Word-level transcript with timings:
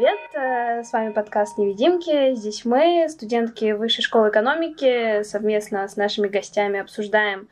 привет! 0.00 0.18
Э, 0.32 0.82
с 0.82 0.94
вами 0.94 1.12
подкаст 1.12 1.58
«Невидимки». 1.58 2.34
Здесь 2.34 2.64
мы, 2.64 3.06
студентки 3.10 3.72
Высшей 3.72 4.02
школы 4.02 4.30
экономики, 4.30 5.22
совместно 5.24 5.86
с 5.86 5.96
нашими 5.96 6.26
гостями 6.26 6.80
обсуждаем 6.80 7.48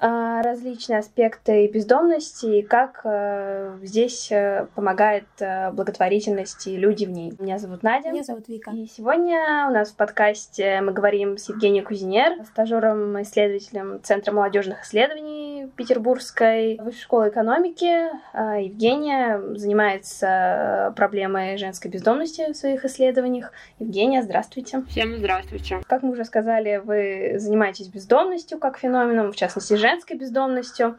различные 0.00 0.98
аспекты 0.98 1.66
бездомности 1.68 2.46
и 2.46 2.62
как 2.62 3.02
э, 3.04 3.78
здесь 3.82 4.32
э, 4.32 4.66
помогает 4.74 5.26
э, 5.40 5.70
благотворительность 5.72 6.66
и 6.66 6.76
люди 6.76 7.04
в 7.04 7.10
ней. 7.10 7.32
Меня 7.38 7.58
зовут 7.58 7.82
Надя. 7.82 8.10
Меня 8.10 8.24
зовут 8.24 8.48
Вика. 8.48 8.70
И 8.70 8.86
сегодня 8.86 9.66
у 9.68 9.72
нас 9.72 9.90
в 9.90 9.96
подкасте 9.96 10.80
мы 10.80 10.92
говорим 10.92 11.36
с 11.36 11.48
Евгенией 11.48 11.84
Кузинер, 11.84 12.44
стажером-исследователем 12.46 14.00
Центра 14.02 14.32
молодежных 14.32 14.84
исследований 14.84 15.68
Петербургской 15.76 16.78
высшей 16.80 17.02
школы 17.02 17.28
экономики. 17.28 18.08
А, 18.32 18.58
Евгения 18.58 19.40
занимается 19.56 20.92
проблемой 20.96 21.56
женской 21.58 21.90
бездомности 21.90 22.52
в 22.52 22.56
своих 22.56 22.84
исследованиях. 22.84 23.52
Евгения, 23.78 24.22
здравствуйте. 24.22 24.82
Всем 24.88 25.16
здравствуйте. 25.16 25.80
Как 25.86 26.02
мы 26.02 26.12
уже 26.12 26.24
сказали, 26.24 26.80
вы 26.82 27.34
занимаетесь 27.38 27.88
бездомностью 27.88 28.58
как 28.58 28.78
феноменом, 28.78 29.32
в 29.32 29.36
частности, 29.36 29.74
женской 29.90 30.16
бездомностью. 30.16 30.98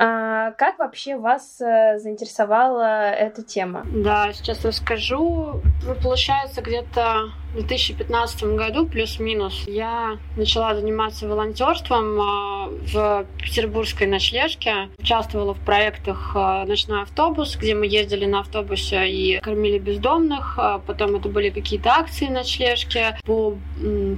А 0.00 0.52
как 0.52 0.78
вообще 0.78 1.16
вас 1.16 1.60
э, 1.60 1.98
заинтересовала 1.98 3.10
эта 3.10 3.42
тема? 3.42 3.84
Да, 3.92 4.32
сейчас 4.32 4.64
расскажу. 4.64 5.60
Ну, 5.84 5.94
получается, 6.00 6.62
где-то 6.62 7.32
в 7.52 7.66
2015 7.66 8.44
году, 8.54 8.86
плюс-минус, 8.86 9.64
я 9.66 10.18
начала 10.36 10.74
заниматься 10.74 11.26
волонтерством 11.26 12.20
а, 12.20 12.68
в 12.68 13.26
петербургской 13.38 14.06
ночлежке. 14.06 14.90
Участвовала 14.98 15.54
в 15.54 15.60
проектах 15.60 16.32
а, 16.34 16.64
«Ночной 16.66 17.02
автобус», 17.02 17.56
где 17.56 17.74
мы 17.74 17.86
ездили 17.86 18.26
на 18.26 18.40
автобусе 18.40 19.08
и 19.08 19.40
кормили 19.40 19.78
бездомных. 19.78 20.58
Потом 20.86 21.16
это 21.16 21.28
были 21.28 21.50
какие-то 21.50 21.90
акции 21.90 22.26
ночлежки 22.26 23.18
по 23.24 23.56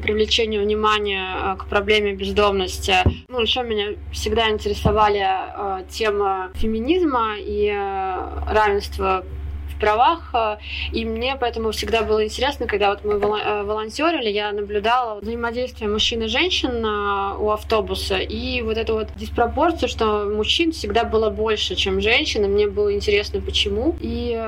привлечению 0.03 0.63
внимания 0.65 1.57
к 1.57 1.67
проблеме 1.67 2.13
бездомности. 2.13 2.97
Ну, 3.29 3.41
еще 3.41 3.63
меня 3.63 3.95
всегда 4.13 4.51
интересовали 4.51 5.21
тема 5.91 6.51
феминизма 6.55 7.37
и 7.39 7.69
равенства 8.47 9.25
правах, 9.81 10.31
э, 10.35 10.59
и 10.93 11.05
мне 11.05 11.37
поэтому 11.41 11.73
всегда 11.73 12.03
было 12.03 12.25
интересно, 12.25 12.67
когда 12.67 12.91
вот 12.91 13.05
мы 13.05 13.15
э, 13.15 13.63
волонтерили, 13.65 14.29
я 14.29 14.53
наблюдала 14.53 15.19
взаимодействие 15.21 15.91
мужчин 15.91 16.23
и 16.23 16.29
женщин 16.29 16.85
э, 16.85 17.37
у 17.39 17.51
автобуса, 17.51 18.19
и 18.19 18.63
вот 18.63 18.77
эту 18.77 18.95
вот 18.95 19.09
диспропорцию, 19.17 19.89
что 19.89 20.31
мужчин 20.33 20.71
всегда 20.73 21.05
было 21.05 21.31
больше, 21.31 21.75
чем 21.75 22.01
женщин, 22.01 22.45
и 22.45 22.49
мне 22.49 22.69
было 22.69 22.95
интересно, 22.95 23.41
почему, 23.41 23.97
и 24.01 24.39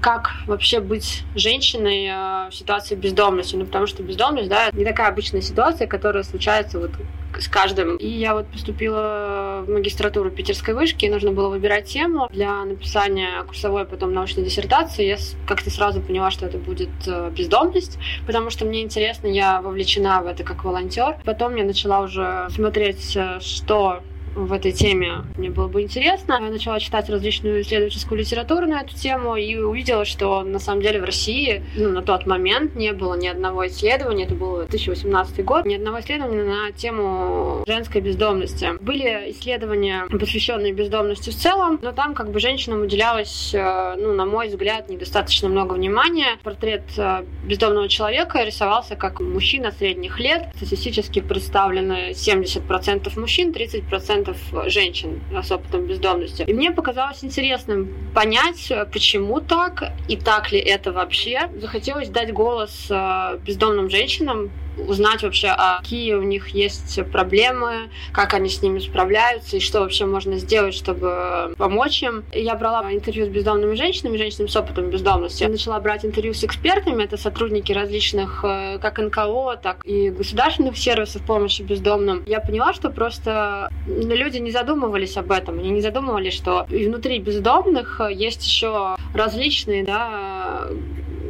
как 0.00 0.30
вообще 0.46 0.80
быть 0.80 1.22
женщиной 1.34 2.48
в 2.50 2.54
ситуации 2.54 2.94
бездомности, 2.94 3.56
ну, 3.56 3.66
потому 3.66 3.86
что 3.86 4.02
бездомность, 4.02 4.48
да, 4.48 4.70
не 4.72 4.84
такая 4.84 5.08
обычная 5.08 5.42
ситуация, 5.42 5.86
которая 5.86 6.22
случается 6.22 6.78
вот 6.78 6.92
с 7.40 7.48
каждым. 7.48 7.96
И 7.96 8.06
я 8.06 8.34
вот 8.34 8.46
поступила 8.46 9.64
в 9.66 9.70
магистратуру 9.70 10.30
питерской 10.30 10.74
вышки, 10.74 11.04
и 11.04 11.10
нужно 11.10 11.32
было 11.32 11.48
выбирать 11.48 11.86
тему 11.86 12.28
для 12.30 12.64
написания 12.64 13.42
курсовой, 13.44 13.84
потом 13.84 14.12
научной 14.12 14.44
диссертации. 14.44 15.06
Я 15.06 15.16
как-то 15.46 15.70
сразу 15.70 16.00
поняла, 16.00 16.30
что 16.30 16.46
это 16.46 16.58
будет 16.58 16.90
э, 17.06 17.30
бездомность, 17.30 17.98
потому 18.26 18.50
что 18.50 18.64
мне 18.64 18.82
интересно, 18.82 19.26
я 19.26 19.60
вовлечена 19.60 20.22
в 20.22 20.26
это 20.26 20.44
как 20.44 20.64
волонтер. 20.64 21.16
Потом 21.24 21.56
я 21.56 21.64
начала 21.64 22.00
уже 22.00 22.48
смотреть, 22.50 23.16
э, 23.16 23.38
что 23.40 24.02
в 24.34 24.52
этой 24.52 24.72
теме 24.72 25.24
мне 25.36 25.50
было 25.50 25.68
бы 25.68 25.82
интересно. 25.82 26.38
Я 26.40 26.50
начала 26.50 26.80
читать 26.80 27.08
различную 27.08 27.62
исследовательскую 27.62 28.18
литературу 28.18 28.66
на 28.66 28.80
эту 28.80 28.94
тему 28.94 29.36
и 29.36 29.56
увидела, 29.56 30.04
что 30.04 30.42
на 30.42 30.58
самом 30.58 30.82
деле 30.82 31.00
в 31.00 31.04
России 31.04 31.62
ну, 31.76 31.90
на 31.90 32.02
тот 32.02 32.26
момент 32.26 32.74
не 32.74 32.92
было 32.92 33.14
ни 33.14 33.26
одного 33.26 33.66
исследования, 33.66 34.24
это 34.24 34.34
был 34.34 34.58
2018 34.58 35.44
год, 35.44 35.66
ни 35.66 35.74
одного 35.74 36.00
исследования 36.00 36.44
на 36.44 36.72
тему 36.72 37.64
женской 37.66 38.00
бездомности. 38.00 38.70
Были 38.80 39.30
исследования, 39.30 40.06
посвященные 40.10 40.72
бездомности 40.72 41.30
в 41.30 41.36
целом, 41.36 41.78
но 41.82 41.92
там 41.92 42.14
как 42.14 42.30
бы 42.30 42.40
женщинам 42.40 42.82
уделялось, 42.82 43.52
э, 43.54 43.94
ну, 43.98 44.14
на 44.14 44.26
мой 44.26 44.48
взгляд, 44.48 44.88
недостаточно 44.88 45.48
много 45.48 45.74
внимания. 45.74 46.38
Портрет 46.42 46.84
э, 46.96 47.24
бездомного 47.44 47.88
человека 47.88 48.42
рисовался 48.42 48.96
как 48.96 49.20
мужчина 49.20 49.72
средних 49.72 50.18
лет. 50.18 50.48
Статистически 50.56 51.20
представлены 51.20 52.10
70% 52.10 53.18
мужчин, 53.18 53.50
30% 53.50 54.21
процентов 54.22 54.72
женщин 54.72 55.20
с 55.42 55.50
опытом 55.50 55.86
бездомности. 55.86 56.44
И 56.46 56.52
мне 56.52 56.70
показалось 56.70 57.24
интересным 57.24 57.88
понять, 58.14 58.72
почему 58.92 59.40
так 59.40 59.92
и 60.08 60.16
так 60.16 60.52
ли 60.52 60.58
это 60.58 60.92
вообще. 60.92 61.50
Захотелось 61.56 62.08
дать 62.08 62.32
голос 62.32 62.86
э, 62.90 63.38
бездомным 63.44 63.90
женщинам, 63.90 64.50
узнать 64.76 65.22
вообще, 65.22 65.48
а 65.48 65.78
какие 65.80 66.14
у 66.14 66.22
них 66.22 66.48
есть 66.48 67.00
проблемы, 67.10 67.90
как 68.12 68.34
они 68.34 68.48
с 68.48 68.62
ними 68.62 68.78
справляются 68.78 69.56
и 69.56 69.60
что 69.60 69.80
вообще 69.80 70.06
можно 70.06 70.38
сделать, 70.38 70.74
чтобы 70.74 71.54
помочь 71.56 72.02
им. 72.02 72.24
Я 72.32 72.54
брала 72.54 72.92
интервью 72.92 73.26
с 73.26 73.28
бездомными 73.28 73.74
женщинами, 73.74 74.16
женщинами 74.16 74.48
с 74.48 74.56
опытом 74.56 74.90
бездомности. 74.90 75.42
Я 75.42 75.48
начала 75.48 75.78
брать 75.80 76.04
интервью 76.04 76.34
с 76.34 76.44
экспертами, 76.44 77.04
это 77.04 77.16
сотрудники 77.16 77.72
различных 77.72 78.44
э, 78.44 78.78
как 78.80 78.98
НКО, 78.98 79.56
так 79.62 79.84
и 79.84 80.10
государственных 80.10 80.76
сервисов 80.76 81.22
помощи 81.22 81.62
бездомным. 81.62 82.22
Я 82.26 82.40
поняла, 82.40 82.72
что 82.72 82.90
просто 82.90 83.70
люди 83.86 84.38
не 84.38 84.50
задумывались 84.50 85.16
об 85.16 85.30
этом, 85.30 85.58
они 85.58 85.70
не 85.70 85.80
задумывались, 85.80 86.34
что 86.34 86.66
внутри 86.68 87.18
бездомных 87.18 88.00
есть 88.10 88.44
еще 88.46 88.96
различные, 89.14 89.84
да, 89.84 90.68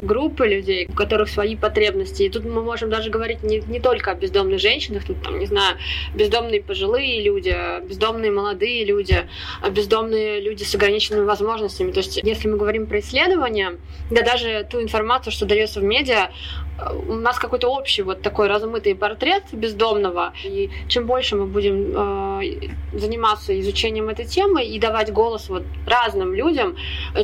группы 0.03 0.47
людей, 0.47 0.87
у 0.89 0.93
которых 0.93 1.29
свои 1.29 1.55
потребности. 1.55 2.23
И 2.23 2.29
тут 2.29 2.45
мы 2.45 2.61
можем 2.61 2.89
даже 2.89 3.09
говорить 3.09 3.43
не, 3.43 3.59
не 3.59 3.79
только 3.79 4.11
о 4.11 4.15
бездомных 4.15 4.59
женщинах, 4.59 5.05
тут, 5.05 5.21
там, 5.21 5.39
не 5.39 5.45
знаю, 5.45 5.77
бездомные 6.13 6.61
пожилые 6.61 7.21
люди, 7.21 7.55
бездомные 7.87 8.31
молодые 8.31 8.85
люди, 8.85 9.27
бездомные 9.71 10.41
люди 10.41 10.63
с 10.63 10.75
ограниченными 10.75 11.25
возможностями. 11.25 11.91
То 11.91 11.99
есть, 11.99 12.17
если 12.23 12.47
мы 12.47 12.57
говорим 12.57 12.87
про 12.87 12.99
исследования, 12.99 13.77
да 14.11 14.21
даже 14.21 14.67
ту 14.69 14.81
информацию, 14.81 15.31
что 15.33 15.45
дается 15.45 15.79
в 15.79 15.83
медиа, 15.83 16.31
у 17.07 17.13
нас 17.13 17.37
какой-то 17.37 17.69
общий 17.69 18.01
вот 18.01 18.21
такой 18.21 18.47
размытый 18.47 18.95
портрет 18.95 19.43
бездомного. 19.51 20.33
И 20.43 20.69
чем 20.87 21.05
больше 21.05 21.35
мы 21.35 21.45
будем 21.45 21.93
э, 21.95 22.69
заниматься 22.93 23.59
изучением 23.59 24.09
этой 24.09 24.25
темы 24.25 24.65
и 24.65 24.79
давать 24.79 25.11
голос 25.11 25.49
вот 25.49 25.63
разным 25.85 26.33
людям, 26.33 26.75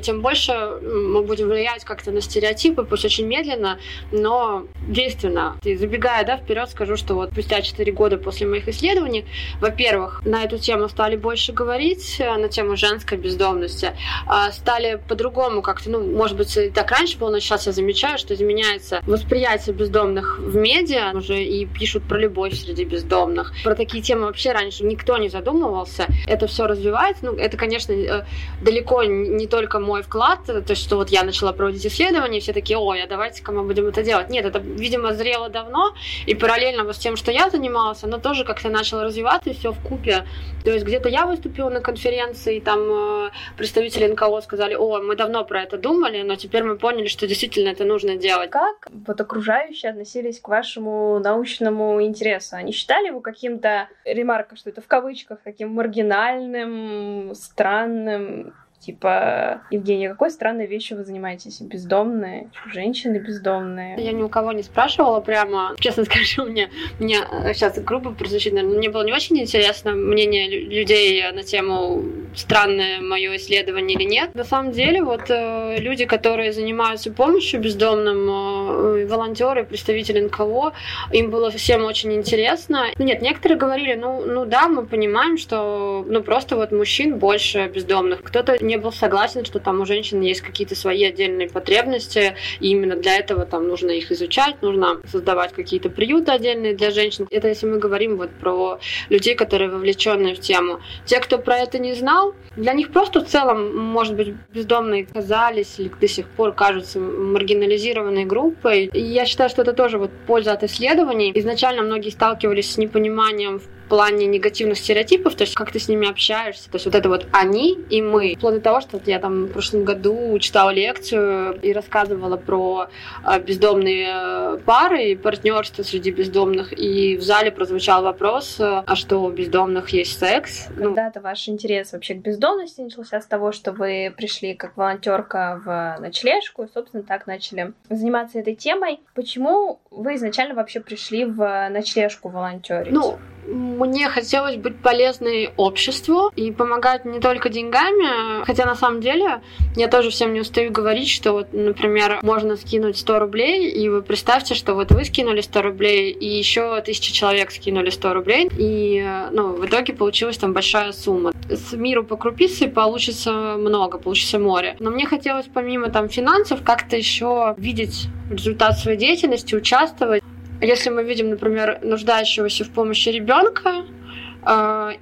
тем 0.02 0.22
больше 0.22 0.54
мы 0.82 1.24
будем 1.24 1.50
влиять 1.50 1.84
как-то 1.84 2.12
на 2.12 2.22
стереотипы, 2.22 2.84
пусть 2.84 3.06
очень 3.06 3.26
медленно, 3.26 3.80
но 4.12 4.66
действенно. 4.88 5.58
И 5.64 5.76
забегая 5.76 6.24
да, 6.26 6.38
вперед, 6.38 6.70
скажу, 6.70 6.96
что 6.96 7.16
вот 7.16 7.32
спустя 7.32 7.62
4 7.62 7.92
года 7.92 8.18
после 8.18 8.48
моих 8.48 8.68
исследований, 8.68 9.26
во-первых, 9.59 10.22
на 10.26 10.44
эту 10.44 10.58
тему 10.58 10.90
стали 10.90 11.16
больше 11.16 11.54
говорить, 11.54 12.18
э, 12.20 12.36
на 12.38 12.50
тему 12.50 12.78
женской 12.78 13.18
бездомности, 13.18 13.94
э, 14.28 14.52
стали 14.52 15.02
по-другому 15.08 15.62
как-то, 15.62 15.90
ну, 15.90 16.04
может 16.04 16.38
быть, 16.38 16.58
так 16.74 16.92
раньше 16.92 17.18
было, 17.18 17.32
но 17.32 17.40
сейчас 17.40 17.66
я 17.66 17.72
замечаю, 17.72 18.18
что 18.18 18.34
изменяется 18.34 19.02
восприятие 19.06 19.39
восприятие 19.40 19.74
бездомных 19.76 20.40
в 20.40 20.56
медиа 20.58 21.12
уже 21.16 21.42
и 21.42 21.66
пишут 21.66 22.04
про 22.04 22.18
любовь 22.18 22.54
среди 22.54 22.84
бездомных. 22.84 23.54
Про 23.64 23.74
такие 23.74 24.04
темы 24.04 24.26
вообще 24.26 24.52
раньше 24.52 24.84
никто 24.84 25.18
не 25.18 25.30
задумывался. 25.30 26.08
Это 26.28 26.48
все 26.48 26.68
развивается. 26.68 27.26
Ну, 27.26 27.36
это, 27.36 27.56
конечно, 27.56 27.94
э, 27.94 28.26
далеко 28.62 29.04
не 29.04 29.48
только 29.48 29.80
мой 29.80 30.02
вклад, 30.02 30.46
то 30.46 30.64
есть, 30.68 30.82
что 30.82 30.98
вот 30.98 31.10
я 31.10 31.24
начала 31.24 31.54
проводить 31.54 31.86
исследования, 31.86 32.42
все 32.42 32.52
такие, 32.52 32.78
ой, 32.78 33.02
а 33.02 33.08
давайте-ка 33.08 33.52
мы 33.52 33.64
будем 33.64 33.88
это 33.88 34.04
делать. 34.04 34.30
Нет, 34.30 34.46
это, 34.46 34.60
видимо, 34.60 35.14
зрело 35.14 35.50
давно, 35.50 35.94
и 36.28 36.36
параллельно 36.36 36.84
вот 36.84 36.96
с 36.96 37.00
тем, 37.00 37.16
что 37.16 37.32
я 37.32 37.50
занималась, 37.50 38.04
оно 38.04 38.18
тоже 38.18 38.44
как-то 38.44 38.70
начало 38.70 39.04
развиваться, 39.04 39.50
и 39.50 39.54
все 39.54 39.72
в 39.72 39.80
купе. 39.80 40.26
То 40.66 40.72
есть 40.72 40.85
где-то 40.85 41.08
я 41.08 41.26
выступила 41.26 41.70
на 41.70 41.80
конференции, 41.80 42.58
и 42.58 42.59
там 42.62 42.80
э, 42.82 43.30
представители 43.58 44.08
НКО 44.08 44.42
сказали, 44.42 44.76
о, 44.76 45.02
мы 45.02 45.16
давно 45.16 45.46
про 45.46 45.64
это 45.64 45.78
думали, 45.78 46.24
но 46.24 46.35
теперь 46.35 46.64
мы 46.64 46.78
поняли, 46.78 47.08
что 47.08 47.28
действительно 47.28 47.70
это 47.70 47.85
нужно 47.85 48.18
делать. 48.18 48.50
Как 48.50 48.90
вот 49.08 49.22
окружающие 49.29 49.91
относились 49.91 50.40
к 50.40 50.47
вашему 50.47 51.20
научному 51.20 52.02
интересу? 52.02 52.55
Они 52.55 52.72
считали 52.72 53.08
его 53.08 53.22
каким-то, 53.22 53.87
ремарка, 54.03 54.55
что 54.55 54.72
это 54.72 54.81
в 54.81 54.87
кавычках, 54.87 55.40
таким 55.43 55.70
маргинальным, 55.70 57.35
странным? 57.35 58.55
Типа, 58.79 59.61
Евгения, 59.72 60.09
какой 60.09 60.31
странной 60.31 60.66
вещью 60.66 60.97
вы 60.97 61.03
занимаетесь? 61.03 61.59
Бездомные? 61.59 62.49
Женщины 62.72 63.17
бездомные? 63.17 63.96
Я 63.97 64.14
ни 64.14 64.23
у 64.23 64.29
кого 64.29 64.53
не 64.53 64.64
спрашивала 64.64 65.20
прямо. 65.20 65.76
Честно 65.79 66.05
скажу, 66.05 66.46
мне, 66.46 66.70
мне 66.99 67.17
сейчас 67.53 67.78
грубо 67.79 68.11
прозвучит, 68.11 68.53
наверное, 68.53 68.78
мне 68.78 68.90
было 68.90 69.03
не 69.03 69.11
очень 69.11 69.40
интересно 69.40 69.91
мнение 69.91 70.49
людей 70.49 71.29
на 71.31 71.43
тему 71.43 72.03
странное 72.35 73.02
мое 73.02 73.35
исследование 73.35 73.97
или 73.97 74.05
нет. 74.05 74.34
На 74.34 74.43
самом 74.43 74.72
деле, 74.72 75.03
вот 75.03 75.29
э, 75.29 75.78
люди, 75.79 76.05
которые 76.05 76.53
занимаются 76.53 77.11
помощью 77.11 77.59
бездомным, 77.59 78.29
э, 78.29 79.05
волонтеры, 79.08 79.66
представители 79.66 80.22
НКО, 80.22 80.73
им 81.11 81.32
было 81.32 81.52
всем 81.52 81.84
очень 81.84 82.14
интересно. 82.14 82.85
Нет, 82.97 83.22
некоторые 83.22 83.58
говорили, 83.58 83.96
ну, 83.96 84.23
ну 84.25 84.46
да, 84.46 84.67
мы 84.67 84.85
понимаем, 84.85 85.37
что 85.37 86.05
ну 86.08 86.23
просто 86.23 86.55
вот 86.55 86.72
мужчин 86.72 87.17
больше 87.17 87.67
бездомных. 87.67 88.23
Кто-то 88.23 88.58
не 88.70 88.78
был 88.78 88.92
согласен, 88.92 89.44
что 89.46 89.60
там 89.60 89.82
у 89.82 89.86
женщин 89.86 90.22
есть 90.22 90.42
какие-то 90.42 90.76
свои 90.76 91.04
отдельные 91.04 91.50
потребности, 91.50 92.36
и 92.60 92.70
именно 92.70 92.96
для 92.96 93.18
этого 93.18 93.46
там 93.46 93.68
нужно 93.68 93.92
их 93.92 94.12
изучать, 94.12 94.62
нужно 94.62 95.00
создавать 95.12 95.54
какие-то 95.54 95.90
приюты 95.90 96.32
отдельные 96.32 96.76
для 96.76 96.92
женщин. 96.92 97.28
Это 97.32 97.48
если 97.48 97.66
мы 97.66 97.80
говорим 97.80 98.18
вот 98.18 98.30
про 98.30 98.80
людей, 99.10 99.36
которые 99.36 99.70
вовлечены 99.70 100.36
в 100.36 100.40
тему. 100.40 100.80
Те, 101.06 101.20
кто 101.20 101.40
про 101.40 101.58
это 101.58 101.80
не 101.80 101.94
знал, 101.94 102.36
для 102.56 102.74
них 102.74 102.92
просто 102.92 103.26
в 103.26 103.28
целом, 103.28 103.76
может 103.76 104.16
быть, 104.16 104.34
бездомные 104.54 105.06
казались 105.06 105.80
или 105.80 105.90
до 105.90 106.08
сих 106.08 106.28
пор 106.28 106.54
кажутся 106.54 107.00
маргинализированной 107.00 108.26
группой. 108.26 108.86
И 108.86 109.02
я 109.02 109.26
считаю, 109.26 109.50
что 109.50 109.64
это 109.64 109.74
тоже 109.74 109.98
вот 109.98 110.12
польза 110.28 110.54
от 110.54 110.64
исследований. 110.64 111.32
Изначально 111.36 111.82
многие 111.82 112.10
сталкивались 112.10 112.74
с 112.74 112.78
непониманием 112.78 113.60
в 113.60 113.78
плане 113.90 114.28
негативных 114.28 114.78
стереотипов, 114.78 115.36
то 115.36 115.44
есть 115.44 115.56
как 115.56 115.72
ты 115.72 115.80
с 115.80 115.90
ними 115.90 116.09
общаешься, 116.09 116.70
то 116.70 116.76
есть 116.76 116.86
вот 116.86 116.96
это 116.96 117.09
вот 117.09 117.26
они 117.32 117.74
и 117.90 118.02
мы. 118.02 118.36
Вплоть 118.38 118.56
до 118.56 118.62
того, 118.62 118.82
что 118.82 119.02
я 119.06 119.20
там 119.20 119.46
в 119.46 119.52
прошлом 119.52 119.84
году 119.84 120.38
читала 120.40 120.70
лекцию 120.70 121.59
и 121.62 121.74
рассказывала 121.74 122.38
про 122.38 122.88
а, 123.24 123.40
бездомные 123.40 124.59
пары 124.66 125.12
и 125.12 125.16
партнерство 125.16 125.84
среди 125.84 126.12
бездомных, 126.12 126.72
и 126.78 127.18
в 127.18 127.22
зале 127.22 127.52
прозвучал 127.52 128.03
вопрос, 128.03 128.58
а 128.59 128.96
что 128.96 129.24
у 129.24 129.30
бездомных 129.32 129.90
есть 129.90 130.18
секс? 130.20 130.68
Ну, 130.78 130.94
Когда-то 130.96 131.22
ваш 131.22 131.50
интерес 131.50 131.92
вообще 131.92 132.14
к 132.14 132.20
бездомности 132.20 132.82
начался 132.82 133.20
с 133.20 133.26
того, 133.26 133.52
что 133.52 133.72
вы 133.72 134.14
пришли 134.16 134.53
как 134.53 134.78
волонтерка 134.78 135.62
в 135.66 135.97
ночлежку, 136.00 136.64
и, 136.64 136.68
собственно, 136.74 137.03
так 137.03 137.28
начали 137.28 137.74
заниматься 137.90 138.40
этой 138.40 138.56
темой. 138.56 139.00
Почему 139.16 139.80
вы 139.90 140.16
изначально 140.16 140.56
вообще 140.56 140.80
пришли 140.80 141.26
в 141.26 141.70
ночлежку 141.70 142.30
волонтерить? 142.30 142.92
Ну, 142.92 143.18
мне 143.49 144.09
хотелось 144.09 144.55
быть 144.55 144.79
полезной 144.79 145.51
обществу 145.57 146.31
и 146.35 146.51
помогать 146.51 147.05
не 147.05 147.19
только 147.19 147.49
деньгами, 147.49 148.46
хотя 148.46 148.66
на 148.66 148.75
самом 148.75 149.01
деле 149.01 149.41
я 149.75 149.87
тоже 149.87 150.09
всем 150.09 150.34
не 150.34 150.41
устаю 150.41 150.72
говорить, 150.72 151.09
что 151.09 151.34
вот, 151.34 151.53
например, 151.53 152.19
можно 152.22 152.55
скинуть 152.55 152.97
100 152.97 153.19
рублей, 153.19 153.69
и 153.69 153.90
вы 153.90 154.01
представьте, 154.01 154.55
что 154.55 154.73
вот 154.75 154.91
вы 154.91 155.05
скинули 155.05 155.41
100 155.41 155.61
рублей, 155.61 156.11
и 156.11 156.25
еще 156.25 156.79
тысяча 156.81 157.13
человек 157.13 157.51
скинули 157.51 157.90
100 157.90 158.13
рублей, 158.13 158.49
и 158.57 159.05
ну, 159.31 159.53
в 159.53 159.66
итоге 159.66 159.93
получилась 159.93 160.37
там 160.37 160.53
большая 160.53 160.91
сумма. 160.91 161.31
С 161.49 161.73
миру 161.73 162.03
по 162.03 162.16
крупице 162.16 162.67
получится 162.67 163.55
много, 163.57 163.97
получится 163.97 164.40
море. 164.40 164.75
Но 164.79 164.91
мне 164.91 165.05
хотелось 165.05 165.47
помимо 165.51 165.90
там 165.90 166.09
финансов 166.09 166.61
как-то 166.63 166.96
еще 166.96 167.55
видеть 167.57 168.07
результат 168.29 168.78
своей 168.78 168.97
деятельности, 168.97 169.55
участвовать. 169.55 170.23
Если 170.61 170.90
мы 170.90 171.03
видим, 171.03 171.29
например, 171.29 171.79
нуждающегося 171.82 172.66
в 172.66 172.70
помощи 172.72 173.09
ребенка, 173.09 173.85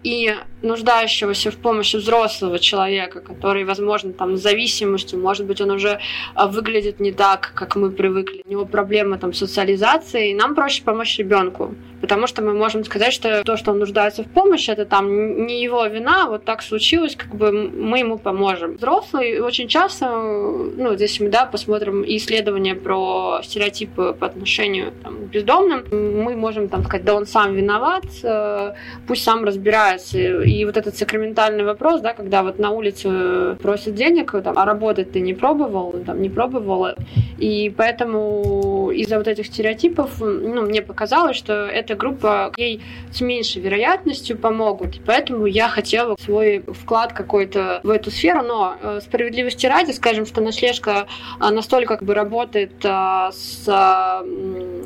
и 0.04 0.36
нуждающегося 0.62 1.52
в 1.52 1.58
помощи 1.58 1.98
взрослого 1.98 2.60
человека, 2.60 3.22
который, 3.22 3.64
возможно, 3.64 4.12
там 4.12 4.38
с 4.38 4.42
зависимостью, 4.42 5.20
может 5.20 5.46
быть, 5.46 5.62
он 5.62 5.72
уже 5.72 6.00
а, 6.34 6.48
выглядит 6.48 7.00
не 7.00 7.12
так, 7.12 7.52
как 7.54 7.76
мы 7.76 7.92
привыкли, 7.92 8.42
у 8.46 8.50
него 8.50 8.66
проблемы 8.66 9.18
там 9.18 9.34
социализации, 9.34 10.32
и 10.32 10.36
нам 10.36 10.56
проще 10.56 10.84
помочь 10.84 11.18
ребенку, 11.20 11.76
потому 12.02 12.26
что 12.26 12.42
мы 12.42 12.54
можем 12.54 12.84
сказать, 12.84 13.14
что 13.14 13.44
то, 13.44 13.56
что 13.56 13.72
он 13.72 13.80
нуждается 13.80 14.24
в 14.24 14.28
помощи, 14.28 14.72
это 14.72 14.86
там 14.86 15.46
не 15.46 15.62
его 15.62 15.86
вина, 15.86 16.26
вот 16.28 16.44
так 16.44 16.64
случилось, 16.64 17.16
как 17.16 17.36
бы 17.36 17.52
мы 17.52 18.00
ему 18.00 18.18
поможем. 18.18 18.78
Взрослый 18.78 19.40
очень 19.40 19.68
часто, 19.68 20.10
ну, 20.10 20.96
здесь 20.96 21.20
мы, 21.20 21.30
да, 21.30 21.46
посмотрим 21.46 22.04
исследования 22.04 22.74
про 22.74 23.42
стереотипы 23.44 24.16
по 24.20 24.26
отношению 24.26 24.92
там, 25.04 25.18
к 25.18 25.30
бездомным, 25.30 25.84
мы 25.92 26.36
можем 26.36 26.68
там 26.68 26.84
сказать, 26.84 27.06
да 27.06 27.14
он 27.14 27.28
сам 27.28 27.54
виноват, 27.54 28.06
э, 28.24 28.74
пусть 29.08 29.27
сам 29.28 29.44
разбирается, 29.44 30.18
и 30.18 30.64
вот 30.64 30.78
этот 30.78 30.96
сакраментальный 30.96 31.66
вопрос, 31.66 32.00
да, 32.00 32.14
когда 32.14 32.44
вот 32.44 32.60
на 32.60 32.72
улице 32.72 33.58
просят 33.62 33.94
денег, 33.94 34.32
там, 34.42 34.58
а 34.58 34.64
работать 34.64 35.12
ты 35.12 35.20
не 35.20 35.34
пробовал, 35.34 35.94
там, 36.06 36.22
не 36.22 36.30
пробовала. 36.30 36.96
И 37.38 37.70
поэтому 37.76 38.90
из-за 38.92 39.18
вот 39.18 39.28
этих 39.28 39.48
стереотипов, 39.48 40.22
ну, 40.22 40.62
мне 40.62 40.82
показалось, 40.82 41.36
что 41.36 41.54
эта 41.54 41.96
группа 41.96 42.54
ей 42.56 42.82
с 43.12 43.20
меньшей 43.20 43.62
вероятностью 43.62 44.38
помогут. 44.38 44.96
И 44.96 45.02
поэтому 45.06 45.46
я 45.46 45.68
хотела 45.68 46.16
свой 46.24 46.64
вклад 46.66 47.12
какой-то 47.12 47.82
в 47.84 47.90
эту 47.90 48.12
сферу, 48.12 48.44
но 48.44 48.78
э, 48.82 49.02
справедливости 49.04 49.66
ради, 49.66 49.92
скажем, 49.92 50.26
что 50.26 50.40
наслежка 50.40 51.08
э, 51.42 51.50
настолько 51.50 51.98
как 51.98 52.08
бы 52.08 52.14
работает 52.14 52.72
э, 52.86 53.30
с 53.34 54.24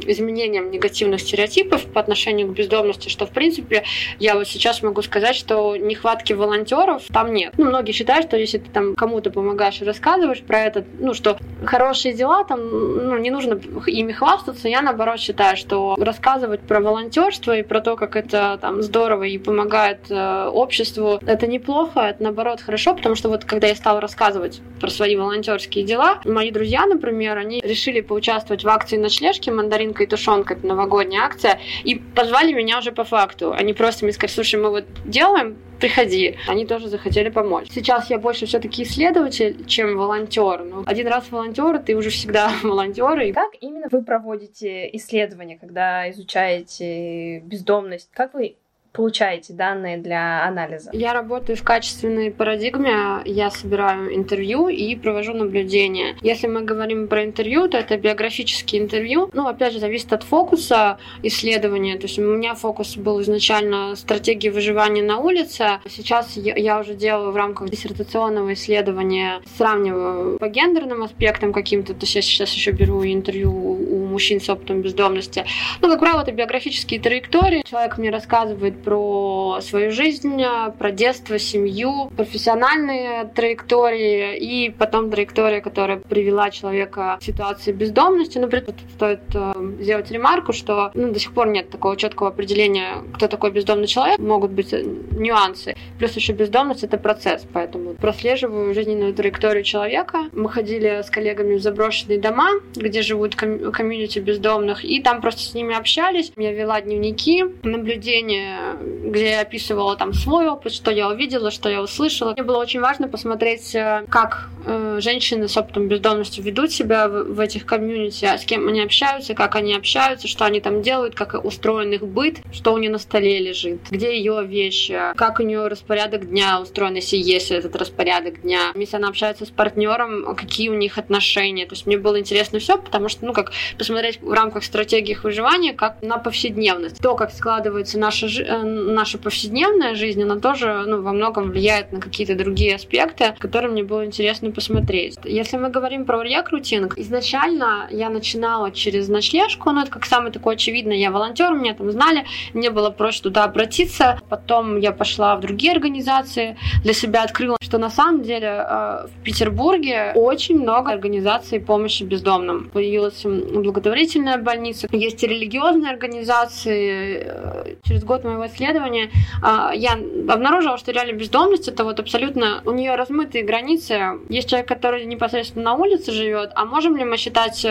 изменением 0.06 0.72
негативных 0.72 1.22
стереотипов 1.22 1.86
по 1.86 2.00
отношению 2.00 2.48
к 2.48 2.52
бездомности, 2.52 3.10
что, 3.10 3.26
в 3.26 3.32
принципе, 3.32 3.84
я 4.20 4.36
вот 4.36 4.48
сейчас 4.48 4.82
могу 4.82 5.02
сказать, 5.02 5.36
что 5.36 5.76
нехватки 5.76 6.34
волонтеров 6.34 7.04
там 7.12 7.34
нет. 7.34 7.54
Ну, 7.58 7.66
многие 7.66 7.92
считают, 7.92 8.28
что 8.28 8.38
если 8.38 8.58
ты 8.58 8.70
там 8.72 8.96
кому-то 8.96 9.32
помогаешь 9.32 9.82
и 9.82 9.86
рассказываешь 9.86 10.42
про 10.42 10.60
это, 10.60 10.86
ну, 11.00 11.14
что 11.14 11.38
хорошие 11.66 12.14
дела 12.14 12.44
там, 12.44 12.60
ну, 12.62 13.18
не 13.18 13.30
нужно 13.30 13.60
ими 13.88 14.12
хвастаться. 14.12 14.68
Я, 14.68 14.82
наоборот, 14.82 15.20
считаю, 15.20 15.58
что 15.58 15.96
рассказывать 15.98 16.62
про 16.62 16.80
волонтерство 16.80 17.58
и 17.58 17.64
про 17.64 17.82
то, 17.82 17.96
как 17.96 18.16
это 18.16 18.58
там 18.62 18.82
здорово 18.82 19.24
и 19.24 19.38
помогает 19.38 20.10
э, 20.10 20.48
обществу, 20.48 21.20
это 21.26 21.48
неплохо, 21.48 22.00
это, 22.02 22.24
наоборот, 22.24 22.62
хорошо, 22.62 22.96
потому 22.96 23.16
что 23.16 23.30
вот 23.30 23.46
когда 23.46 23.68
я 23.68 23.76
стала 23.76 24.02
рассказывать 24.02 24.62
про 24.80 24.90
свои 24.90 25.16
волонтерские 25.16 25.86
дела, 25.86 26.20
мои 26.26 26.52
друзья, 26.52 26.86
например, 26.86 27.38
они 27.38 27.62
решили 27.62 28.02
поучаствовать 28.02 28.64
в 28.64 28.70
акции 28.70 28.98
ночлежки 28.98 29.50
«Мандаринка 29.50 29.91
и 30.00 30.06
тушенка», 30.06 30.54
это 30.54 30.66
новогодняя 30.66 31.24
акция, 31.24 31.60
и 31.84 31.96
позвали 31.96 32.54
меня 32.54 32.80
уже 32.80 32.92
по 32.92 33.04
факту. 33.04 33.54
Они 33.54 33.74
просто 33.74 34.06
мне 34.06 34.14
сказали, 34.14 34.36
слушай, 34.36 34.60
мы 34.60 34.70
вот 34.70 34.86
делаем, 35.06 35.58
приходи. 35.82 36.38
Они 36.48 36.66
тоже 36.66 36.88
захотели 36.88 37.30
помочь. 37.30 37.68
Сейчас 37.72 38.10
я 38.10 38.20
больше 38.20 38.46
все-таки 38.46 38.84
исследователь, 38.84 39.66
чем 39.66 39.98
волонтер. 39.98 40.64
Ну, 40.64 40.84
один 40.86 41.08
раз 41.08 41.30
волонтер, 41.32 41.80
ты 41.80 41.96
уже 41.96 42.10
всегда 42.10 42.52
волонтер. 42.64 43.20
И... 43.20 43.34
Как 43.34 43.52
именно 43.60 43.88
вы 43.92 44.04
проводите 44.04 44.90
исследования, 44.96 45.58
когда 45.58 46.10
изучаете 46.12 47.40
бездомность? 47.40 48.10
Как 48.14 48.34
вы 48.34 48.56
получаете 48.92 49.54
данные 49.54 49.98
для 49.98 50.46
анализа? 50.46 50.90
Я 50.94 51.14
работаю 51.14 51.56
в 51.58 51.64
качественной 51.64 52.32
парадигме. 52.32 53.22
Я 53.26 53.50
собираю 53.52 54.16
интервью 54.16 54.68
и 54.68 54.96
провожу 54.96 55.34
наблюдения. 55.34 56.16
Если 56.22 56.48
мы 56.48 56.62
говорим 56.62 57.08
про 57.08 57.24
интервью, 57.24 57.68
то 57.68 57.78
это 57.78 57.98
биографические 57.98 58.82
интервью. 58.82 59.30
Ну, 59.34 59.48
опять 59.48 59.74
же, 59.74 59.80
зависит 59.80 60.12
от 60.14 60.24
фокуса 60.24 60.98
исследования. 61.24 61.98
То 61.98 62.04
есть 62.04 62.20
у 62.20 62.22
меня 62.22 62.56
фокус 62.56 62.98
был 62.98 63.22
изначально 63.22 63.96
стратегии 63.96 64.50
выживания 64.50 65.04
на 65.04 65.18
улице. 65.18 65.80
Сейчас 65.90 66.36
я 66.36 66.80
уже 66.80 66.94
делаю 66.96 67.32
в 67.32 67.36
рамках 67.36 67.70
диссертационного 67.70 68.54
исследования, 68.54 69.42
сравниваю 69.58 70.38
по 70.38 70.48
гендерным 70.48 71.04
аспектам 71.04 71.54
каким-то. 71.54 71.94
То 71.94 72.02
есть 72.02 72.16
я 72.16 72.22
сейчас 72.22 72.54
еще 72.54 72.72
беру 72.72 73.04
интервью 73.04 73.52
у 73.52 74.06
мужчин 74.06 74.42
с 74.42 74.50
опытом 74.50 74.82
бездомности. 74.82 75.46
Ну, 75.82 75.90
как 75.90 76.00
правило, 76.00 76.22
это 76.22 76.32
биографические 76.32 77.00
траектории. 77.00 77.64
Человек 77.68 77.98
мне 77.98 78.10
рассказывает 78.10 78.81
про 78.84 79.60
свою 79.62 79.92
жизнь, 79.92 80.42
про 80.78 80.92
детство, 80.92 81.40
семью, 81.40 82.12
профессиональные 82.16 83.26
траектории 83.26 84.38
и 84.38 84.70
потом 84.70 85.10
траектория, 85.10 85.62
которая 85.62 85.98
привела 85.98 86.50
человека 86.50 87.18
к 87.20 87.24
ситуации 87.24 87.72
бездомности. 87.72 88.38
Например, 88.38 88.66
тут 88.66 88.76
стоит 88.96 89.22
э, 89.34 89.54
сделать 89.80 90.12
ремарку, 90.12 90.54
что 90.54 90.92
ну, 90.94 91.12
до 91.12 91.20
сих 91.20 91.34
пор 91.34 91.48
нет 91.48 91.70
такого 91.70 91.96
четкого 91.98 92.30
определения, 92.30 92.98
кто 93.14 93.28
такой 93.28 93.52
бездомный 93.52 93.88
человек. 93.88 94.20
Могут 94.20 94.52
быть 94.52 94.74
э, 94.74 94.84
нюансы. 95.12 95.76
Плюс 95.98 96.12
еще 96.14 96.34
бездомность— 96.34 96.84
это 96.86 96.98
процесс, 96.98 97.46
поэтому 97.52 97.94
прослеживаю 97.94 98.74
жизненную 98.74 99.14
траекторию 99.14 99.64
человека. 99.64 100.30
Мы 100.32 100.50
ходили 100.50 101.02
с 101.04 101.10
коллегами 101.10 101.56
в 101.56 101.62
заброшенные 101.62 102.20
дома, 102.20 102.50
где 102.76 103.02
живут 103.02 103.36
ком- 103.36 103.72
комьюнити 103.72 104.20
бездомных, 104.20 104.84
и 104.84 105.02
там 105.02 105.22
просто 105.22 105.42
с 105.42 105.54
ними 105.54 105.76
общались. 105.76 106.32
Я 106.38 106.52
вела 106.52 106.82
дневники, 106.82 107.46
наблюдения 107.64 108.71
где 108.80 109.32
я 109.32 109.42
описывала 109.42 109.96
там 109.96 110.14
свой 110.14 110.48
опыт, 110.48 110.74
что 110.74 110.92
я 110.92 111.10
увидела, 111.10 111.52
что 111.52 111.70
я 111.70 111.82
услышала. 111.82 112.34
Мне 112.34 112.44
было 112.44 112.58
очень 112.58 112.80
важно 112.80 113.08
посмотреть, 113.08 113.76
э, 113.76 114.06
как 114.10 114.50
э, 114.66 115.00
женщины 115.02 115.48
с 115.48 115.58
опытом 115.58 115.88
бездомности 115.88 116.42
ведут 116.42 116.72
себя 116.72 117.08
в, 117.08 117.40
этих 117.40 117.66
комьюнити, 117.66 118.26
а 118.26 118.38
с 118.38 118.46
кем 118.46 118.68
они 118.68 118.82
общаются, 118.82 119.34
как 119.34 119.56
они 119.56 119.74
общаются, 119.74 120.28
что 120.28 120.46
они 120.46 120.62
там 120.62 120.82
делают, 120.82 121.16
как 121.16 121.44
устроен 121.44 121.92
их 121.92 122.06
быт, 122.06 122.40
что 122.52 122.74
у 122.74 122.78
нее 122.78 122.92
на 122.92 123.00
столе 123.00 123.40
лежит, 123.40 123.82
где 123.90 124.16
ее 124.18 124.44
вещи, 124.46 125.00
как 125.16 125.40
у 125.40 125.44
нее 125.44 125.68
распорядок 125.68 126.30
дня 126.30 126.60
устроен, 126.62 126.96
если 126.96 127.18
есть 127.18 127.52
этот 127.52 127.76
распорядок 127.76 128.42
дня, 128.42 128.72
если 128.76 128.98
она 128.98 129.10
общается 129.10 129.46
с 129.46 129.50
партнером, 129.50 130.36
какие 130.36 130.70
у 130.70 130.76
них 130.76 130.98
отношения. 130.98 131.66
То 131.66 131.74
есть 131.74 131.86
мне 131.86 131.98
было 131.98 132.20
интересно 132.20 132.60
все, 132.60 132.78
потому 132.78 133.10
что, 133.10 133.26
ну, 133.26 133.34
как 133.34 133.52
посмотреть 133.78 134.22
в 134.22 134.32
рамках 134.32 134.64
стратегии 134.64 135.18
выживания, 135.22 135.74
как 135.74 136.02
на 136.02 136.18
повседневность, 136.18 137.00
то, 137.02 137.16
как 137.16 137.32
складывается 137.32 137.98
наша 137.98 138.28
жизнь, 138.28 138.50
э, 138.50 138.61
наша 138.64 139.18
повседневная 139.18 139.96
жизнь, 139.96 140.24
она 140.24 140.40
тоже 140.40 140.84
ну, 140.88 141.02
во 141.02 141.14
многом 141.14 141.52
влияет 141.52 141.92
на 141.92 142.00
какие-то 142.00 142.36
другие 142.36 142.76
аспекты, 142.76 143.36
которые 143.40 143.72
мне 143.72 143.84
было 143.84 144.06
интересно 144.06 144.52
посмотреть 144.52 144.82
смотреть. 144.82 145.18
Если 145.24 145.58
мы 145.58 145.70
говорим 145.70 146.06
про 146.06 146.22
рекрутинг, 146.24 146.98
изначально 146.98 147.88
я 147.92 148.10
начинала 148.10 148.72
через 148.72 149.10
ночлежку, 149.10 149.72
ну 149.72 149.82
это 149.82 149.92
как 149.92 150.06
самое 150.06 150.32
такое 150.32 150.56
очевидное, 150.56 150.98
я 150.98 151.12
волонтер, 151.12 151.54
меня 151.54 151.74
там 151.74 151.92
знали, 151.92 152.26
мне 152.54 152.70
было 152.70 152.90
проще 152.90 153.22
туда 153.22 153.44
обратиться. 153.44 154.20
Потом 154.30 154.80
я 154.80 154.92
пошла 154.92 155.36
в 155.36 155.42
другие 155.42 155.74
организации, 155.74 156.58
для 156.84 156.94
себя 156.94 157.24
открыла, 157.24 157.58
что 157.62 157.78
на 157.78 157.90
самом 157.90 158.24
деле 158.24 158.48
э, 158.48 159.08
в 159.08 159.24
Петербурге 159.24 160.12
очень 160.16 160.60
много 160.60 160.92
организаций 160.92 161.60
помощи 161.60 162.04
бездомным. 162.04 162.70
Появилась 162.74 163.24
благотворительная 163.24 164.38
больница, 164.38 164.88
есть 164.92 165.24
и 165.24 165.28
религиозные 165.28 165.92
организации. 165.92 167.24
Э, 167.26 167.76
через 167.84 168.04
год 168.04 168.24
моего 168.24 168.48
исследования 168.52 169.12
э, 169.44 169.72
я 169.76 169.94
обнаружила, 169.94 170.78
что 170.78 170.92
реально 170.92 171.14
бездомность 171.14 171.68
это 171.68 171.84
вот 171.84 172.00
абсолютно 172.00 172.62
у 172.66 172.72
нее 172.72 172.96
размытые 172.96 173.44
границы. 173.44 174.20
Есть 174.30 174.50
человек, 174.50 174.68
который 174.68 175.06
непосредственно 175.06 175.66
на 175.66 175.74
улице 175.76 176.12
живет, 176.12 176.52
а 176.56 176.66
можем 176.66 176.96
ли 176.96 177.04
мы 177.04 177.18
считать 177.18 177.66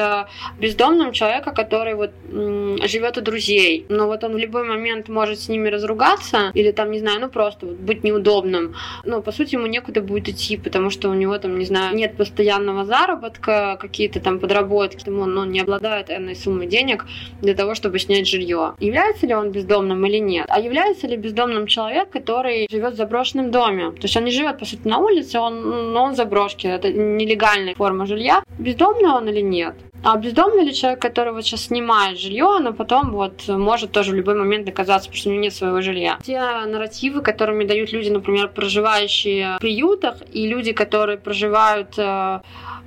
бездомным 0.58 1.12
человека, 1.12 1.52
который 1.52 1.94
вот 1.94 2.10
живет 2.30 3.18
у 3.18 3.20
друзей? 3.20 3.86
Но 3.88 4.06
вот 4.06 4.24
он 4.24 4.32
в 4.32 4.38
любой 4.38 4.64
момент 4.64 5.08
может 5.08 5.40
с 5.40 5.48
ними 5.48 5.68
разругаться 5.68 6.50
или 6.54 6.70
там, 6.72 6.90
не 6.90 6.98
знаю, 6.98 7.20
ну 7.20 7.28
просто 7.28 7.66
быть 7.66 8.04
неудобным. 8.04 8.74
Но 9.04 9.22
по 9.22 9.32
сути 9.32 9.54
ему 9.54 9.66
некуда 9.66 10.00
будет 10.00 10.28
идти, 10.28 10.56
потому 10.56 10.90
что 10.90 11.08
у 11.08 11.14
него 11.14 11.38
там, 11.38 11.58
не 11.58 11.64
знаю, 11.64 11.96
нет 11.96 12.16
постоянного 12.16 12.84
заработка, 12.84 13.76
какие-то 13.80 14.20
там 14.20 14.38
подработки, 14.38 15.08
ему 15.08 15.22
он 15.22 15.34
ну, 15.34 15.44
не 15.44 15.60
обладает 15.60 16.10
энной 16.10 16.36
суммой 16.36 16.66
денег 16.66 17.06
для 17.40 17.54
того, 17.54 17.74
чтобы 17.74 17.98
снять 17.98 18.26
жилье. 18.26 18.74
Является 18.80 19.26
ли 19.26 19.34
он 19.34 19.50
бездомным 19.50 20.04
или 20.06 20.18
нет? 20.18 20.46
А 20.48 20.60
является 20.70 21.08
ли 21.08 21.16
бездомным 21.16 21.66
человек, 21.66 22.10
который 22.10 22.68
живет 22.70 22.94
в 22.94 22.96
заброшенном 22.96 23.50
доме? 23.50 23.90
То 23.90 24.02
есть 24.02 24.16
он 24.16 24.24
не 24.24 24.30
живет, 24.30 24.58
по 24.58 24.64
сути, 24.64 24.86
на 24.86 24.98
улице, 24.98 25.40
он, 25.40 25.92
но 25.92 26.04
он 26.04 26.12
в 26.12 26.16
заброшке. 26.16 26.68
Это 26.68 26.92
нелегальная 26.92 27.74
форма 27.74 28.06
жилья. 28.06 28.44
Бездомный 28.58 29.10
он 29.10 29.28
или 29.28 29.40
нет? 29.40 29.74
А 30.02 30.16
бездомный 30.16 30.64
ли 30.64 30.74
человек, 30.74 31.00
который 31.00 31.32
вот 31.32 31.44
сейчас 31.44 31.64
снимает 31.64 32.18
жилье, 32.18 32.58
но 32.60 32.72
потом 32.72 33.10
вот 33.12 33.46
может 33.48 33.92
тоже 33.92 34.12
в 34.12 34.14
любой 34.14 34.34
момент 34.34 34.68
оказаться, 34.68 35.08
потому 35.08 35.20
что 35.20 35.28
у 35.28 35.32
него 35.32 35.42
нет 35.42 35.54
своего 35.54 35.80
жилья. 35.82 36.18
Те 36.24 36.40
нарративы, 36.40 37.20
которыми 37.22 37.64
дают 37.64 37.92
люди, 37.92 38.08
например, 38.08 38.48
проживающие 38.48 39.56
в 39.56 39.60
приютах, 39.60 40.16
и 40.32 40.46
люди, 40.46 40.72
которые 40.72 41.18
проживают 41.18 41.98
э, 41.98 42.40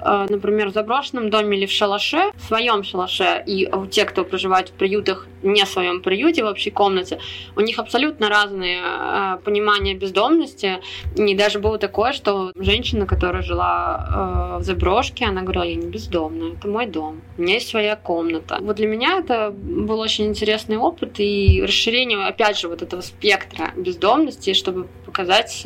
Э, 0.05 0.25
например, 0.29 0.69
в 0.69 0.73
заброшенном 0.73 1.29
доме 1.29 1.57
или 1.57 1.65
в 1.65 1.71
шалаше, 1.71 2.31
в 2.35 2.43
своем 2.43 2.83
шалаше, 2.83 3.43
и 3.45 3.69
те, 3.89 4.05
кто 4.05 4.23
проживает 4.25 4.69
в 4.69 4.73
приютах, 4.73 5.27
не 5.43 5.63
в 5.63 5.67
своем 5.67 6.01
приюте, 6.01 6.43
в 6.43 6.47
общей 6.47 6.71
комнате, 6.71 7.19
у 7.55 7.61
них 7.61 7.79
абсолютно 7.79 8.29
разные 8.29 8.81
э, 8.83 9.37
понимания 9.43 9.93
бездомности. 9.93 10.79
И 11.15 11.35
даже 11.35 11.59
было 11.59 11.77
такое, 11.77 12.13
что 12.13 12.51
женщина, 12.55 13.05
которая 13.05 13.43
жила 13.43 14.57
в 14.59 14.63
заброшке, 14.63 15.25
она 15.25 15.41
говорила, 15.41 15.63
я 15.63 15.75
не 15.75 15.87
бездомная, 15.87 16.53
это 16.53 16.67
мой 16.67 16.85
дом, 16.85 17.02
у 17.37 17.41
меня 17.41 17.55
есть 17.55 17.69
своя 17.69 17.95
комната. 17.95 18.57
Вот 18.61 18.75
для 18.77 18.87
меня 18.87 19.19
это 19.19 19.51
был 19.51 19.99
очень 19.99 20.25
интересный 20.25 20.77
опыт 20.77 21.19
и 21.19 21.61
расширение, 21.63 22.25
опять 22.25 22.57
же, 22.57 22.67
вот 22.67 22.81
этого 22.81 23.01
спектра 23.01 23.71
бездомности, 23.75 24.53
чтобы 24.53 24.87
показать, 25.05 25.65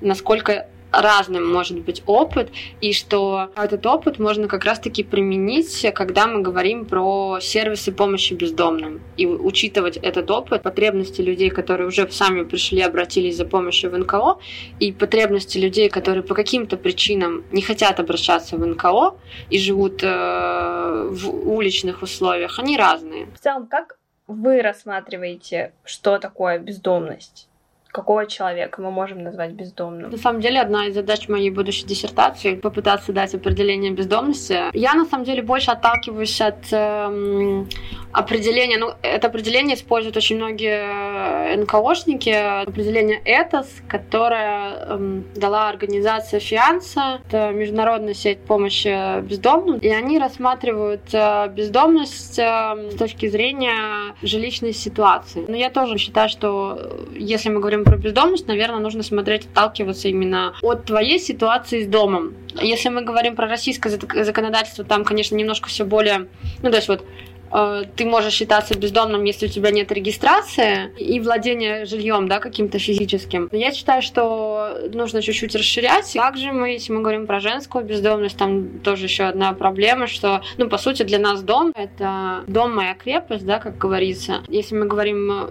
насколько 0.00 0.68
разным 0.92 1.50
может 1.50 1.80
быть 1.80 2.02
опыт, 2.06 2.50
и 2.80 2.92
что 2.92 3.50
этот 3.56 3.86
опыт 3.86 4.18
можно 4.18 4.48
как 4.48 4.64
раз-таки 4.64 5.02
применить, 5.02 5.86
когда 5.94 6.26
мы 6.26 6.42
говорим 6.42 6.84
про 6.84 7.38
сервисы 7.40 7.92
помощи 7.92 8.34
бездомным, 8.34 9.00
и 9.16 9.26
учитывать 9.26 9.96
этот 9.96 10.30
опыт, 10.30 10.62
потребности 10.62 11.20
людей, 11.20 11.50
которые 11.50 11.88
уже 11.88 12.10
сами 12.10 12.44
пришли, 12.44 12.80
обратились 12.82 13.36
за 13.36 13.44
помощью 13.44 13.90
в 13.90 13.98
НКО, 13.98 14.38
и 14.78 14.92
потребности 14.92 15.58
людей, 15.58 15.88
которые 15.88 16.22
по 16.22 16.34
каким-то 16.34 16.76
причинам 16.76 17.44
не 17.52 17.62
хотят 17.62 18.00
обращаться 18.00 18.56
в 18.56 18.66
НКО 18.66 19.14
и 19.50 19.58
живут 19.58 20.02
э, 20.02 21.08
в 21.10 21.50
уличных 21.50 22.02
условиях, 22.02 22.58
они 22.58 22.76
разные. 22.76 23.26
В 23.34 23.38
целом, 23.38 23.66
как 23.66 23.98
вы 24.26 24.62
рассматриваете, 24.62 25.72
что 25.84 26.18
такое 26.18 26.58
бездомность? 26.58 27.49
Какого 27.92 28.26
человека 28.26 28.80
мы 28.80 28.90
можем 28.90 29.22
назвать 29.22 29.52
бездомным? 29.52 30.10
На 30.10 30.16
самом 30.18 30.40
деле, 30.40 30.60
одна 30.60 30.86
из 30.86 30.94
задач 30.94 31.28
моей 31.28 31.50
будущей 31.50 31.86
диссертации— 31.86 32.54
попытаться 32.62 33.12
дать 33.12 33.34
определение 33.34 33.92
бездомности. 33.92 34.76
Я, 34.76 34.94
на 34.94 35.04
самом 35.06 35.24
деле, 35.24 35.42
больше 35.42 35.70
отталкиваюсь 35.70 36.40
от 36.40 36.72
э, 36.72 37.64
определения, 38.12 38.78
ну, 38.78 38.92
это 39.02 39.28
определение 39.28 39.76
используют 39.76 40.16
очень 40.16 40.36
многие 40.36 41.56
НКОшники, 41.56 42.30
определение 42.68 43.20
ЭТОС, 43.24 43.68
которое 43.88 44.72
э, 44.76 45.22
дала 45.36 45.68
организация 45.68 46.40
ФИАНСа, 46.40 47.20
это 47.26 47.50
международная 47.50 48.14
сеть 48.14 48.40
помощи 48.40 49.20
бездомным, 49.20 49.78
и 49.78 49.88
они 49.88 50.18
рассматривают 50.18 51.02
э, 51.12 51.48
бездомность 51.48 52.38
э, 52.38 52.90
с 52.92 52.96
точки 52.96 53.28
зрения 53.28 54.14
жилищной 54.22 54.72
ситуации. 54.72 55.44
Но 55.46 55.56
я 55.56 55.70
тоже 55.70 55.98
считаю, 55.98 56.28
что 56.28 56.78
э, 56.78 57.16
если 57.16 57.48
мы 57.48 57.60
говорим 57.60 57.79
говорим 57.80 57.84
про 57.84 57.96
бездомность, 57.96 58.46
наверное, 58.46 58.80
нужно 58.80 59.02
смотреть, 59.02 59.46
отталкиваться 59.46 60.08
именно 60.08 60.54
от 60.62 60.84
твоей 60.84 61.18
ситуации 61.18 61.84
с 61.84 61.86
домом. 61.86 62.34
Если 62.60 62.88
мы 62.88 63.02
говорим 63.02 63.36
про 63.36 63.48
российское 63.48 63.90
законодательство, 63.90 64.84
там, 64.84 65.04
конечно, 65.04 65.36
немножко 65.36 65.68
все 65.68 65.84
более, 65.84 66.28
ну, 66.62 66.70
то 66.70 66.76
есть 66.76 66.88
вот 66.88 67.04
э, 67.52 67.82
ты 67.96 68.04
можешь 68.04 68.34
считаться 68.34 68.76
бездомным, 68.76 69.24
если 69.24 69.46
у 69.46 69.48
тебя 69.48 69.70
нет 69.70 69.92
регистрации 69.92 70.92
и 70.98 71.20
владения 71.20 71.84
жильем, 71.84 72.28
да, 72.28 72.40
каким-то 72.40 72.78
физическим. 72.78 73.48
Я 73.52 73.72
считаю, 73.72 74.02
что 74.02 74.78
нужно 74.92 75.22
чуть-чуть 75.22 75.54
расширять. 75.54 76.12
Также 76.14 76.52
мы, 76.52 76.70
если 76.70 76.92
мы 76.92 77.02
говорим 77.02 77.26
про 77.26 77.40
женскую 77.40 77.84
бездомность, 77.84 78.36
там 78.36 78.80
тоже 78.80 79.04
еще 79.04 79.24
одна 79.24 79.52
проблема, 79.52 80.06
что, 80.06 80.42
ну, 80.58 80.68
по 80.68 80.78
сути, 80.78 81.02
для 81.04 81.18
нас 81.18 81.42
дом— 81.42 81.72
это 81.74 82.44
дом 82.46 82.74
моя 82.74 82.94
крепость, 82.94 83.46
да, 83.46 83.58
как 83.58 83.78
говорится. 83.78 84.42
Если 84.48 84.74
мы 84.74 84.86
говорим 84.86 85.50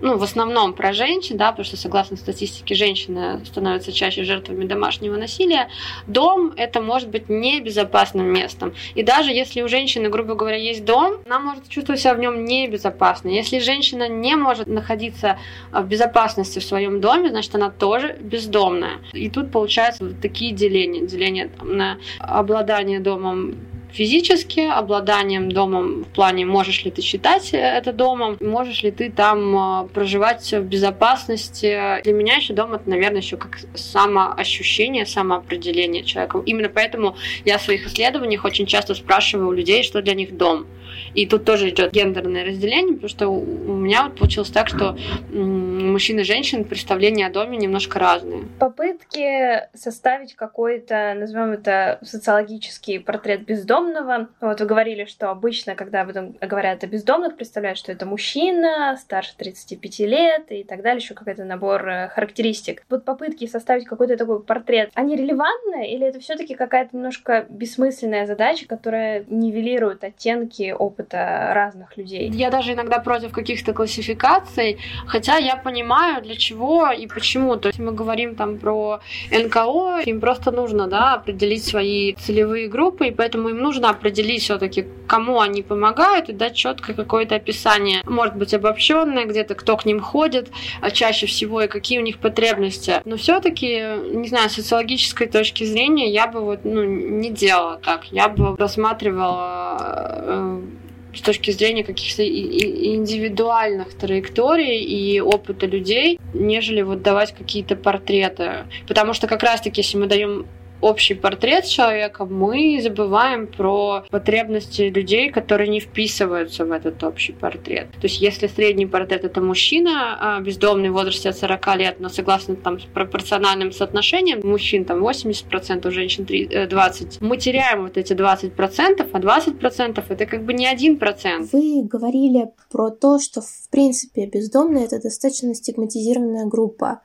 ну, 0.00 0.16
в 0.16 0.22
основном 0.22 0.72
про 0.72 0.92
женщин, 0.92 1.36
да, 1.36 1.50
потому 1.50 1.64
что, 1.64 1.76
согласно 1.76 2.16
статистике, 2.16 2.74
женщины 2.74 3.44
становятся 3.44 3.92
чаще 3.92 4.24
жертвами 4.24 4.64
домашнего 4.64 5.16
насилия, 5.16 5.68
дом 6.06 6.52
это 6.56 6.80
может 6.80 7.08
быть 7.08 7.28
небезопасным 7.28 8.26
местом. 8.26 8.74
И 8.94 9.02
даже 9.02 9.30
если 9.30 9.62
у 9.62 9.68
женщины, 9.68 10.08
грубо 10.08 10.34
говоря, 10.34 10.56
есть 10.56 10.84
дом, 10.84 11.14
она 11.26 11.38
может 11.40 11.68
чувствовать 11.68 12.00
себя 12.00 12.14
в 12.14 12.18
нем 12.18 12.44
небезопасно. 12.44 13.28
Если 13.28 13.58
женщина 13.58 14.08
не 14.08 14.36
может 14.36 14.66
находиться 14.66 15.38
в 15.72 15.84
безопасности 15.84 16.58
в 16.58 16.64
своем 16.64 17.00
доме, 17.00 17.30
значит, 17.30 17.54
она 17.54 17.70
тоже 17.70 18.16
бездомная. 18.20 18.98
И 19.12 19.30
тут 19.30 19.52
получаются 19.52 20.04
вот 20.04 20.20
такие 20.20 20.52
деления. 20.52 21.06
Деление 21.06 21.48
там, 21.48 21.76
на 21.76 21.98
обладание 22.18 23.00
домом 23.00 23.56
физически, 23.92 24.60
обладанием 24.60 25.50
домом 25.50 26.04
в 26.04 26.08
плане, 26.08 26.44
можешь 26.46 26.84
ли 26.84 26.90
ты 26.90 27.02
считать 27.02 27.50
это 27.52 27.92
домом, 27.92 28.36
можешь 28.40 28.82
ли 28.82 28.90
ты 28.90 29.10
там 29.10 29.84
э, 29.84 29.88
проживать 29.88 30.52
в 30.52 30.62
безопасности. 30.62 32.02
Для 32.02 32.12
меня 32.12 32.36
еще 32.36 32.54
дом 32.54 32.74
это, 32.74 32.88
наверное, 32.88 33.20
еще 33.20 33.36
как 33.36 33.58
самоощущение, 33.74 35.06
самоопределение 35.06 36.04
человека. 36.04 36.42
Именно 36.46 36.68
поэтому 36.68 37.16
я 37.44 37.58
в 37.58 37.62
своих 37.62 37.86
исследованиях 37.86 38.44
очень 38.44 38.66
часто 38.66 38.94
спрашиваю 38.94 39.48
у 39.48 39.52
людей, 39.52 39.82
что 39.82 40.02
для 40.02 40.14
них 40.14 40.36
дом. 40.36 40.66
И 41.14 41.26
тут 41.26 41.44
тоже 41.44 41.70
идет 41.70 41.92
гендерное 41.92 42.44
разделение, 42.44 42.94
потому 42.94 43.08
что 43.08 43.28
у 43.28 43.74
меня 43.74 44.04
вот 44.04 44.16
получилось 44.16 44.50
так, 44.50 44.68
что 44.68 44.96
мужчин 45.30 46.18
и 46.20 46.22
женщин 46.22 46.64
представления 46.64 47.26
о 47.26 47.30
доме 47.30 47.56
немножко 47.56 47.98
разные. 47.98 48.44
Попытки 48.58 49.68
составить 49.74 50.34
какой-то, 50.34 51.14
назовем 51.16 51.52
это, 51.52 51.98
социологический 52.02 53.00
портрет 53.00 53.44
бездомного. 53.44 54.28
Вот 54.40 54.60
вы 54.60 54.66
говорили, 54.66 55.04
что 55.04 55.30
обычно, 55.30 55.74
когда 55.74 56.04
говорят 56.04 56.84
о 56.84 56.86
бездомных, 56.86 57.36
представляют, 57.36 57.78
что 57.78 57.92
это 57.92 58.06
мужчина, 58.06 58.96
старше 59.00 59.32
35 59.36 59.98
лет 60.00 60.46
и 60.50 60.64
так 60.64 60.82
далее, 60.82 61.00
еще 61.02 61.14
какой-то 61.14 61.44
набор 61.44 61.88
э, 61.88 62.08
характеристик. 62.08 62.84
Вот 62.88 63.04
попытки 63.04 63.46
составить 63.46 63.84
какой-то 63.86 64.16
такой 64.16 64.42
портрет, 64.42 64.90
они 64.94 65.16
релевантны 65.16 65.90
или 65.90 66.06
это 66.06 66.20
все-таки 66.20 66.54
какая-то 66.54 66.96
немножко 66.96 67.46
бессмысленная 67.48 68.26
задача, 68.26 68.66
которая 68.66 69.24
нивелирует 69.28 70.04
оттенки 70.04 70.72
опыта 70.80 71.52
разных 71.54 71.96
людей. 71.96 72.30
Я 72.30 72.50
даже 72.50 72.72
иногда 72.72 72.98
против 72.98 73.32
каких-то 73.32 73.72
классификаций, 73.72 74.78
хотя 75.06 75.36
я 75.36 75.56
понимаю, 75.56 76.22
для 76.22 76.36
чего 76.36 76.90
и 76.90 77.06
почему. 77.06 77.56
То 77.56 77.68
есть 77.68 77.78
мы 77.78 77.92
говорим 77.92 78.34
там 78.34 78.58
про 78.58 79.00
НКО, 79.30 80.00
им 80.06 80.20
просто 80.20 80.50
нужно 80.50 80.86
да, 80.86 81.14
определить 81.14 81.64
свои 81.64 82.14
целевые 82.14 82.68
группы, 82.68 83.08
и 83.08 83.10
поэтому 83.10 83.50
им 83.50 83.58
нужно 83.58 83.90
определить 83.90 84.42
все-таки, 84.42 84.86
кому 85.06 85.40
они 85.40 85.62
помогают, 85.62 86.28
и 86.30 86.32
дать 86.32 86.54
четкое 86.54 86.96
какое-то 86.96 87.34
описание. 87.34 88.02
Может 88.04 88.36
быть, 88.36 88.54
обобщенное, 88.54 89.26
где-то 89.26 89.54
кто 89.54 89.76
к 89.76 89.84
ним 89.84 90.00
ходит, 90.00 90.48
а 90.80 90.90
чаще 90.90 91.26
всего 91.26 91.62
и 91.62 91.68
какие 91.68 91.98
у 91.98 92.02
них 92.02 92.18
потребности. 92.18 93.02
Но 93.04 93.16
все-таки, 93.16 93.82
не 94.14 94.28
знаю, 94.28 94.48
с 94.48 94.54
социологической 94.54 95.26
точки 95.26 95.64
зрения 95.64 96.10
я 96.10 96.26
бы 96.26 96.40
вот 96.40 96.60
ну, 96.64 96.84
не 96.84 97.30
делала 97.30 97.76
так. 97.84 98.04
Я 98.06 98.28
бы 98.28 98.56
рассматривала 98.56 99.76
э, 100.22 100.69
с 101.14 101.20
точки 101.20 101.50
зрения 101.50 101.84
каких-то 101.84 102.26
индивидуальных 102.26 103.94
траекторий 103.94 104.82
и 104.82 105.20
опыта 105.20 105.66
людей, 105.66 106.18
нежели 106.34 106.82
вот 106.82 107.02
давать 107.02 107.34
какие-то 107.34 107.76
портреты. 107.76 108.66
Потому 108.86 109.12
что 109.12 109.26
как 109.26 109.42
раз-таки, 109.42 109.80
если 109.80 109.98
мы 109.98 110.06
даем 110.06 110.46
общий 110.80 111.14
портрет 111.14 111.64
человека, 111.64 112.24
мы 112.24 112.80
забываем 112.82 113.46
про 113.46 114.04
потребности 114.10 114.82
людей, 114.82 115.30
которые 115.30 115.68
не 115.68 115.80
вписываются 115.80 116.64
в 116.64 116.72
этот 116.72 117.02
общий 117.02 117.32
портрет. 117.32 117.90
То 117.92 118.06
есть 118.06 118.20
если 118.20 118.46
средний 118.46 118.86
портрет 118.86 119.24
это 119.24 119.40
мужчина, 119.40 120.16
а 120.20 120.40
бездомный 120.40 120.90
в 120.90 120.94
возрасте 120.94 121.30
от 121.30 121.38
40 121.38 121.76
лет, 121.76 122.00
но 122.00 122.08
согласно 122.08 122.56
там 122.56 122.78
пропорциональным 122.94 123.72
соотношением, 123.72 124.40
мужчин 124.44 124.84
там 124.84 125.04
80%, 125.04 125.86
у 125.86 125.90
женщин 125.90 126.24
20%, 126.24 126.68
э, 126.70 127.08
мы 127.20 127.36
теряем 127.36 127.82
вот 127.82 127.96
эти 127.96 128.12
20%, 128.12 129.08
а 129.12 129.18
20% 129.18 130.04
это 130.08 130.26
как 130.26 130.44
бы 130.44 130.52
не 130.52 130.66
один 130.66 130.98
процент. 130.98 131.52
Вы 131.52 131.82
говорили 131.82 132.50
про 132.70 132.90
то, 132.90 133.18
что 133.18 133.40
в 133.40 133.68
принципе 133.70 134.26
бездомные 134.26 134.86
это 134.86 135.00
достаточно 135.00 135.54
стигматизированная 135.54 136.46
группа. 136.46 137.00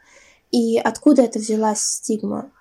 И 0.52 0.78
откуда 0.78 1.24
это 1.24 1.40
взялась 1.40 1.82
стигма? 1.82 2.52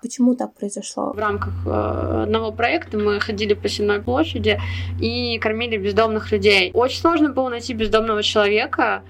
Почему 0.00 0.36
так 0.36 0.54
произошло? 0.54 1.12
В 1.12 1.18
рамках 1.18 1.52
э, 1.66 2.22
одного 2.22 2.52
проекта 2.52 2.98
мы 2.98 3.18
ходили 3.18 3.54
по 3.54 3.68
Сенной 3.68 4.00
площади 4.00 4.60
и 5.00 5.38
кормили 5.38 5.76
бездомных 5.76 6.30
людей. 6.30 6.70
Очень 6.72 7.00
сложно 7.00 7.30
было 7.30 7.48
найти 7.48 7.74
бездомного 7.74 8.22
человека. 8.22 9.02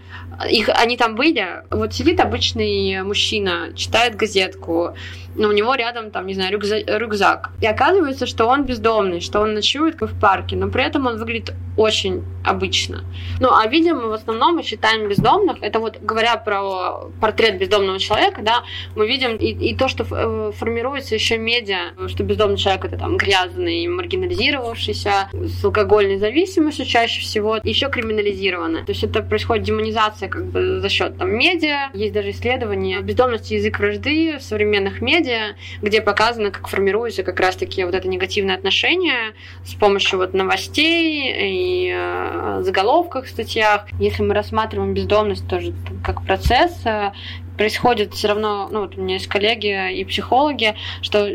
Их, 0.51 0.71
они 0.71 0.97
там 0.97 1.15
были. 1.15 1.63
Вот 1.71 1.93
сидит 1.93 2.21
обычный 2.21 3.03
мужчина, 3.03 3.75
читает 3.75 4.17
газетку, 4.17 4.95
но 5.39 5.49
у 5.49 5.53
него 5.53 5.75
рядом, 5.75 6.11
там, 6.11 6.27
не 6.27 6.35
знаю, 6.35 6.53
рюкзак, 6.53 6.83
рюкзак. 6.87 7.51
И 7.61 7.67
оказывается, 7.67 8.27
что 8.27 8.47
он 8.47 8.65
бездомный, 8.65 9.21
что 9.21 9.41
он 9.41 9.55
ночует 9.55 10.01
в 10.01 10.21
парке, 10.21 10.57
но 10.57 10.69
при 10.69 10.85
этом 10.85 11.07
он 11.07 11.19
выглядит 11.19 11.55
очень 11.77 12.25
обычно. 12.45 13.05
Ну, 13.41 13.51
а 13.53 13.67
видим 13.69 14.09
в 14.09 14.13
основном 14.13 14.57
мы 14.57 14.63
считаем 14.65 15.09
бездомных, 15.09 15.59
это 15.63 15.79
вот 15.79 15.99
говоря 16.01 16.37
про 16.37 17.09
портрет 17.21 17.59
бездомного 17.59 17.99
человека, 18.01 18.43
да, 18.43 18.65
мы 18.97 19.07
видим 19.07 19.37
и, 19.37 19.71
и 19.71 19.77
то, 19.77 19.87
что 19.87 20.05
э, 20.11 20.53
формируется 20.79 21.17
еще 21.17 21.39
медиа, 21.39 21.93
что 22.07 22.23
бездомный 22.23 22.57
человек 22.57 22.85
это 22.85 22.97
там 22.97 23.17
грязный, 23.17 23.89
маргинализировавшийся, 23.89 25.29
с 25.33 25.65
алкогольной 25.65 26.19
зависимостью 26.19 26.87
чаще 26.87 27.21
всего, 27.21 27.59
еще 27.65 27.91
криминализировано. 27.91 28.85
То 28.85 28.93
есть 28.93 29.03
это 29.03 29.23
происходит 29.23 29.65
демонизация 29.65 30.29
как 30.29 30.47
бы 30.47 30.79
за 30.81 30.89
счет 30.89 31.19
там 31.19 31.31
медиа. 31.37 31.91
Есть 31.95 32.13
даже 32.13 32.31
исследования 32.31 33.01
бездомности 33.01 33.55
язык 33.55 33.81
вражды 33.81 34.39
в 34.39 34.43
современных 34.43 35.01
медиа, 35.01 35.57
где 35.83 36.01
показано, 36.01 36.53
как 36.53 36.69
формируется 36.69 37.25
как 37.25 37.41
раз-таки 37.41 37.83
вот 37.83 37.95
это 37.95 38.07
негативное 38.07 38.55
отношение 38.55 39.35
с 39.65 39.75
помощью 39.75 40.21
вот 40.21 40.33
новостей 40.33 41.35
и 41.41 41.93
э, 41.93 42.61
заголовках 42.63 43.25
в 43.25 43.29
статьях. 43.29 43.87
Если 43.99 44.23
мы 44.23 44.33
рассматриваем 44.33 44.95
бездомность 44.95 45.49
тоже 45.49 45.73
как 46.05 46.25
процесс, 46.25 46.73
э, 46.85 47.11
происходит 47.59 48.15
все 48.15 48.29
равно, 48.29 48.69
ну 48.71 48.81
вот 48.83 48.97
у 48.97 49.03
меня 49.03 49.15
есть 49.15 49.27
коллеги 49.27 49.93
и 49.93 50.05
психологи, 50.05 50.77
что 51.03 51.29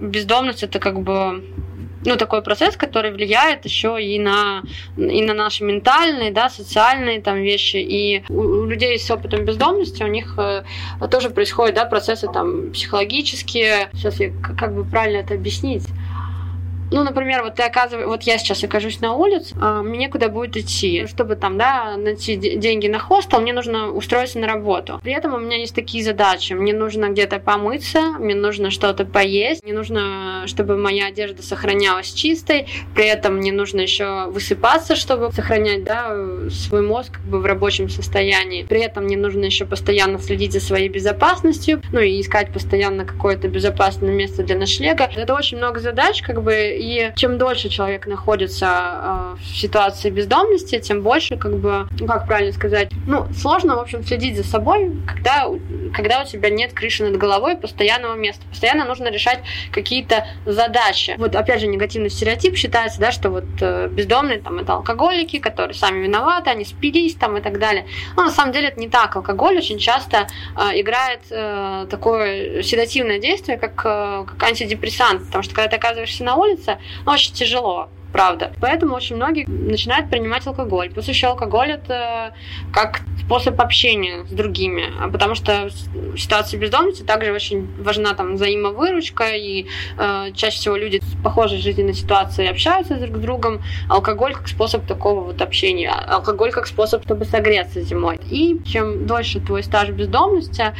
бездомность 0.00 0.62
это 0.62 0.80
как 0.80 1.00
бы 1.00 1.44
ну, 2.04 2.16
такой 2.16 2.42
процесс, 2.42 2.76
который 2.76 3.12
влияет 3.12 3.64
еще 3.64 4.02
и 4.02 4.18
на, 4.18 4.62
и 4.96 5.22
на 5.22 5.34
наши 5.34 5.64
ментальные, 5.64 6.32
да, 6.32 6.50
социальные 6.50 7.22
там 7.22 7.40
вещи. 7.40 7.76
И 7.76 8.24
у, 8.28 8.40
у 8.40 8.66
людей 8.66 8.98
с 8.98 9.10
опытом 9.10 9.44
бездомности 9.44 10.02
у 10.02 10.06
них 10.06 10.34
э, 10.36 10.64
тоже 11.10 11.30
происходят, 11.30 11.74
да, 11.74 11.86
процессы 11.86 12.28
там 12.30 12.72
психологические. 12.72 13.88
Сейчас 13.94 14.20
я 14.20 14.30
как 14.58 14.74
бы 14.74 14.84
правильно 14.84 15.18
это 15.18 15.34
объяснить? 15.34 15.86
Ну, 16.92 17.02
например, 17.02 17.42
вот 17.42 17.56
ты 17.56 17.62
оказываешь, 17.62 18.06
вот 18.06 18.22
я 18.22 18.38
сейчас 18.38 18.62
окажусь 18.62 19.00
на 19.00 19.14
улице, 19.14 19.54
а 19.60 19.82
мне 19.82 19.98
некуда 19.98 20.28
будет 20.28 20.56
идти. 20.56 21.06
Чтобы 21.06 21.36
там, 21.36 21.58
да, 21.58 21.96
найти 21.96 22.36
деньги 22.36 22.88
на 22.88 22.98
хостел, 22.98 23.40
мне 23.40 23.52
нужно 23.52 23.90
устроиться 23.90 24.38
на 24.38 24.46
работу. 24.46 25.00
При 25.02 25.12
этом 25.12 25.34
у 25.34 25.38
меня 25.38 25.56
есть 25.56 25.74
такие 25.74 26.04
задачи. 26.04 26.52
Мне 26.52 26.72
нужно 26.72 27.08
где-то 27.08 27.38
помыться, 27.38 28.00
мне 28.18 28.34
нужно 28.34 28.70
что-то 28.70 29.04
поесть, 29.04 29.64
мне 29.64 29.72
нужно, 29.72 30.44
чтобы 30.46 30.76
моя 30.76 31.06
одежда 31.06 31.42
сохранялась 31.42 32.12
чистой, 32.12 32.68
при 32.94 33.06
этом 33.06 33.36
мне 33.36 33.52
нужно 33.52 33.80
еще 33.80 34.26
высыпаться, 34.30 34.96
чтобы 34.96 35.32
сохранять, 35.32 35.84
да, 35.84 36.14
свой 36.50 36.82
мозг 36.82 37.12
как 37.14 37.22
бы 37.22 37.40
в 37.40 37.46
рабочем 37.46 37.88
состоянии. 37.88 38.64
При 38.64 38.80
этом 38.80 39.04
мне 39.04 39.16
нужно 39.16 39.44
еще 39.44 39.64
постоянно 39.64 40.18
следить 40.18 40.52
за 40.52 40.60
своей 40.60 40.88
безопасностью, 40.88 41.80
ну 41.92 42.00
и 42.00 42.20
искать 42.20 42.52
постоянно 42.52 43.04
какое-то 43.04 43.48
безопасное 43.48 44.10
место 44.10 44.42
для 44.42 44.56
ночлега. 44.56 45.10
Это 45.14 45.34
очень 45.34 45.58
много 45.58 45.80
задач, 45.80 46.22
как 46.22 46.42
бы, 46.42 46.73
и 46.78 47.12
чем 47.16 47.38
дольше 47.38 47.68
человек 47.68 48.06
находится 48.06 48.66
э, 48.66 49.36
в 49.40 49.56
ситуации 49.56 50.10
бездомности, 50.10 50.78
тем 50.78 51.02
больше, 51.02 51.36
как 51.36 51.58
бы, 51.58 51.88
ну 51.98 52.06
как 52.06 52.26
правильно 52.26 52.52
сказать, 52.52 52.90
ну, 53.06 53.26
сложно, 53.32 53.76
в 53.76 53.80
общем, 53.80 54.04
следить 54.04 54.36
за 54.36 54.44
собой, 54.44 54.92
когда, 55.06 55.46
когда 55.94 56.22
у 56.22 56.24
тебя 56.24 56.50
нет 56.50 56.72
крыши 56.72 57.04
над 57.04 57.16
головой 57.16 57.56
постоянного 57.56 58.14
места. 58.14 58.42
Постоянно 58.50 58.84
нужно 58.84 59.08
решать 59.10 59.40
какие-то 59.70 60.26
задачи. 60.44 61.14
Вот, 61.18 61.34
опять 61.34 61.60
же, 61.60 61.66
негативный 61.66 62.10
стереотип 62.10 62.56
считается, 62.56 63.00
да, 63.00 63.12
что 63.12 63.30
вот 63.30 63.44
э, 63.60 63.88
бездомные, 63.88 64.40
там, 64.40 64.58
это 64.58 64.74
алкоголики, 64.74 65.38
которые 65.38 65.74
сами 65.74 66.02
виноваты, 66.02 66.50
они 66.50 66.64
спились, 66.64 67.14
там, 67.14 67.36
и 67.36 67.40
так 67.40 67.58
далее. 67.58 67.86
Но 68.16 68.24
на 68.24 68.30
самом 68.30 68.52
деле 68.52 68.68
это 68.68 68.80
не 68.80 68.88
так. 68.88 69.16
Алкоголь 69.16 69.58
очень 69.58 69.78
часто 69.78 70.28
э, 70.56 70.80
играет 70.80 71.20
такое 71.88 72.62
седативное 72.62 73.18
действие, 73.18 73.58
как, 73.58 73.74
как 73.76 74.42
антидепрессант, 74.42 75.26
потому 75.26 75.42
что 75.42 75.54
когда 75.54 75.70
ты 75.70 75.76
оказываешься 75.76 76.24
на 76.24 76.36
улице, 76.36 76.63
ну, 77.04 77.12
очень 77.12 77.34
тяжело 77.34 77.88
правда. 78.14 78.52
Поэтому 78.60 78.94
очень 78.94 79.16
многие 79.16 79.44
начинают 79.44 80.08
принимать 80.08 80.46
алкоголь. 80.46 80.88
Плюс 80.88 81.08
еще 81.08 81.26
алкоголь 81.26 81.72
это 81.72 82.32
как 82.72 83.00
способ 83.24 83.60
общения 83.60 84.24
с 84.24 84.30
другими, 84.30 84.84
а 85.00 85.08
потому 85.08 85.34
что 85.34 85.68
в 85.92 86.16
ситуации 86.16 86.56
бездомности 86.56 87.02
также 87.02 87.32
очень 87.32 87.66
важна 87.82 88.14
там 88.14 88.36
взаимовыручка, 88.36 89.34
и 89.34 89.66
э, 89.98 90.30
чаще 90.32 90.58
всего 90.58 90.76
люди 90.76 91.00
с 91.02 91.24
похожей 91.24 91.58
жизненной 91.58 91.94
ситуацией 91.94 92.48
общаются 92.48 92.94
друг 92.94 93.16
с 93.16 93.20
другом. 93.20 93.62
Алкоголь 93.88 94.34
как 94.34 94.46
способ 94.46 94.86
такого 94.86 95.24
вот 95.24 95.42
общения, 95.42 95.90
алкоголь 95.90 96.52
как 96.52 96.68
способ, 96.68 97.02
чтобы 97.02 97.24
согреться 97.24 97.80
зимой. 97.80 98.20
И 98.30 98.60
чем 98.64 99.08
дольше 99.08 99.40
твой 99.40 99.64
стаж 99.64 99.88
бездомности, 99.88 100.72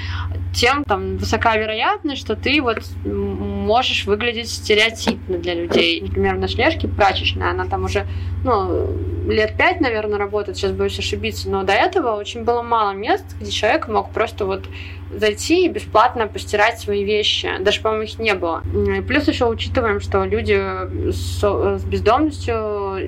тем 0.54 0.84
там 0.84 1.16
высока 1.16 1.56
вероятность, 1.56 2.20
что 2.20 2.36
ты 2.36 2.62
вот 2.62 2.78
можешь 3.04 4.04
выглядеть 4.04 4.50
стереотипно 4.50 5.38
для 5.38 5.54
людей. 5.54 6.00
Например, 6.00 6.36
в 6.36 6.38
ночлежке 6.38 6.86
прачечная, 7.24 7.50
она 7.50 7.66
там 7.66 7.84
уже 7.84 8.06
ну, 8.44 8.88
лет 9.26 9.56
пять, 9.56 9.80
наверное, 9.80 10.18
работает, 10.18 10.56
сейчас 10.56 10.72
боюсь 10.72 10.98
ошибиться, 10.98 11.48
но 11.48 11.62
до 11.62 11.72
этого 11.72 12.16
очень 12.16 12.44
было 12.44 12.62
мало 12.62 12.92
мест, 12.92 13.24
где 13.40 13.50
человек 13.50 13.88
мог 13.88 14.10
просто 14.10 14.44
вот 14.44 14.64
зайти 15.12 15.66
и 15.66 15.68
бесплатно 15.68 16.26
постирать 16.26 16.78
свои 16.78 17.04
вещи. 17.04 17.48
Даже, 17.60 17.80
по-моему, 17.80 18.04
их 18.04 18.18
не 18.18 18.34
было. 18.34 18.62
Плюс 19.06 19.28
еще 19.28 19.46
учитываем, 19.46 20.00
что 20.00 20.24
люди 20.24 20.60
с, 21.10 21.40
с 21.40 21.84
бездомностью 21.84 22.98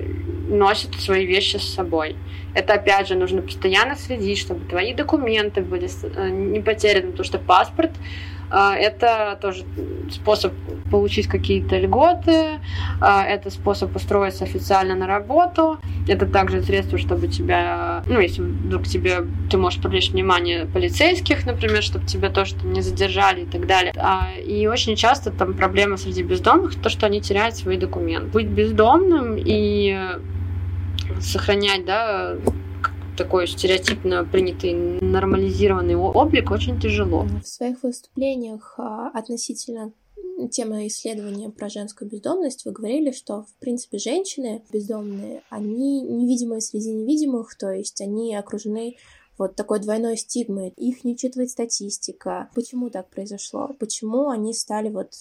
носят 0.49 0.95
свои 0.95 1.25
вещи 1.25 1.57
с 1.57 1.73
собой. 1.73 2.15
Это, 2.53 2.73
опять 2.73 3.09
же, 3.09 3.15
нужно 3.15 3.41
постоянно 3.41 3.95
следить, 3.95 4.39
чтобы 4.39 4.65
твои 4.65 4.93
документы 4.93 5.61
были 5.61 5.87
э, 6.15 6.29
не 6.29 6.59
потеряны, 6.59 7.11
потому 7.11 7.25
что 7.25 7.37
паспорт 7.37 7.91
это 8.51 9.37
тоже 9.41 9.65
способ 10.11 10.53
получить 10.89 11.27
какие-то 11.27 11.77
льготы, 11.77 12.59
а, 13.01 13.23
это 13.23 13.49
способ 13.49 13.95
устроиться 13.95 14.45
официально 14.45 14.95
на 14.95 15.07
работу, 15.07 15.79
это 16.07 16.25
также 16.25 16.61
средство, 16.61 16.97
чтобы 16.97 17.27
тебя, 17.27 18.03
ну, 18.07 18.19
если 18.19 18.41
вдруг 18.41 18.83
тебе, 18.83 19.25
ты 19.49 19.57
можешь 19.57 19.81
привлечь 19.81 20.11
внимание 20.11 20.65
полицейских, 20.65 21.45
например, 21.45 21.83
чтобы 21.83 22.05
тебя 22.05 22.29
тоже 22.29 22.55
там 22.55 22.73
не 22.73 22.81
задержали 22.81 23.41
и 23.41 23.45
так 23.45 23.67
далее. 23.67 23.93
А, 23.97 24.29
и 24.37 24.67
очень 24.67 24.95
часто 24.95 25.31
там 25.31 25.53
проблема 25.53 25.97
среди 25.97 26.23
бездомных, 26.23 26.75
то, 26.75 26.89
что 26.89 27.05
они 27.05 27.21
теряют 27.21 27.55
свои 27.55 27.77
документы. 27.77 28.29
Быть 28.29 28.47
бездомным 28.47 29.35
и 29.37 29.97
сохранять, 31.19 31.85
да, 31.85 32.35
такой 33.17 33.47
стереотипно 33.47 34.23
принятый 34.23 34.73
нормализированный 34.73 35.95
облик 35.95 36.51
очень 36.51 36.79
тяжело. 36.79 37.25
В 37.43 37.47
своих 37.47 37.83
выступлениях 37.83 38.75
а, 38.77 39.09
относительно 39.09 39.91
темы 40.51 40.87
исследования 40.87 41.49
про 41.49 41.67
женскую 41.67 42.09
бездомность 42.09 42.65
вы 42.65 42.71
говорили, 42.71 43.11
что, 43.11 43.43
в 43.43 43.59
принципе, 43.59 43.97
женщины 43.97 44.63
бездомные, 44.71 45.41
они 45.49 46.01
невидимые 46.01 46.61
среди 46.61 46.91
невидимых, 46.91 47.57
то 47.57 47.71
есть 47.71 47.99
они 48.01 48.35
окружены 48.35 48.97
вот 49.37 49.55
такой 49.55 49.79
двойной 49.79 50.17
стигмой. 50.17 50.73
Их 50.77 51.03
не 51.03 51.13
учитывает 51.13 51.49
статистика. 51.49 52.49
Почему 52.55 52.89
так 52.89 53.09
произошло? 53.09 53.69
Почему 53.79 54.29
они 54.29 54.53
стали 54.53 54.89
вот 54.89 55.11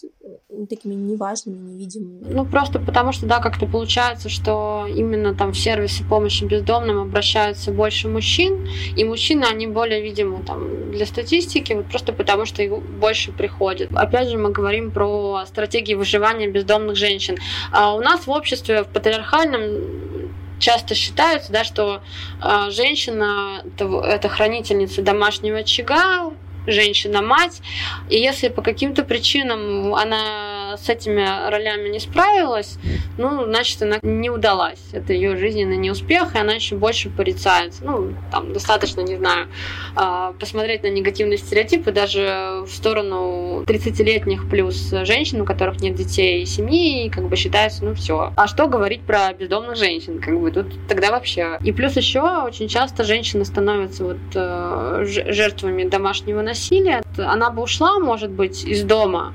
такими 0.69 0.95
неважными, 0.95 1.59
невидимыми? 1.73 2.25
Ну, 2.29 2.47
просто 2.47 2.79
потому 2.79 3.13
что, 3.13 3.27
да, 3.27 3.41
как-то 3.41 3.67
получается, 3.67 4.29
что 4.29 4.87
именно 4.89 5.35
там 5.35 5.53
в 5.53 5.59
сервисы 5.59 6.05
помощи 6.05 6.45
бездомным 6.45 6.99
обращаются 6.99 7.73
больше 7.73 8.09
мужчин, 8.09 8.69
и 8.97 9.05
мужчины, 9.05 9.45
они 9.45 9.67
более 9.67 10.03
видимы 10.03 10.43
там 10.45 10.91
для 10.93 11.07
статистики, 11.07 11.73
вот 11.73 11.87
просто 11.87 12.13
потому 12.13 12.45
что 12.45 12.63
их 12.63 12.73
больше 12.99 13.33
приходит. 13.33 13.91
Опять 13.95 14.29
же, 14.29 14.39
мы 14.39 14.51
говорим 14.51 14.91
про 14.91 15.45
стратегии 15.47 15.95
выживания 15.95 16.49
бездомных 16.49 16.97
женщин. 16.97 17.37
А 17.73 17.95
у 17.95 18.01
нас 18.01 18.27
в 18.27 18.31
обществе, 18.31 18.83
в 18.83 18.89
патриархальном 18.89 20.26
часто 20.59 20.95
считается, 20.95 21.53
да, 21.53 21.65
что 21.65 22.03
э, 22.43 22.71
женщина 22.71 23.63
это, 23.65 23.85
это 24.01 24.29
хранительница 24.29 25.03
домашнего 25.03 25.59
очага, 25.59 26.33
женщина-мать, 26.67 27.63
и 28.09 28.17
если 28.17 28.49
по 28.49 28.63
каким-то 28.63 29.05
причинам 29.05 29.95
она 29.95 30.56
с 30.77 30.89
этими 30.89 31.51
ролями 31.51 31.89
не 31.89 32.01
справилась, 32.01 32.79
ну, 33.19 33.45
значит, 33.45 33.81
она 33.83 33.99
не 34.03 34.31
удалась. 34.31 34.81
Это 34.93 35.13
ее 35.13 35.37
жизненный 35.37 35.77
неуспех, 35.77 36.35
и 36.35 36.39
она 36.39 36.55
еще 36.55 36.77
больше 36.77 37.11
порицается. 37.11 37.85
Ну, 37.85 38.15
там 38.31 38.53
достаточно, 38.53 39.01
не 39.01 39.17
знаю, 39.17 39.49
а, 39.95 40.33
посмотреть 40.33 40.83
на 40.83 40.89
негативные 40.89 41.39
стереотипы 41.39 41.93
даже 41.93 42.65
в 42.67 42.71
сторону 42.71 43.65
30-летних 43.67 44.49
плюс 44.49 44.91
женщин, 45.05 45.41
у 45.41 45.45
которых 45.45 45.81
нет 45.81 45.95
детей 45.95 46.43
и 46.43 46.47
семьи, 46.47 47.07
и 47.07 47.11
как 47.11 47.29
бы 47.29 47.37
считается, 47.37 47.85
ну, 47.85 47.95
все. 47.95 48.33
А 48.37 48.47
что 48.47 48.67
говорить 48.67 49.03
про 49.03 49.33
бездомных 49.33 49.77
женщин? 49.77 50.21
Как 50.21 50.39
бы 50.39 50.51
тут 50.51 50.67
тогда 50.89 51.11
вообще. 51.11 51.59
И 51.63 51.73
плюс 51.73 51.97
еще 51.97 52.21
очень 52.43 52.69
часто 52.69 53.05
женщины 53.05 53.45
становятся 53.45 54.05
вот 54.05 54.19
э, 54.35 55.05
жертвами 55.07 55.85
домашнего 55.85 56.43
насилия. 56.43 57.03
Она 57.17 57.51
бы 57.51 57.63
ушла, 57.63 57.99
может 57.99 58.31
быть, 58.31 58.65
из 58.65 58.83
дома, 58.83 59.33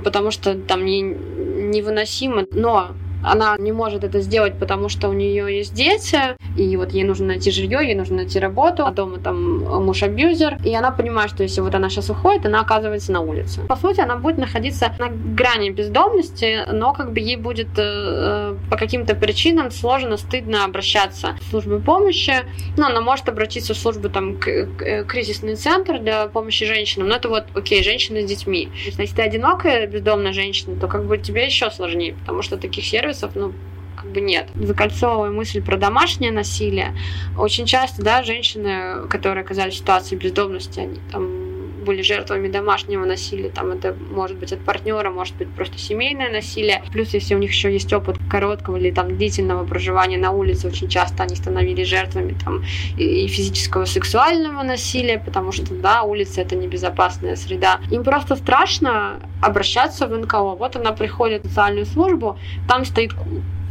потому 0.00 0.30
что 0.30 0.54
там 0.54 0.84
не, 0.84 1.02
невыносимо, 1.02 2.46
но 2.52 2.88
она 3.26 3.56
не 3.58 3.72
может 3.72 4.04
это 4.04 4.20
сделать, 4.20 4.58
потому 4.58 4.88
что 4.88 5.08
у 5.08 5.12
нее 5.12 5.56
есть 5.58 5.74
дети, 5.74 6.36
и 6.56 6.76
вот 6.76 6.92
ей 6.92 7.04
нужно 7.04 7.26
найти 7.26 7.50
жилье, 7.50 7.80
ей 7.82 7.94
нужно 7.94 8.16
найти 8.16 8.38
работу, 8.38 8.86
а 8.86 8.90
дома 8.90 9.18
там 9.18 9.58
муж 9.84 10.02
абьюзер, 10.02 10.58
и 10.64 10.74
она 10.74 10.90
понимает, 10.90 11.30
что 11.30 11.42
если 11.42 11.60
вот 11.60 11.74
она 11.74 11.90
сейчас 11.90 12.10
уходит, 12.10 12.46
она 12.46 12.60
оказывается 12.60 13.12
на 13.12 13.20
улице. 13.20 13.60
По 13.68 13.76
сути, 13.76 14.00
она 14.00 14.16
будет 14.16 14.38
находиться 14.38 14.94
на 14.98 15.08
грани 15.08 15.70
бездомности, 15.70 16.60
но 16.72 16.92
как 16.92 17.12
бы 17.12 17.20
ей 17.20 17.36
будет 17.36 17.68
э, 17.76 18.56
по 18.70 18.76
каким-то 18.76 19.14
причинам 19.14 19.70
сложно, 19.70 20.16
стыдно 20.16 20.64
обращаться 20.64 21.36
в 21.40 21.50
службу 21.50 21.80
помощи. 21.80 22.34
Ну, 22.76 22.86
она 22.86 23.00
может 23.00 23.28
обратиться 23.28 23.74
в 23.74 23.76
службу 23.76 24.08
там 24.08 24.36
к, 24.36 24.66
к, 24.78 25.04
кризисный 25.04 25.56
центр 25.56 25.98
для 25.98 26.26
помощи 26.28 26.64
женщинам, 26.64 27.08
но 27.08 27.16
это 27.16 27.28
вот, 27.28 27.44
окей, 27.54 27.82
женщины 27.82 28.22
с 28.22 28.26
детьми. 28.26 28.68
Если 28.84 29.06
ты 29.06 29.22
одинокая 29.22 29.86
бездомная 29.86 30.32
женщина, 30.32 30.78
то 30.80 30.86
как 30.86 31.04
бы 31.04 31.18
тебе 31.18 31.46
еще 31.46 31.70
сложнее, 31.70 32.14
потому 32.20 32.42
что 32.42 32.56
таких 32.56 32.84
сервисов, 32.84 33.15
ну, 33.34 33.52
как 33.96 34.10
бы 34.12 34.20
нет. 34.20 34.48
Закольцовывая 34.54 35.30
мысль 35.30 35.62
про 35.62 35.76
домашнее 35.76 36.32
насилие, 36.32 36.94
очень 37.38 37.66
часто, 37.66 38.02
да, 38.02 38.22
женщины, 38.22 39.06
которые 39.08 39.42
оказались 39.42 39.74
в 39.74 39.78
ситуации 39.78 40.16
бездомности, 40.16 40.80
они 40.80 40.98
там 41.10 41.55
были 41.86 42.02
жертвами 42.02 42.48
домашнего 42.48 43.04
насилия, 43.04 43.48
там 43.48 43.70
это 43.70 43.96
может 44.10 44.36
быть 44.36 44.52
от 44.52 44.60
партнера, 44.60 45.10
может 45.10 45.36
быть 45.36 45.48
просто 45.52 45.78
семейное 45.78 46.30
насилие. 46.30 46.82
Плюс, 46.92 47.14
если 47.14 47.34
у 47.34 47.38
них 47.38 47.50
еще 47.50 47.72
есть 47.72 47.92
опыт 47.92 48.18
короткого 48.28 48.76
или 48.76 48.90
там 48.90 49.16
длительного 49.16 49.64
проживания 49.64 50.18
на 50.18 50.32
улице, 50.32 50.66
очень 50.66 50.88
часто 50.88 51.22
они 51.22 51.36
становились 51.36 51.88
жертвами 51.88 52.36
там 52.44 52.64
и 52.98 53.26
физического, 53.28 53.84
и 53.84 53.86
сексуального 53.86 54.62
насилия, 54.62 55.18
потому 55.18 55.52
что, 55.52 55.74
да, 55.74 56.02
улица 56.02 56.42
это 56.42 56.56
небезопасная 56.56 57.36
среда. 57.36 57.80
Им 57.90 58.04
просто 58.04 58.36
страшно 58.36 59.20
обращаться 59.40 60.06
в 60.06 60.18
НКО. 60.18 60.56
Вот 60.56 60.76
она 60.76 60.92
приходит 60.92 61.44
в 61.44 61.48
социальную 61.48 61.86
службу, 61.86 62.38
там 62.68 62.84
стоит 62.84 63.12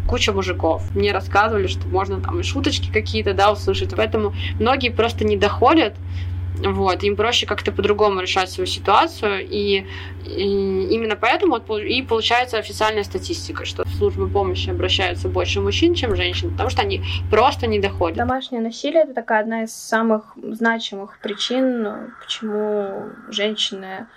куча 0.08 0.32
мужиков. 0.32 0.84
Мне 0.96 1.12
рассказывали, 1.12 1.68
что 1.68 1.88
можно 1.88 2.22
там 2.22 2.40
и 2.40 2.44
шуточки 2.44 2.92
какие-то, 2.92 3.34
да, 3.34 3.52
услышать. 3.52 3.94
Поэтому 3.96 4.34
многие 4.60 4.90
просто 4.90 5.26
не 5.26 5.38
доходят, 5.38 5.96
вот, 6.64 7.04
им 7.04 7.16
проще 7.16 7.46
как-то 7.46 7.72
по-другому 7.72 8.22
решать 8.22 8.50
свою 8.50 8.68
ситуацию, 8.68 9.46
и, 9.48 9.86
и 10.26 10.88
именно 10.90 11.16
поэтому 11.16 11.60
вот, 11.60 11.80
и 11.80 12.02
получается 12.02 12.58
официальная 12.58 13.04
статистика, 13.04 13.66
что 13.66 13.84
в 13.84 13.94
службы 13.96 14.28
помощи 14.28 14.70
обращаются 14.70 15.28
больше 15.28 15.62
мужчин, 15.62 15.94
чем 15.94 16.16
женщин, 16.16 16.52
потому 16.52 16.70
что 16.70 16.82
они 16.82 17.04
просто 17.30 17.68
не 17.68 17.80
доходят. 17.80 18.18
Домашнее 18.18 18.62
насилие 18.62 19.04
это 19.04 19.14
такая 19.14 19.42
одна 19.42 19.64
из 19.64 19.74
самых 19.74 20.34
значимых 20.36 21.20
причин, 21.20 22.14
почему 22.22 23.10
женщины 23.30 24.08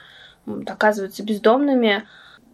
оказываются 0.67 1.23
бездомными. 1.23 2.05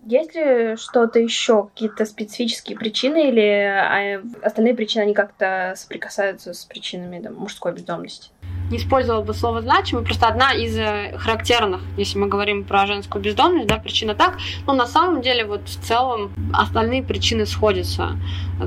Есть 0.06 0.34
ли 0.34 0.76
что-то 0.76 1.18
еще, 1.18 1.68
какие-то 1.68 2.04
специфические 2.04 2.76
причины, 2.76 3.28
или 3.30 3.40
а, 3.40 4.22
остальные 4.42 4.74
причины, 4.74 5.02
они 5.02 5.14
как-то 5.14 5.72
соприкасаются 5.76 6.52
с 6.52 6.64
причинами 6.66 7.20
там, 7.22 7.34
мужской 7.36 7.72
бездомности? 7.72 8.30
Не 8.70 8.78
использовала 8.78 9.22
бы 9.22 9.34
слово 9.34 9.62
значимый, 9.62 10.04
просто 10.04 10.26
одна 10.26 10.52
из 10.52 10.76
э, 10.76 11.16
характерных, 11.18 11.82
если 11.96 12.18
мы 12.18 12.28
говорим 12.28 12.64
про 12.64 12.86
женскую 12.86 13.22
бездомность, 13.22 13.66
да, 13.66 13.76
причина 13.76 14.14
так, 14.14 14.38
но 14.66 14.72
на 14.72 14.86
самом 14.86 15.22
деле 15.22 15.44
вот 15.44 15.68
в 15.68 15.80
целом 15.80 16.32
остальные 16.52 17.02
причины 17.02 17.46
сходятся 17.46 18.16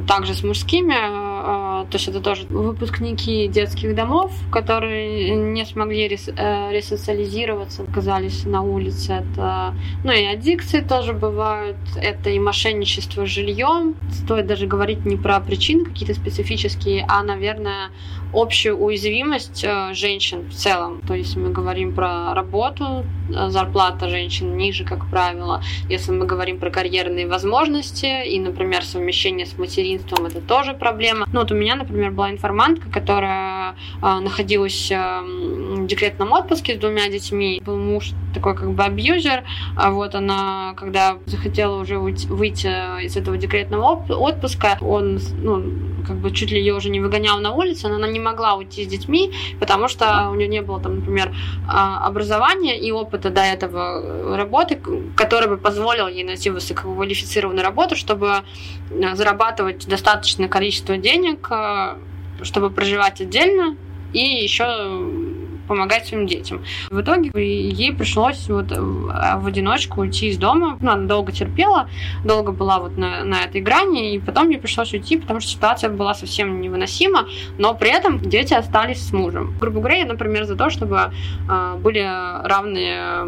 также 0.07 0.33
с 0.33 0.43
мужскими, 0.43 0.93
э, 0.93 1.85
то 1.85 1.93
есть 1.93 2.07
это 2.07 2.19
тоже 2.19 2.45
выпускники 2.49 3.47
детских 3.47 3.95
домов, 3.95 4.31
которые 4.51 5.35
не 5.35 5.65
смогли 5.65 6.07
э, 6.07 6.71
ресоциализироваться, 6.71 7.83
оказались 7.83 8.45
на 8.45 8.61
улице, 8.61 9.13
это, 9.13 9.73
ну 10.03 10.11
и 10.11 10.25
аддикции 10.25 10.81
тоже 10.81 11.13
бывают, 11.13 11.77
это 11.95 12.29
и 12.29 12.39
мошенничество 12.39 13.25
с 13.25 13.29
жильем, 13.29 13.95
стоит 14.11 14.47
даже 14.47 14.67
говорить 14.67 15.05
не 15.05 15.15
про 15.15 15.39
причины 15.39 15.85
какие-то 15.85 16.13
специфические, 16.13 17.05
а, 17.07 17.23
наверное, 17.23 17.89
общую 18.33 18.77
уязвимость 18.77 19.65
женщин 19.91 20.49
в 20.49 20.53
целом. 20.53 21.01
То 21.07 21.13
есть 21.13 21.35
мы 21.35 21.49
говорим 21.49 21.93
про 21.93 22.33
работу, 22.33 23.05
э, 23.29 23.49
зарплата 23.49 24.09
женщин 24.09 24.57
ниже, 24.57 24.83
как 24.83 25.09
правило. 25.09 25.61
Если 25.89 26.11
мы 26.11 26.25
говорим 26.25 26.59
про 26.59 26.69
карьерные 26.69 27.27
возможности 27.27 28.25
и, 28.25 28.39
например, 28.39 28.83
совмещение 28.83 29.45
с 29.45 29.57
материнством, 29.57 30.25
это 30.25 30.41
тоже 30.41 30.73
проблема. 30.73 31.25
Ну 31.31 31.39
вот 31.39 31.51
у 31.51 31.55
меня, 31.55 31.75
например, 31.75 32.11
была 32.11 32.31
информантка, 32.31 32.89
которая 32.89 33.75
э, 34.01 34.19
находилась 34.19 34.91
э, 34.91 35.21
в 35.21 35.87
декретном 35.87 36.31
отпуске 36.33 36.75
с 36.75 36.79
двумя 36.79 37.09
детьми. 37.09 37.61
Был 37.65 37.77
муж 37.77 38.11
такой 38.33 38.55
как 38.55 38.71
бы 38.71 38.83
абьюзер. 38.83 39.43
А 39.75 39.91
вот 39.91 40.15
она, 40.15 40.73
когда 40.77 41.17
захотела 41.25 41.81
уже 41.81 41.97
выйти 41.97 42.67
из 43.05 43.17
этого 43.17 43.37
декретного 43.37 44.03
отпуска, 44.09 44.77
он, 44.81 45.19
ну, 45.41 45.63
как 46.05 46.17
бы 46.17 46.31
чуть 46.31 46.51
ли 46.51 46.59
ее 46.59 46.73
уже 46.73 46.89
не 46.89 46.99
выгонял 46.99 47.39
на 47.39 47.53
улицу, 47.53 47.89
но 47.89 47.95
она 47.95 48.07
не 48.07 48.16
могла 48.19 48.55
уйти 48.55 48.83
с 48.83 48.87
детьми, 48.87 49.33
потому 49.59 49.87
что 49.87 50.29
у 50.31 50.35
нее 50.35 50.47
не 50.47 50.61
было 50.61 50.79
там, 50.79 50.95
например, 50.95 51.35
а, 51.67 52.05
образования 52.05 52.79
и 52.79 52.91
опыта 52.91 53.29
до 53.29 53.41
этого 53.41 54.35
работы, 54.37 54.79
который 55.15 55.49
бы 55.49 55.57
позволил 55.57 56.07
ей 56.07 56.23
найти 56.23 56.49
высококвалифицированную 56.49 57.63
работу, 57.63 57.95
чтобы 57.95 58.43
э, 58.89 59.15
зарабатывать 59.15 59.87
достаточное 59.87 60.47
количество 60.47 60.97
денег, 60.97 61.47
э, 61.51 61.97
чтобы 62.43 62.69
проживать 62.69 63.21
отдельно 63.21 63.75
и 64.13 64.19
еще 64.19 65.26
помогать 65.67 66.07
своим 66.07 66.27
детям. 66.27 66.63
В 66.89 67.01
итоге 67.01 67.31
ей 67.35 67.93
пришлось 67.93 68.47
вот 68.49 68.71
э, 68.71 68.79
в 68.79 69.45
одиночку 69.45 70.01
уйти 70.01 70.27
из 70.29 70.37
дома. 70.37 70.77
Ну, 70.81 70.91
она 70.91 71.07
долго 71.07 71.31
терпела, 71.31 71.89
долго 72.23 72.51
была 72.51 72.79
вот 72.79 72.97
на, 72.97 73.23
на 73.23 73.43
этой 73.43 73.61
грани, 73.61 74.15
и 74.15 74.19
потом 74.19 74.49
ей 74.49 74.57
пришлось 74.57 74.93
уйти, 74.93 75.17
потому 75.17 75.39
что 75.39 75.49
ситуация 75.51 75.89
была 75.89 76.13
совсем 76.13 76.61
невыносима, 76.61 77.27
но 77.57 77.73
при 77.73 77.89
этом 77.89 78.19
дети 78.19 78.53
остались 78.53 79.07
с 79.07 79.13
мужем. 79.13 79.55
Грубо 79.59 79.79
говоря, 79.79 79.97
я, 79.97 80.05
например, 80.05 80.45
за 80.45 80.55
то, 80.55 80.69
чтобы 80.69 81.11
э, 81.49 81.75
были 81.77 82.07
равные 82.47 83.27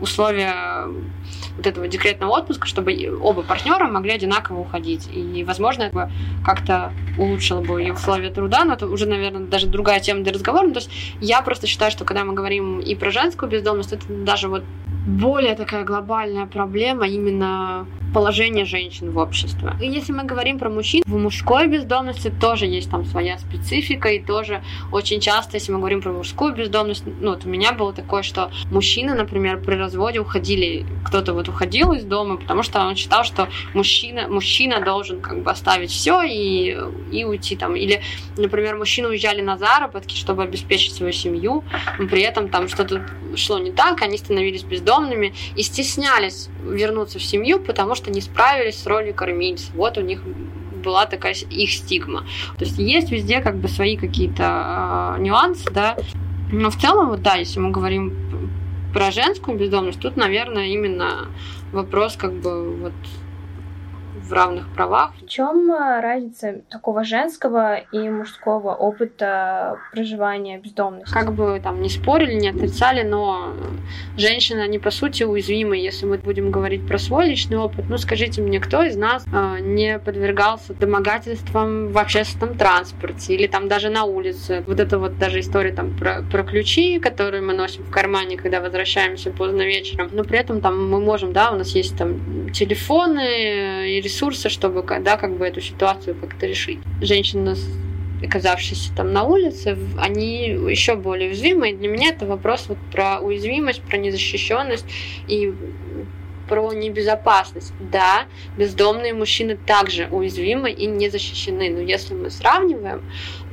условия 0.00 0.86
вот 1.56 1.66
этого 1.66 1.86
декретного 1.88 2.38
отпуска, 2.38 2.66
чтобы 2.66 2.94
оба 3.20 3.42
партнера 3.42 3.86
могли 3.86 4.12
одинаково 4.12 4.60
уходить. 4.60 5.08
И, 5.12 5.44
возможно, 5.44 5.84
это 5.84 6.10
как-то 6.44 6.92
улучшило 7.18 7.60
бы 7.60 7.82
и 7.82 7.90
условия 7.90 8.30
труда, 8.30 8.64
но 8.64 8.74
это 8.74 8.86
уже, 8.86 9.06
наверное, 9.06 9.46
даже 9.46 9.66
другая 9.66 10.00
тема 10.00 10.22
для 10.22 10.32
разговора. 10.32 10.66
Ну, 10.66 10.72
то 10.72 10.80
есть 10.80 10.90
я 11.20 11.42
просто 11.42 11.66
считаю, 11.66 11.90
что 11.90 12.04
когда 12.04 12.24
мы 12.24 12.34
говорим 12.34 12.80
и 12.80 12.94
про 12.94 13.10
женскую 13.10 13.50
бездомность, 13.50 13.92
это 13.92 14.04
даже 14.08 14.48
вот 14.48 14.64
более 15.06 15.54
такая 15.54 15.84
глобальная 15.84 16.46
проблема 16.46 17.06
именно 17.06 17.86
положение 18.14 18.64
женщин 18.64 19.10
в 19.10 19.18
обществе. 19.18 19.72
И 19.80 19.86
если 19.86 20.12
мы 20.12 20.24
говорим 20.24 20.58
про 20.58 20.70
мужчин, 20.70 21.02
в 21.04 21.18
мужской 21.18 21.66
бездомности 21.66 22.30
тоже 22.30 22.66
есть 22.66 22.90
там 22.90 23.04
своя 23.04 23.38
специфика, 23.38 24.08
и 24.08 24.20
тоже 24.20 24.62
очень 24.92 25.20
часто, 25.20 25.56
если 25.56 25.72
мы 25.72 25.78
говорим 25.78 26.00
про 26.00 26.12
мужскую 26.12 26.54
бездомность, 26.54 27.02
ну 27.20 27.30
вот 27.30 27.44
у 27.44 27.48
меня 27.48 27.72
было 27.72 27.92
такое, 27.92 28.22
что 28.22 28.50
мужчины, 28.70 29.14
например, 29.14 29.60
при 29.60 29.74
разводе 29.74 30.20
уходили, 30.20 30.86
кто-то 31.04 31.34
вот 31.34 31.48
уходил 31.48 31.92
из 31.92 32.04
дома, 32.04 32.36
потому 32.36 32.62
что 32.62 32.86
он 32.86 32.94
считал, 32.94 33.24
что 33.24 33.48
мужчина, 33.74 34.28
мужчина 34.28 34.80
должен 34.80 35.20
как 35.20 35.42
бы 35.42 35.50
оставить 35.50 35.90
все 35.90 36.22
и, 36.22 36.78
и 37.10 37.24
уйти 37.24 37.56
там. 37.56 37.74
Или, 37.74 38.00
например, 38.36 38.76
мужчины 38.76 39.08
уезжали 39.08 39.42
на 39.42 39.58
заработки, 39.58 40.14
чтобы 40.14 40.44
обеспечить 40.44 40.94
свою 40.94 41.12
семью, 41.12 41.64
но 41.98 42.06
при 42.06 42.22
этом 42.22 42.48
там 42.48 42.68
что-то 42.68 43.04
шло 43.34 43.58
не 43.58 43.72
так, 43.72 44.02
они 44.02 44.16
становились 44.18 44.62
бездомными 44.62 44.93
и 45.56 45.62
стеснялись 45.62 46.48
вернуться 46.62 47.18
в 47.18 47.22
семью, 47.22 47.60
потому 47.60 47.94
что 47.94 48.10
не 48.10 48.20
справились 48.20 48.80
с 48.80 48.86
ролью 48.86 49.14
кормильца. 49.14 49.70
Вот 49.74 49.98
у 49.98 50.00
них 50.00 50.22
была 50.84 51.06
такая 51.06 51.34
их 51.34 51.72
стигма. 51.72 52.24
То 52.58 52.64
есть 52.64 52.78
есть 52.78 53.10
везде 53.10 53.40
как 53.40 53.56
бы 53.56 53.68
свои 53.68 53.96
какие-то 53.96 55.16
э, 55.16 55.22
нюансы, 55.22 55.70
да. 55.70 55.96
Но 56.52 56.70
в 56.70 56.76
целом, 56.76 57.08
вот 57.08 57.22
да, 57.22 57.36
если 57.36 57.58
мы 57.58 57.70
говорим 57.70 58.12
про 58.92 59.10
женскую 59.10 59.58
бездомность, 59.58 59.98
тут, 59.98 60.16
наверное, 60.16 60.66
именно 60.66 61.28
вопрос 61.72 62.16
как 62.16 62.32
бы 62.34 62.76
вот 62.76 62.92
в 64.28 64.32
равных 64.32 64.72
правах. 64.74 65.12
В 65.20 65.28
чем 65.28 65.70
э, 65.70 66.00
разница 66.00 66.62
такого 66.70 67.04
женского 67.04 67.76
и 67.76 68.08
мужского 68.08 68.74
опыта 68.74 69.78
проживания 69.92 70.58
бездомности? 70.58 71.12
Как 71.12 71.32
бы 71.32 71.60
там 71.62 71.82
не 71.82 71.90
спорили, 71.90 72.34
не 72.34 72.48
отрицали, 72.48 73.02
но 73.02 73.52
женщины, 74.16 74.60
они 74.60 74.78
по 74.78 74.90
сути 74.90 75.24
уязвимы, 75.24 75.76
если 75.76 76.06
мы 76.06 76.18
будем 76.18 76.50
говорить 76.50 76.86
про 76.86 76.98
свой 76.98 77.28
личный 77.28 77.58
опыт. 77.58 77.84
Ну, 77.88 77.98
скажите 77.98 78.40
мне, 78.40 78.60
кто 78.60 78.82
из 78.82 78.96
нас 78.96 79.24
э, 79.30 79.58
не 79.60 79.98
подвергался 79.98 80.74
домогательствам 80.74 81.88
в 81.88 81.98
общественном 81.98 82.56
транспорте 82.56 83.34
или 83.34 83.46
там 83.46 83.68
даже 83.68 83.90
на 83.90 84.04
улице? 84.04 84.64
Вот 84.66 84.80
это 84.80 84.98
вот 84.98 85.18
даже 85.18 85.40
история 85.40 85.72
там 85.72 85.96
про, 85.96 86.22
про 86.22 86.42
ключи, 86.44 86.98
которые 86.98 87.42
мы 87.42 87.52
носим 87.52 87.82
в 87.84 87.90
кармане, 87.90 88.36
когда 88.36 88.60
возвращаемся 88.60 89.30
поздно 89.30 89.62
вечером. 89.62 90.10
Но 90.12 90.24
при 90.24 90.38
этом 90.38 90.60
там 90.60 90.88
мы 90.88 91.00
можем, 91.00 91.32
да, 91.32 91.50
у 91.50 91.56
нас 91.56 91.74
есть 91.74 91.96
там 91.98 92.50
телефоны 92.50 93.98
и 93.98 94.00
ресурсы, 94.14 94.48
чтобы, 94.48 94.82
да, 95.00 95.16
как 95.16 95.36
бы 95.36 95.46
эту 95.46 95.60
ситуацию 95.60 96.14
как-то 96.14 96.46
решить. 96.46 96.78
Женщина 97.00 97.56
оказавшиеся 98.22 98.94
там 98.94 99.12
на 99.12 99.24
улице, 99.24 99.76
они 99.98 100.46
еще 100.46 100.94
более 100.94 101.28
уязвимы. 101.28 101.70
И 101.70 101.76
для 101.76 101.88
меня 101.88 102.08
это 102.08 102.26
вопрос 102.26 102.66
вот 102.68 102.78
про 102.90 103.18
уязвимость, 103.20 103.82
про 103.82 103.98
незащищенность 103.98 104.86
и 105.26 105.52
про 106.48 106.72
небезопасность. 106.72 107.72
Да, 107.80 108.24
бездомные 108.56 109.12
мужчины 109.12 109.56
также 109.56 110.08
уязвимы 110.10 110.70
и 110.70 110.86
не 110.86 111.08
защищены. 111.10 111.70
Но 111.70 111.80
если 111.80 112.14
мы 112.14 112.30
сравниваем, 112.30 113.02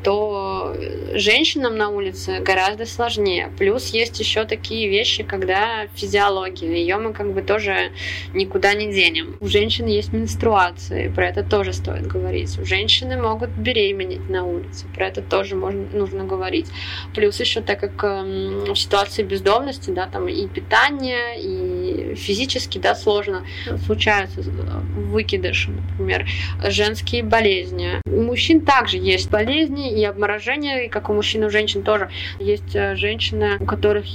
то 0.03 0.75
женщинам 1.13 1.77
на 1.77 1.89
улице 1.89 2.39
гораздо 2.39 2.85
сложнее. 2.85 3.51
Плюс 3.57 3.89
есть 3.89 4.19
еще 4.19 4.45
такие 4.45 4.89
вещи, 4.89 5.23
когда 5.23 5.87
физиология, 5.95 6.75
ее 6.75 6.97
мы 6.97 7.13
как 7.13 7.33
бы 7.33 7.41
тоже 7.41 7.91
никуда 8.33 8.73
не 8.73 8.91
денем. 8.91 9.37
У 9.39 9.47
женщин 9.47 9.87
есть 9.87 10.13
менструации, 10.13 11.09
про 11.09 11.27
это 11.27 11.43
тоже 11.43 11.73
стоит 11.73 12.07
говорить. 12.07 12.57
У 12.59 12.65
женщины 12.65 13.17
могут 13.21 13.49
беременеть 13.49 14.29
на 14.29 14.45
улице, 14.45 14.85
про 14.95 15.07
это 15.07 15.21
тоже 15.21 15.55
можно, 15.55 15.85
нужно 15.93 16.23
говорить. 16.23 16.67
Плюс 17.13 17.39
еще 17.39 17.61
так 17.61 17.79
как 17.79 18.03
э, 18.03 18.73
в 18.73 18.75
ситуации 18.75 19.23
бездомности, 19.23 19.89
да, 19.91 20.07
там 20.07 20.27
и 20.27 20.47
питание, 20.47 21.39
и 21.39 22.15
физически, 22.15 22.77
да, 22.77 22.95
сложно. 22.95 23.45
Случаются 23.85 24.41
выкидыши, 24.41 25.71
например, 25.71 26.27
женские 26.67 27.23
болезни. 27.23 28.01
У 28.05 28.21
мужчин 28.21 28.61
также 28.61 28.97
есть 28.97 29.29
болезни, 29.29 29.90
и 29.91 30.03
обморожение, 30.05 30.85
и 30.85 30.89
как 30.89 31.09
у 31.09 31.13
мужчин 31.13 31.43
и 31.43 31.45
у 31.47 31.49
женщин 31.49 31.83
тоже. 31.83 32.09
Есть 32.39 32.75
э, 32.75 32.95
женщины, 32.95 33.57
у 33.59 33.65
которых 33.65 34.05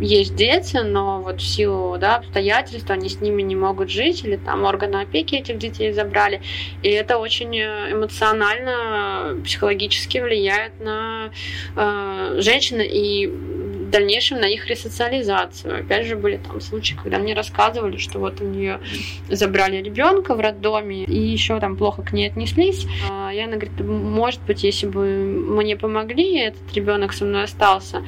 есть 0.00 0.34
дети, 0.34 0.76
но 0.78 1.20
вот 1.22 1.40
в 1.40 1.46
силу 1.46 1.96
да, 1.98 2.16
обстоятельств 2.16 2.90
они 2.90 3.08
с 3.08 3.20
ними 3.20 3.42
не 3.42 3.56
могут 3.56 3.90
жить, 3.90 4.24
или 4.24 4.36
там 4.36 4.64
органы 4.64 4.96
опеки 4.96 5.34
этих 5.34 5.58
детей 5.58 5.92
забрали. 5.92 6.42
И 6.82 6.88
это 6.88 7.18
очень 7.18 7.56
э, 7.58 7.92
эмоционально, 7.92 9.40
психологически 9.44 10.18
влияет 10.18 10.80
на 10.80 11.30
э, 11.76 12.36
женщин 12.40 12.80
и 12.80 13.26
дальнейшем 13.92 14.40
на 14.40 14.46
их 14.46 14.66
ресоциализацию. 14.66 15.80
Опять 15.80 16.06
же, 16.06 16.16
были 16.16 16.38
там 16.38 16.60
случаи, 16.60 16.96
когда 17.00 17.18
мне 17.18 17.34
рассказывали, 17.34 17.98
что 17.98 18.18
вот 18.18 18.40
у 18.40 18.44
нее 18.44 18.80
забрали 19.28 19.76
ребенка 19.80 20.34
в 20.34 20.40
роддоме, 20.40 21.04
и 21.04 21.16
еще 21.16 21.60
там 21.60 21.76
плохо 21.76 22.02
к 22.02 22.12
ней 22.12 22.26
отнеслись. 22.26 22.86
А 23.08 23.30
я 23.30 23.44
она 23.44 23.56
говорит, 23.56 23.80
может 23.80 24.40
быть, 24.42 24.64
если 24.64 24.86
бы 24.86 25.06
мне 25.06 25.76
помогли, 25.76 26.38
этот 26.38 26.72
ребенок 26.74 27.12
со 27.12 27.24
мной 27.24 27.44
остался, 27.44 28.02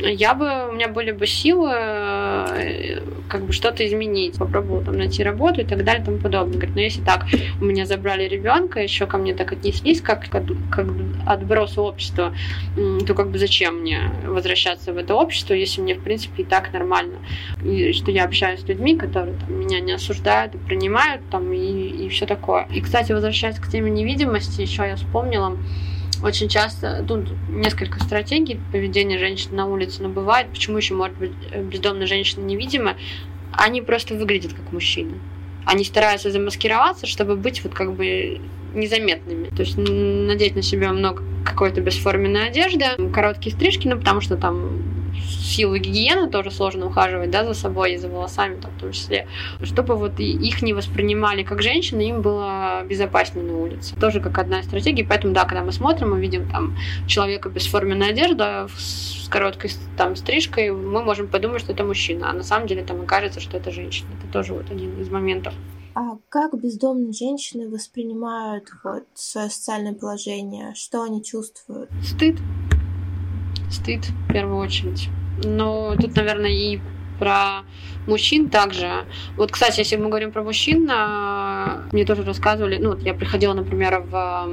я 0.00 0.34
бы, 0.34 0.68
у 0.70 0.72
меня 0.72 0.88
были 0.88 1.12
бы 1.12 1.26
силы 1.26 1.70
э, 1.72 3.00
как 3.28 3.44
бы 3.44 3.52
что-то 3.52 3.86
изменить, 3.86 4.38
попробовала 4.38 4.84
там 4.84 4.96
найти 4.96 5.22
работу 5.22 5.60
и 5.60 5.64
так 5.64 5.84
далее 5.84 6.02
и 6.02 6.04
тому 6.04 6.18
подобное. 6.18 6.54
Говорит, 6.54 6.74
«Ну, 6.74 6.82
если 6.82 7.02
так, 7.02 7.26
у 7.60 7.64
меня 7.64 7.86
забрали 7.86 8.24
ребенка, 8.24 8.80
еще 8.80 9.06
ко 9.06 9.18
мне 9.18 9.34
так 9.34 9.52
отнеслись, 9.52 10.00
как, 10.00 10.28
как, 10.28 10.44
как 10.70 10.86
отброс 11.26 11.78
общества, 11.78 12.34
то 13.06 13.14
как 13.14 13.30
бы 13.30 13.38
зачем 13.38 13.80
мне 13.80 14.10
возвращаться 14.24 14.92
в 14.92 14.96
это 14.96 15.14
общество, 15.14 15.54
если 15.54 15.80
мне, 15.80 15.94
в 15.94 16.02
принципе, 16.02 16.42
и 16.42 16.46
так 16.46 16.72
нормально. 16.72 17.18
И 17.62 17.92
что 17.92 18.10
я 18.10 18.24
общаюсь 18.24 18.60
с 18.60 18.68
людьми, 18.68 18.96
которые 18.96 19.36
там, 19.38 19.60
меня 19.60 19.80
не 19.80 19.92
осуждают 19.92 20.54
принимают 20.72 21.22
там, 21.30 21.52
и, 21.52 21.58
и 21.58 22.08
все 22.08 22.26
такое. 22.26 22.66
И, 22.72 22.80
кстати, 22.80 23.12
возвращаясь 23.12 23.58
к 23.58 23.68
теме 23.68 23.90
невидимости, 23.90 24.62
еще 24.62 24.82
я 24.82 24.96
вспомнила, 24.96 25.56
очень 26.22 26.48
часто, 26.48 27.04
тут 27.06 27.28
несколько 27.48 28.00
стратегий 28.00 28.60
поведения 28.70 29.18
женщин 29.18 29.54
на 29.56 29.66
улице, 29.66 30.02
но 30.02 30.08
бывает, 30.08 30.48
почему 30.50 30.76
еще 30.76 30.94
может 30.94 31.16
быть 31.16 31.32
э, 31.50 31.62
бездомная 31.62 32.06
женщина 32.06 32.44
невидима, 32.44 32.96
они 33.52 33.82
просто 33.82 34.14
выглядят 34.14 34.52
как 34.52 34.72
мужчины. 34.72 35.18
Они 35.64 35.84
стараются 35.84 36.30
замаскироваться, 36.30 37.06
чтобы 37.06 37.36
быть 37.36 37.62
вот 37.62 37.74
как 37.74 37.94
бы 37.94 38.40
незаметными. 38.74 39.48
То 39.48 39.62
есть 39.62 39.76
надеть 39.76 40.56
на 40.56 40.62
себя 40.62 40.92
много 40.92 41.22
какой-то 41.44 41.80
бесформенной 41.80 42.48
одежды, 42.48 42.84
короткие 43.12 43.54
стрижки, 43.54 43.86
ну 43.86 43.98
потому 43.98 44.20
что 44.20 44.36
там 44.36 45.01
силу 45.14 45.76
гигиены 45.76 46.30
тоже 46.30 46.50
сложно 46.50 46.86
ухаживать, 46.86 47.30
да, 47.30 47.44
за 47.44 47.54
собой 47.54 47.94
и 47.94 47.96
за 47.96 48.08
волосами 48.08 48.60
там, 48.60 48.70
в 48.72 48.80
том 48.80 48.92
числе, 48.92 49.26
чтобы 49.62 49.96
вот 49.96 50.18
их 50.18 50.62
не 50.62 50.72
воспринимали 50.72 51.42
как 51.42 51.62
женщины, 51.62 52.08
им 52.08 52.22
было 52.22 52.82
безопаснее 52.84 53.44
на 53.44 53.58
улице. 53.58 53.94
Тоже 53.96 54.20
как 54.20 54.38
одна 54.38 54.60
из 54.60 54.66
стратегий, 54.66 55.04
поэтому, 55.04 55.34
да, 55.34 55.44
когда 55.44 55.62
мы 55.62 55.72
смотрим, 55.72 56.10
мы 56.10 56.20
видим 56.20 56.48
там 56.48 56.76
человека 57.06 57.48
без 57.48 57.66
форменной 57.66 58.10
одежды, 58.10 58.44
с 58.76 59.28
короткой 59.28 59.70
там 59.96 60.16
стрижкой, 60.16 60.70
мы 60.72 61.02
можем 61.02 61.28
подумать, 61.28 61.62
что 61.62 61.72
это 61.72 61.84
мужчина, 61.84 62.30
а 62.30 62.32
на 62.32 62.42
самом 62.42 62.66
деле 62.66 62.82
там 62.82 63.00
окажется, 63.00 63.40
что 63.40 63.56
это 63.56 63.70
женщина. 63.70 64.08
Это 64.18 64.32
тоже 64.32 64.52
вот 64.52 64.70
один 64.70 65.00
из 65.00 65.08
моментов. 65.08 65.54
А 65.94 66.16
как 66.30 66.58
бездомные 66.58 67.12
женщины 67.12 67.68
воспринимают 67.68 68.70
вот 68.82 69.04
свое 69.14 69.50
социальное 69.50 69.92
положение? 69.92 70.72
Что 70.74 71.02
они 71.02 71.22
чувствуют? 71.22 71.90
Стыд. 72.02 72.36
Стыд 73.72 74.04
в 74.28 74.32
первую 74.32 74.58
очередь. 74.58 75.08
Но 75.42 75.96
тут, 75.96 76.14
наверное, 76.14 76.50
и 76.50 76.78
про 77.18 77.62
мужчин 78.06 78.48
также. 78.48 79.04
Вот, 79.36 79.50
кстати, 79.50 79.80
если 79.80 79.96
мы 79.96 80.08
говорим 80.08 80.32
про 80.32 80.42
мужчин, 80.42 80.88
а, 80.90 81.82
мне 81.92 82.04
тоже 82.04 82.24
рассказывали, 82.24 82.78
ну, 82.78 82.90
вот 82.90 83.02
я 83.02 83.14
приходила, 83.14 83.54
например, 83.54 84.04
в 84.10 84.48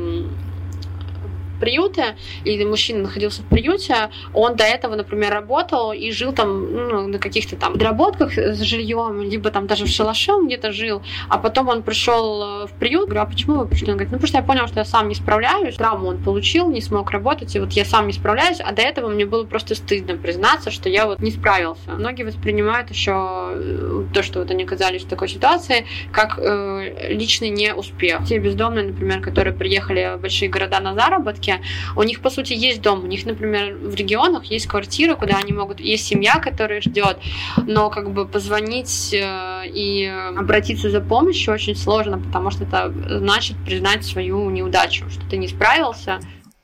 приюты, 1.59 2.15
или 2.45 2.63
мужчина 2.63 3.03
находился 3.03 3.41
в 3.41 3.45
приюте, 3.45 4.09
он 4.33 4.55
до 4.55 4.63
этого, 4.63 4.95
например, 4.95 5.31
работал 5.33 5.91
и 5.91 6.11
жил 6.11 6.33
там 6.33 6.73
ну, 6.73 7.07
на 7.07 7.19
каких-то 7.19 7.55
там 7.55 7.73
подработках 7.73 8.37
с 8.37 8.61
жильем, 8.61 9.21
либо 9.21 9.51
там 9.51 9.67
даже 9.67 9.85
в 9.85 9.89
шалаше 9.89 10.33
он 10.33 10.47
где-то 10.47 10.71
жил, 10.71 11.01
а 11.27 11.37
потом 11.37 11.69
он 11.69 11.83
пришел 11.83 12.63
э, 12.63 12.67
в 12.67 12.71
приют, 12.79 13.05
говорю, 13.05 13.21
а 13.21 13.25
почему 13.25 13.59
вы 13.59 13.67
пришли? 13.67 13.87
Он 13.87 13.93
говорит, 13.93 14.11
ну 14.11 14.17
потому 14.17 14.27
что 14.27 14.37
я 14.37 14.43
понял, 14.43 14.67
что 14.67 14.79
я 14.79 14.85
сам 14.85 15.07
не 15.07 15.15
справляюсь, 15.15 15.75
травму 15.75 16.09
он 16.09 16.17
получил, 16.17 16.69
не 16.69 16.81
смог 16.81 17.11
работать, 17.11 17.55
и 17.55 17.59
вот 17.59 17.71
я 17.73 17.85
сам 17.85 18.07
не 18.07 18.13
справляюсь, 18.13 18.59
а 18.59 18.71
до 18.71 18.81
этого 18.81 19.09
мне 19.09 19.25
было 19.25 19.45
просто 19.45 19.75
стыдно 19.75 20.17
признаться, 20.17 20.71
что 20.71 20.89
я 20.89 21.05
вот 21.05 21.19
не 21.19 21.31
справился. 21.31 21.91
Многие 21.91 22.23
воспринимают 22.23 22.89
еще 22.89 23.11
э, 23.55 24.05
то, 24.13 24.23
что 24.23 24.39
вот 24.39 24.51
они 24.51 24.63
оказались 24.63 25.03
в 25.03 25.07
такой 25.07 25.29
ситуации, 25.29 25.85
как 26.11 26.37
э, 26.37 27.13
личный 27.13 27.49
неуспех. 27.49 28.25
Те 28.25 28.37
бездомные, 28.39 28.87
например, 28.87 29.21
которые 29.21 29.53
приехали 29.53 30.15
в 30.17 30.21
большие 30.21 30.49
города 30.49 30.79
на 30.79 30.93
заработки, 30.93 31.48
Минске, 31.49 31.61
у 31.95 32.03
них, 32.03 32.21
по 32.21 32.29
сути, 32.29 32.53
есть 32.53 32.81
дом. 32.81 33.03
У 33.03 33.07
них, 33.07 33.25
например, 33.25 33.75
в 33.75 33.95
регионах 33.95 34.45
есть 34.45 34.67
квартира, 34.67 35.15
куда 35.15 35.37
они 35.37 35.53
могут... 35.53 35.79
Есть 35.79 36.05
семья, 36.05 36.39
которая 36.39 36.81
ждет, 36.81 37.19
но 37.57 37.89
как 37.89 38.11
бы 38.11 38.27
позвонить 38.27 39.13
э, 39.13 39.63
и 39.67 40.05
обратиться 40.05 40.89
за 40.89 41.01
помощью 41.01 41.53
очень 41.53 41.75
сложно, 41.75 42.19
потому 42.19 42.51
что 42.51 42.63
это 42.63 42.93
значит 43.19 43.57
признать 43.65 44.05
свою 44.05 44.49
неудачу, 44.49 45.09
что 45.09 45.27
ты 45.29 45.37
не 45.37 45.47
справился. 45.47 46.19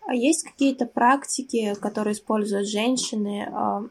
А 0.07 0.13
есть 0.13 0.43
какие-то 0.43 0.85
практики, 0.85 1.73
которые 1.81 2.13
используют 2.13 2.69
женщины, 2.69 3.47
а, 3.51 3.81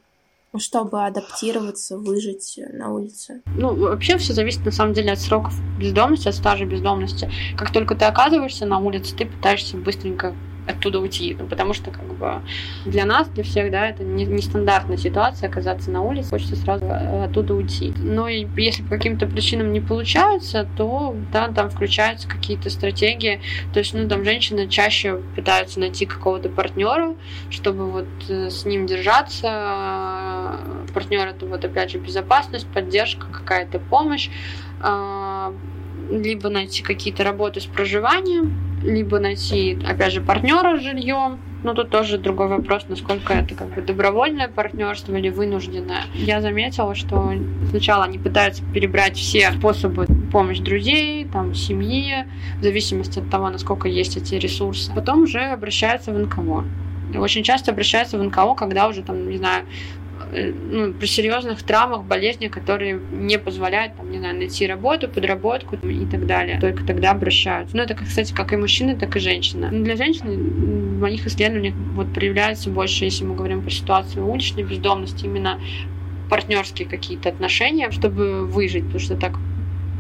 чтобы 0.59 1.05
адаптироваться, 1.05 1.99
выжить 1.99 2.61
на 2.73 2.93
улице? 2.93 3.43
Ну, 3.57 3.75
вообще 3.75 4.17
все 4.19 4.33
зависит 4.33 4.65
на 4.65 4.71
самом 4.71 4.93
деле 4.95 5.13
от 5.13 5.21
сроков 5.21 5.55
бездомности, 5.79 6.29
от 6.29 6.35
стажа 6.35 6.65
бездомности. 6.65 7.31
Как 7.57 7.73
только 7.73 7.95
ты 7.95 8.05
оказываешься 8.05 8.67
на 8.67 8.79
улице, 8.79 9.17
ты 9.17 9.27
пытаешься 9.27 9.77
быстренько 9.77 10.35
оттуда 10.67 11.01
уйти. 11.01 11.37
Ну, 11.39 11.47
потому 11.47 11.75
что 11.75 11.91
как 11.91 12.05
бы 12.15 12.43
для 12.85 13.05
нас, 13.05 13.29
для 13.29 13.45
всех, 13.45 13.71
да, 13.71 13.89
это 13.89 14.05
не, 14.05 14.25
нестандартная 14.25 14.97
ситуация 14.97 15.49
оказаться 15.49 15.91
на 15.91 16.03
улице, 16.03 16.31
хочется 16.31 16.57
сразу 16.57 16.85
э, 16.85 17.25
оттуда 17.25 17.55
уйти. 17.55 17.93
Но 17.99 18.29
и 18.29 18.47
если 18.57 18.83
по 18.83 18.91
каким-то 18.91 19.27
причинам 19.27 19.73
не 19.73 19.81
получается, 19.81 20.67
то 20.77 21.15
да, 21.33 21.49
там 21.49 21.71
включаются 21.71 22.29
какие-то 22.29 22.71
стратегии. 22.71 23.41
То 23.73 23.81
есть, 23.81 23.95
ну, 23.95 24.09
там 24.09 24.25
женщины 24.25 24.69
чаще 24.69 25.21
пытаются 25.37 25.81
найти 25.81 26.07
какого-то 26.07 26.49
партнера, 26.49 27.15
чтобы 27.51 27.91
вот 27.91 28.09
э, 28.29 28.51
с 28.51 28.65
ним 28.65 28.87
держаться. 28.87 30.59
Партнер 30.93 31.27
это 31.27 31.47
вот 31.47 31.65
опять 31.65 31.91
же 31.91 31.99
безопасность, 31.99 32.67
поддержка, 32.69 33.27
какая-то 33.27 33.79
помощь 33.79 34.31
а, 34.81 35.53
либо 36.11 36.49
найти 36.49 36.83
какие-то 36.83 37.25
работы 37.25 37.61
с 37.61 37.67
проживанием, 37.67 38.74
либо 38.85 39.19
найти, 39.19 39.79
опять 39.87 40.13
же, 40.13 40.21
партнера 40.21 40.79
с 40.79 40.83
жильем. 40.83 41.39
Но 41.63 41.73
тут 41.73 41.89
тоже 41.89 42.19
другой 42.19 42.49
вопрос, 42.49 42.85
насколько 42.89 43.33
это 43.33 43.55
как 43.55 43.75
бы 43.75 43.81
добровольное 43.81 44.49
партнерство 44.49 45.17
или 45.17 45.31
вынужденное. 45.31 46.03
Я 46.15 46.43
заметила, 46.43 46.95
что 46.95 47.33
сначала 47.71 48.05
они 48.05 48.19
пытаются 48.19 48.63
перебрать 48.75 49.17
все 49.17 49.51
способы 49.53 50.07
помощь 50.31 50.59
друзей, 50.59 51.27
там, 51.33 51.55
семьи, 51.55 52.27
в 52.61 52.63
зависимости 52.63 53.19
от 53.19 53.31
того, 53.31 53.49
насколько 53.49 53.89
есть 53.89 54.19
эти 54.19 54.35
ресурсы. 54.35 54.93
Потом 54.95 55.23
уже 55.23 55.41
обращаются 55.41 56.13
в 56.13 56.19
НКО. 56.19 56.65
Очень 57.17 57.43
часто 57.45 57.71
обращаются 57.71 58.19
в 58.19 58.23
НКО, 58.23 58.55
когда 58.55 58.87
уже, 58.87 59.03
там, 59.03 59.31
не 59.31 59.39
знаю, 59.39 59.65
ну, 60.35 60.93
при 60.93 61.07
серьезных 61.07 61.63
травмах, 61.63 62.05
болезнях, 62.05 62.53
которые 62.53 63.01
не 63.13 63.39
позволяют, 63.39 63.97
там, 63.97 64.11
не 64.11 64.19
знаю, 64.19 64.37
найти 64.37 64.67
работу, 64.67 65.09
подработку 65.09 65.77
и 65.77 66.07
так 66.07 66.27
далее. 66.27 66.59
Только 66.61 66.85
тогда 66.85 67.13
обращаются. 67.13 67.77
Ну, 67.77 67.83
это, 67.83 67.95
кстати, 67.95 68.33
как 68.33 68.53
и 68.53 68.57
мужчины, 68.57 68.97
так 68.97 69.17
и 69.17 69.21
женщины. 69.21 69.69
Но 69.71 69.85
для 69.85 69.97
женщин 69.97 70.97
в 70.97 71.01
моих 71.01 71.27
исследованиях 71.27 71.75
вот 71.95 72.13
проявляется 72.13 72.71
больше, 72.71 73.05
если 73.05 73.25
мы 73.25 73.35
говорим 73.35 73.63
про 73.63 73.71
ситуацию 73.71 74.27
уличной 74.27 74.65
бездомности, 74.65 75.27
именно 75.27 75.61
партнерские 76.29 76.89
какие-то 76.89 77.29
отношения, 77.29 77.91
чтобы 77.91 78.47
выжить, 78.47 78.85
потому 78.85 79.01
что 79.01 79.17
так 79.17 79.35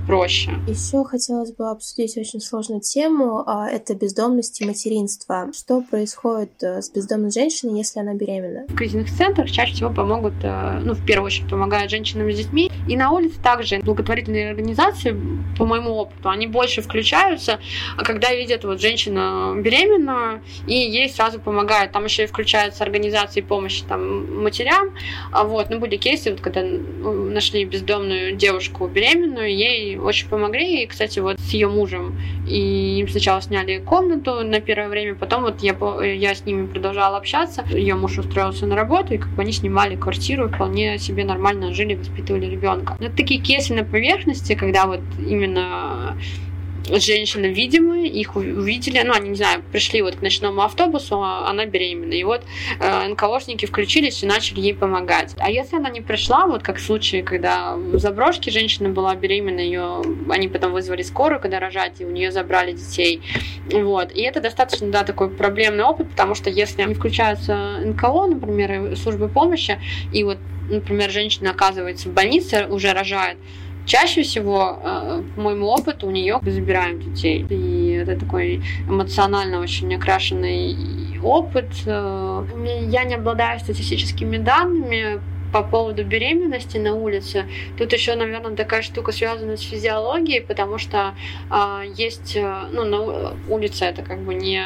проще. 0.06 0.50
Еще 0.66 1.04
хотелось 1.04 1.52
бы 1.52 1.70
обсудить 1.70 2.16
очень 2.16 2.40
сложную 2.40 2.80
тему. 2.80 3.42
А, 3.46 3.68
это 3.68 3.94
бездомность 3.94 4.60
и 4.60 4.66
материнство. 4.66 5.50
Что 5.52 5.80
происходит 5.80 6.62
э, 6.62 6.82
с 6.82 6.90
бездомной 6.90 7.30
женщиной, 7.30 7.78
если 7.78 8.00
она 8.00 8.14
беременна? 8.14 8.66
В 8.68 8.74
кризисных 8.74 9.10
центрах 9.10 9.50
чаще 9.50 9.74
всего 9.74 9.90
помогут, 9.90 10.34
э, 10.42 10.80
ну, 10.82 10.94
в 10.94 11.04
первую 11.04 11.26
очередь, 11.26 11.48
помогают 11.48 11.90
женщинам 11.90 12.30
с 12.30 12.36
детьми. 12.36 12.70
И 12.88 12.96
на 12.96 13.10
улице 13.10 13.40
также 13.42 13.78
благотворительные 13.78 14.50
организации, 14.50 15.16
по 15.58 15.64
моему 15.64 15.94
опыту, 15.94 16.28
они 16.28 16.46
больше 16.46 16.82
включаются, 16.82 17.60
когда 17.96 18.34
видят 18.34 18.64
вот 18.64 18.80
женщину 18.80 19.60
беременную, 19.60 20.42
и 20.66 20.74
ей 20.74 21.08
сразу 21.08 21.40
помогают. 21.40 21.92
Там 21.92 22.04
еще 22.04 22.24
и 22.24 22.26
включаются 22.26 22.84
организации 22.84 23.40
помощи 23.40 23.84
там, 23.88 24.42
матерям. 24.42 24.94
А 25.32 25.44
вот, 25.44 25.70
ну, 25.70 25.78
были 25.78 25.96
кейсы, 25.96 26.30
вот, 26.30 26.40
когда 26.40 26.62
нашли 26.62 27.64
бездомную 27.64 28.36
девушку 28.36 28.86
беременную, 28.86 29.54
ей 29.54 29.93
очень 29.96 30.28
помогли. 30.28 30.83
И, 30.83 30.87
кстати, 30.87 31.18
вот 31.20 31.38
с 31.40 31.50
ее 31.50 31.68
мужем. 31.68 32.18
И 32.48 32.98
им 32.98 33.09
сначала 33.09 33.40
сняли 33.40 33.78
комнату 33.78 34.44
на 34.44 34.61
первое 34.61 34.88
время, 34.88 35.14
потом 35.14 35.42
вот 35.42 35.62
я, 35.62 35.76
я 36.04 36.35
с 36.35 36.44
ними 36.44 36.66
продолжала 36.66 37.16
общаться. 37.16 37.64
Ее 37.70 37.94
муж 37.94 38.18
устроился 38.18 38.66
на 38.66 38.76
работу, 38.76 39.14
и 39.14 39.18
как 39.18 39.30
бы 39.30 39.42
они 39.42 39.52
снимали 39.52 39.96
квартиру, 39.96 40.48
вполне 40.48 40.98
себе 40.98 41.24
нормально 41.24 41.72
жили, 41.72 41.94
воспитывали 41.94 42.46
ребенка. 42.46 42.96
Это 43.00 43.16
такие 43.16 43.40
кейсы 43.40 43.74
на 43.74 43.85
поверхности, 43.85 44.54
когда 44.54 44.87
вот 44.87 45.00
именно 45.18 46.16
женщины 46.90 47.46
видимые, 47.46 48.08
их 48.08 48.36
увидели, 48.36 49.00
ну, 49.04 49.14
они, 49.14 49.30
не 49.30 49.36
знаю, 49.36 49.62
пришли 49.72 50.02
вот 50.02 50.16
к 50.16 50.22
ночному 50.22 50.62
автобусу, 50.62 51.20
а 51.22 51.48
она 51.48 51.66
беременна, 51.66 52.12
и 52.12 52.24
вот 52.24 52.42
э, 52.80 53.08
НКОшники 53.08 53.66
включились 53.66 54.22
и 54.22 54.26
начали 54.26 54.60
ей 54.60 54.74
помогать. 54.74 55.34
А 55.38 55.50
если 55.50 55.76
она 55.76 55.90
не 55.90 56.00
пришла, 56.00 56.46
вот 56.46 56.62
как 56.62 56.76
в 56.76 56.84
случае, 56.84 57.22
когда 57.22 57.76
в 57.76 57.98
заброшке 57.98 58.50
женщина 58.50 58.90
была 58.90 59.14
беременна, 59.14 59.60
ее, 59.60 60.02
они 60.28 60.48
потом 60.48 60.72
вызвали 60.72 61.02
скорую, 61.02 61.40
когда 61.40 61.58
рожать, 61.58 62.00
и 62.00 62.04
у 62.04 62.10
нее 62.10 62.30
забрали 62.30 62.72
детей, 62.72 63.22
вот, 63.70 64.12
и 64.12 64.22
это 64.22 64.40
достаточно, 64.40 64.88
да, 64.88 65.04
такой 65.04 65.30
проблемный 65.30 65.84
опыт, 65.84 66.10
потому 66.10 66.34
что 66.34 66.50
если 66.50 66.82
не 66.82 66.94
включаются 66.94 67.80
НКО, 67.84 68.26
например, 68.26 68.96
службы 68.96 69.28
помощи, 69.28 69.78
и 70.12 70.22
вот, 70.24 70.38
например, 70.68 71.10
женщина 71.10 71.50
оказывается 71.50 72.08
в 72.08 72.12
больнице, 72.12 72.66
уже 72.68 72.92
рожает, 72.92 73.38
Чаще 73.86 74.22
всего, 74.22 74.78
э, 74.82 75.22
по 75.36 75.40
моему 75.40 75.66
опыту, 75.66 76.06
у 76.06 76.10
нее 76.10 76.40
забираем 76.42 77.00
детей. 77.00 77.46
И 77.50 77.90
это 77.92 78.18
такой 78.18 78.62
эмоционально 78.88 79.60
очень 79.60 79.94
окрашенный 79.94 80.76
опыт. 81.22 81.70
Э, 81.86 82.44
я 82.88 83.04
не 83.04 83.14
обладаю 83.14 83.60
статистическими 83.60 84.38
данными 84.38 85.20
по 85.54 85.62
поводу 85.62 86.02
беременности 86.02 86.78
на 86.78 86.96
улице, 86.96 87.46
тут 87.78 87.92
еще, 87.92 88.16
наверное, 88.16 88.56
такая 88.56 88.82
штука 88.82 89.12
связана 89.12 89.56
с 89.56 89.60
физиологией, 89.60 90.40
потому 90.40 90.78
что 90.78 91.14
а, 91.48 91.84
есть, 91.96 92.34
э, 92.34 92.64
ну, 92.72 92.84
на 92.84 93.36
улице 93.48 93.84
это 93.84 94.02
как 94.02 94.18
бы 94.18 94.34
не 94.34 94.64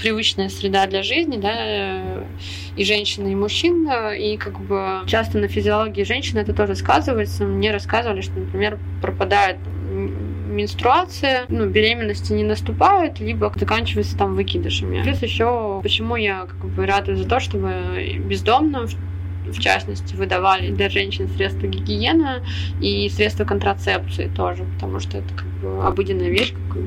привычная 0.00 0.50
среда 0.50 0.86
для 0.86 1.02
жизни, 1.02 1.36
да, 1.36 2.22
и 2.76 2.84
женщины, 2.84 3.32
и 3.32 3.34
мужчин, 3.34 3.90
и 4.16 4.36
как 4.36 4.60
бы 4.60 5.00
часто 5.08 5.38
на 5.38 5.48
физиологии 5.48 6.04
женщины 6.04 6.38
это 6.38 6.52
тоже 6.52 6.76
сказывается. 6.76 7.42
Мне 7.42 7.72
рассказывали, 7.72 8.20
что, 8.20 8.38
например, 8.38 8.78
пропадает 9.02 9.56
менструация, 10.48 11.44
ну, 11.48 11.66
беременности 11.66 12.32
не 12.32 12.44
наступает, 12.44 13.18
либо 13.18 13.52
заканчивается 13.56 14.16
там 14.16 14.36
выкидышами. 14.36 15.02
Плюс 15.02 15.22
еще, 15.22 15.80
почему 15.82 16.14
я 16.14 16.46
как 16.46 16.70
бы 16.70 16.86
рада 16.86 17.16
за 17.16 17.28
то, 17.28 17.40
чтобы 17.40 18.20
бездомным 18.24 18.86
в 19.52 19.58
частности, 19.58 20.14
выдавали 20.14 20.70
для 20.70 20.88
женщин 20.88 21.28
средства 21.28 21.66
гигиены 21.66 22.42
и 22.80 23.08
средства 23.08 23.44
контрацепции 23.44 24.30
тоже, 24.34 24.64
потому 24.74 25.00
что 25.00 25.18
это 25.18 25.34
как 25.34 25.46
бы 25.46 25.84
обыденная 25.84 26.30
вещь, 26.30 26.52
как 26.52 26.82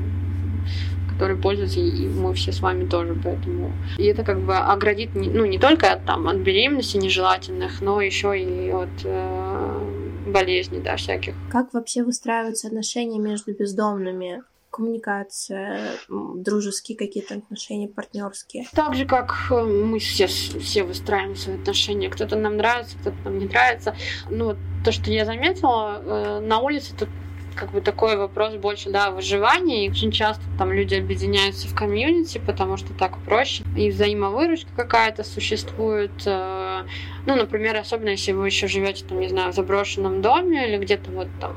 которой 1.12 1.36
пользуются 1.36 1.78
и 1.78 2.08
мы 2.08 2.34
все 2.34 2.50
с 2.52 2.60
вами 2.60 2.88
тоже, 2.88 3.14
поэтому 3.22 3.72
и 3.96 4.04
это 4.04 4.24
как 4.24 4.40
бы 4.40 4.56
оградит 4.56 5.10
ну 5.14 5.44
не 5.44 5.58
только 5.58 5.92
от, 5.92 6.04
там 6.04 6.26
от 6.26 6.38
беременности 6.38 6.96
нежелательных, 6.96 7.80
но 7.80 8.00
еще 8.00 8.36
и 8.36 8.70
от 8.70 8.88
э, 9.04 9.78
болезней, 10.26 10.80
да, 10.80 10.96
всяких. 10.96 11.34
Как 11.50 11.72
вообще 11.74 12.02
выстраиваются 12.02 12.68
отношения 12.68 13.18
между 13.18 13.54
бездомными? 13.54 14.42
Коммуникация, 14.72 15.92
дружеские 16.08 16.96
какие-то 16.96 17.34
отношения, 17.36 17.88
партнерские. 17.88 18.66
Так 18.72 18.94
же, 18.94 19.04
как 19.04 19.34
э, 19.50 19.62
мы 19.62 19.98
все, 19.98 20.26
все 20.26 20.82
выстраиваем 20.82 21.36
свои 21.36 21.56
отношения. 21.56 22.08
Кто-то 22.08 22.36
нам 22.36 22.56
нравится, 22.56 22.96
кто-то 22.98 23.16
нам 23.24 23.38
не 23.38 23.46
нравится. 23.46 23.94
Ну, 24.30 24.56
то, 24.84 24.90
что 24.90 25.10
я 25.12 25.24
заметила, 25.24 26.02
э, 26.02 26.40
на 26.40 26.58
улице 26.58 26.94
тут 26.96 27.08
как 27.54 27.70
бы 27.72 27.82
такой 27.82 28.16
вопрос 28.16 28.54
больше, 28.54 28.90
да, 28.90 29.10
выживания. 29.10 29.86
И 29.86 29.90
очень 29.90 30.10
часто 30.10 30.42
там 30.58 30.72
люди 30.72 30.94
объединяются 30.94 31.68
в 31.68 31.74
комьюнити, 31.74 32.40
потому 32.44 32.78
что 32.78 32.94
так 32.94 33.18
проще. 33.24 33.64
И 33.76 33.90
взаимовыручка 33.90 34.70
какая-то 34.74 35.22
существует. 35.22 36.12
Э, 36.26 36.84
ну, 37.26 37.36
например, 37.36 37.76
особенно 37.76 38.08
если 38.08 38.32
вы 38.32 38.46
еще 38.46 38.66
живете, 38.66 39.04
там, 39.04 39.20
не 39.20 39.28
знаю, 39.28 39.52
в 39.52 39.54
заброшенном 39.54 40.22
доме 40.22 40.66
или 40.66 40.78
где-то 40.78 41.10
вот 41.10 41.28
там 41.40 41.56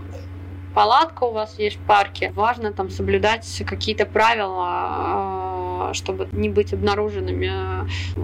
палатка 0.76 1.24
у 1.24 1.32
вас 1.32 1.58
есть 1.58 1.78
в 1.78 1.80
парке, 1.80 2.32
важно 2.36 2.74
там 2.74 2.90
соблюдать 2.90 3.64
какие-то 3.66 4.06
правила, 4.06 4.66
а, 4.68 5.92
чтобы 5.94 6.28
не 6.34 6.50
быть 6.50 6.74
обнаруженными 6.74 7.50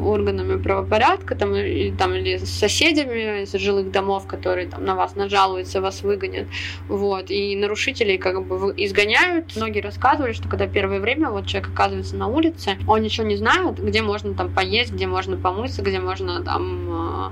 органами 0.06 0.62
правопорядка 0.62 1.36
там, 1.36 1.56
или, 1.56 1.96
там, 1.96 2.14
или 2.14 2.38
с 2.38 2.50
соседями 2.50 3.44
из 3.44 3.54
жилых 3.54 3.92
домов, 3.92 4.28
которые 4.28 4.68
там, 4.68 4.84
на 4.84 4.96
вас 4.96 5.16
нажалуются, 5.16 5.80
вас 5.80 6.02
выгонят. 6.04 6.48
Вот. 6.90 7.32
И 7.32 7.56
нарушителей 7.56 8.18
как 8.18 8.46
бы 8.46 8.74
изгоняют. 8.76 9.56
Многие 9.56 9.80
рассказывали, 9.80 10.34
что 10.34 10.50
когда 10.50 10.68
первое 10.68 11.00
время 11.00 11.30
вот 11.30 11.48
человек 11.48 11.70
оказывается 11.70 12.18
на 12.18 12.28
улице, 12.28 12.78
он 12.86 13.02
ничего 13.02 13.26
не 13.26 13.38
знает, 13.38 13.82
где 13.82 14.02
можно 14.02 14.34
там 14.34 14.54
поесть, 14.54 14.92
где 14.92 15.08
можно 15.08 15.38
помыться, 15.38 15.82
где 15.82 16.00
можно 16.00 16.44
там 16.44 16.90
а, 16.92 17.32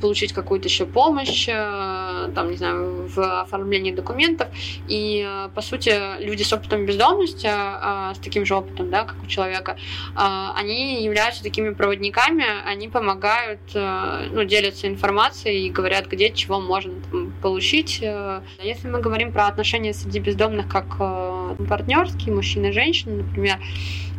получить 0.00 0.32
какую-то 0.32 0.68
еще 0.68 0.86
помощь, 0.86 1.48
э, 1.48 2.30
там, 2.34 2.50
не 2.50 2.56
знаю, 2.56 3.08
в 3.08 3.40
оформлении 3.42 3.92
документов. 3.92 4.48
И, 4.88 5.24
э, 5.26 5.48
по 5.54 5.60
сути, 5.60 5.92
люди 6.22 6.42
с 6.42 6.52
опытом 6.52 6.86
бездомности, 6.86 7.46
э, 7.46 8.14
с 8.14 8.18
таким 8.18 8.44
же 8.46 8.54
опытом, 8.54 8.90
да, 8.90 9.04
как 9.04 9.16
у 9.22 9.26
человека, 9.26 9.76
они 10.14 11.02
являются 11.02 11.42
такими 11.42 11.70
проводниками, 11.74 12.44
они 12.66 12.88
помогают, 12.88 13.60
ну, 13.74 14.44
делятся 14.44 14.86
информацией 14.86 15.66
и 15.66 15.70
говорят, 15.70 16.06
где 16.06 16.30
чего 16.30 16.60
можно 16.60 16.92
там, 17.10 17.32
получить. 17.42 18.00
Если 18.62 18.88
мы 18.88 19.00
говорим 19.00 19.32
про 19.32 19.46
отношения 19.46 19.92
среди 19.92 20.20
бездомных 20.20 20.68
как 20.68 20.98
партнерские, 21.68 22.34
мужчины 22.34 22.66
и 22.66 22.72
женщины, 22.72 23.22
например, 23.22 23.58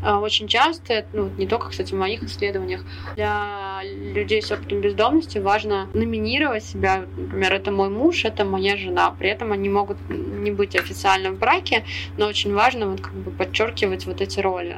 очень 0.06 0.48
часто, 0.48 1.06
ну, 1.14 1.30
не 1.38 1.48
только, 1.48 1.70
кстати, 1.70 1.94
в 1.94 1.98
моих 1.98 2.24
исследованиях, 2.24 2.86
для 3.16 3.82
людей 3.84 4.42
с 4.42 4.52
опытом 4.52 4.82
бездомности 4.82 5.40
важно 5.40 5.88
номинировать 5.94 6.64
себя, 6.64 7.06
например, 7.18 7.54
это 7.54 7.72
мой 7.72 7.90
муж, 7.90 8.26
это 8.26 8.46
моя 8.46 8.78
жена. 8.78 9.12
При 9.18 9.30
этом 9.30 9.52
они 9.52 9.70
могут 9.70 9.98
не 10.10 10.52
быть 10.52 10.76
официально 10.76 11.32
в 11.32 11.40
браке, 11.40 11.84
но 12.18 12.28
очень 12.28 12.54
важно 12.54 12.88
вот 12.88 13.02
как 13.02 13.14
бы 13.14 13.32
подчеркивать 13.32 14.06
вот 14.06 14.22
эти 14.22 14.40
роли 14.40 14.78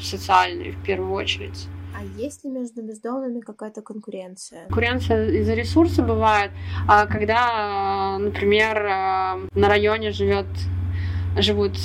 социальные 0.00 0.72
в 0.72 0.82
первую 0.82 1.12
очередь. 1.12 1.68
А 1.98 2.04
есть 2.20 2.44
ли 2.44 2.50
между 2.50 2.82
бездомными 2.82 3.40
какая-то 3.40 3.80
конкуренция? 3.80 4.66
Конкуренция 4.66 5.30
из-за 5.30 5.54
ресурса 5.54 6.02
бывает, 6.02 6.50
а 6.86 7.06
когда, 7.06 8.18
например, 8.18 8.82
на 9.54 9.68
районе 9.68 10.10
живет 10.10 10.46
живут 11.36 11.76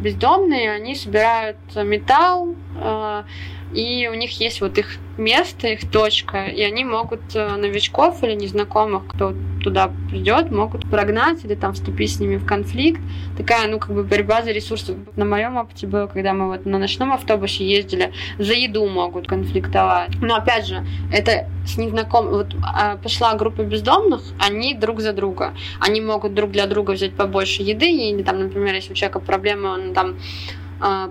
бездомные, 0.00 0.70
они 0.72 0.94
собирают 0.94 1.58
металл, 1.74 2.54
э, 2.76 3.24
и 3.72 4.08
у 4.10 4.14
них 4.14 4.40
есть 4.40 4.60
вот 4.60 4.78
их 4.78 4.96
место, 5.18 5.68
их 5.68 5.90
точка, 5.90 6.46
и 6.46 6.62
они 6.62 6.84
могут 6.84 7.20
э, 7.34 7.56
новичков 7.56 8.22
или 8.22 8.34
незнакомых, 8.34 9.06
кто 9.08 9.34
туда 9.62 9.90
придет, 10.10 10.50
могут 10.50 10.88
прогнать 10.88 11.44
или 11.44 11.54
там 11.54 11.74
вступить 11.74 12.14
с 12.14 12.20
ними 12.20 12.36
в 12.36 12.46
конфликт. 12.46 13.00
Такая, 13.36 13.68
ну, 13.68 13.78
как 13.78 13.90
бы 13.94 14.04
борьба 14.04 14.42
за 14.42 14.52
ресурсы. 14.52 14.96
На 15.16 15.24
моем 15.24 15.56
опыте 15.56 15.86
было, 15.86 16.06
когда 16.06 16.32
мы 16.32 16.46
вот 16.48 16.64
на 16.64 16.78
ночном 16.78 17.12
автобусе 17.12 17.68
ездили, 17.68 18.12
за 18.38 18.54
еду 18.54 18.86
могут 18.86 19.26
конфликтовать. 19.26 20.10
Но 20.22 20.36
опять 20.36 20.66
же, 20.66 20.86
это 21.12 21.48
с 21.66 21.76
незнакомым... 21.76 22.30
Вот 22.30 22.54
а, 22.62 22.96
пошла 22.96 23.34
группа 23.34 23.62
бездомных, 23.62 24.22
они 24.38 24.74
друг 24.74 25.00
за 25.00 25.12
друга. 25.12 25.54
Они 25.80 26.00
могут 26.00 26.34
друг 26.34 26.52
для 26.52 26.66
друга 26.66 26.92
взять 26.92 27.14
побольше 27.14 27.62
еды, 27.62 27.90
или 27.90 28.22
там, 28.22 28.38
например, 28.38 28.74
если 28.74 28.92
у 28.92 28.94
человека 28.94 29.20
проблемы, 29.20 29.68
он 29.70 29.94
там 29.94 30.16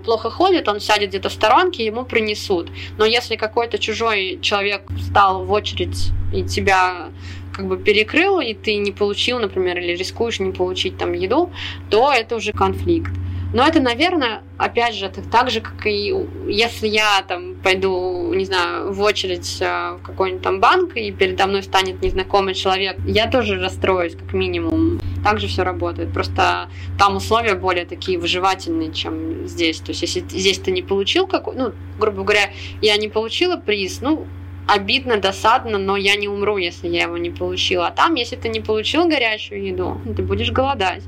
плохо 0.04 0.30
ходит, 0.30 0.68
он 0.68 0.80
сядет 0.80 1.10
где-то 1.10 1.28
в 1.28 1.32
сторонке, 1.32 1.84
ему 1.84 2.04
принесут. 2.04 2.70
Но 2.96 3.04
если 3.04 3.36
какой-то 3.36 3.78
чужой 3.78 4.38
человек 4.42 4.82
встал 4.98 5.44
в 5.44 5.52
очередь 5.52 6.10
и 6.32 6.42
тебя 6.42 7.10
как 7.52 7.66
бы 7.66 7.76
перекрыл, 7.76 8.40
и 8.40 8.54
ты 8.54 8.76
не 8.76 8.92
получил, 8.92 9.40
например, 9.40 9.78
или 9.78 9.96
рискуешь 9.96 10.38
не 10.38 10.52
получить 10.52 10.96
там 10.96 11.12
еду, 11.12 11.50
то 11.90 12.12
это 12.12 12.36
уже 12.36 12.52
конфликт. 12.52 13.10
Но 13.52 13.66
это, 13.66 13.80
наверное, 13.80 14.42
опять 14.58 14.94
же, 14.94 15.06
это 15.06 15.22
так 15.22 15.50
же, 15.50 15.60
как 15.60 15.86
и 15.86 16.14
если 16.46 16.86
я 16.86 17.24
там 17.26 17.54
пойду, 17.54 18.32
не 18.34 18.44
знаю, 18.44 18.92
в 18.92 19.00
очередь 19.00 19.58
а, 19.62 19.96
в 19.96 20.02
какой-нибудь 20.02 20.42
там 20.42 20.60
банк, 20.60 20.96
и 20.96 21.10
передо 21.10 21.46
мной 21.46 21.62
станет 21.62 22.02
незнакомый 22.02 22.54
человек, 22.54 22.98
я 23.06 23.26
тоже 23.26 23.58
расстроюсь, 23.58 24.14
как 24.14 24.34
минимум. 24.34 25.00
Так 25.28 25.40
же 25.40 25.46
все 25.46 25.62
работает. 25.62 26.10
Просто 26.10 26.70
там 26.98 27.16
условия 27.16 27.54
более 27.54 27.84
такие 27.84 28.18
выживательные, 28.18 28.94
чем 28.94 29.46
здесь. 29.46 29.78
То 29.78 29.90
есть, 29.90 30.00
если 30.00 30.20
здесь 30.20 30.58
ты 30.58 30.70
не 30.70 30.80
получил 30.80 31.26
какой, 31.26 31.54
ну, 31.54 31.72
грубо 31.98 32.22
говоря, 32.22 32.50
я 32.80 32.96
не 32.96 33.08
получила 33.08 33.56
приз, 33.56 34.00
ну, 34.00 34.26
обидно, 34.66 35.18
досадно, 35.18 35.76
но 35.76 35.98
я 35.98 36.16
не 36.16 36.28
умру, 36.28 36.56
если 36.56 36.88
я 36.88 37.02
его 37.02 37.18
не 37.18 37.28
получила. 37.28 37.88
А 37.88 37.90
там, 37.90 38.14
если 38.14 38.36
ты 38.36 38.48
не 38.48 38.60
получил 38.60 39.06
горячую 39.06 39.66
еду, 39.66 40.00
ты 40.16 40.22
будешь 40.22 40.50
голодать 40.50 41.02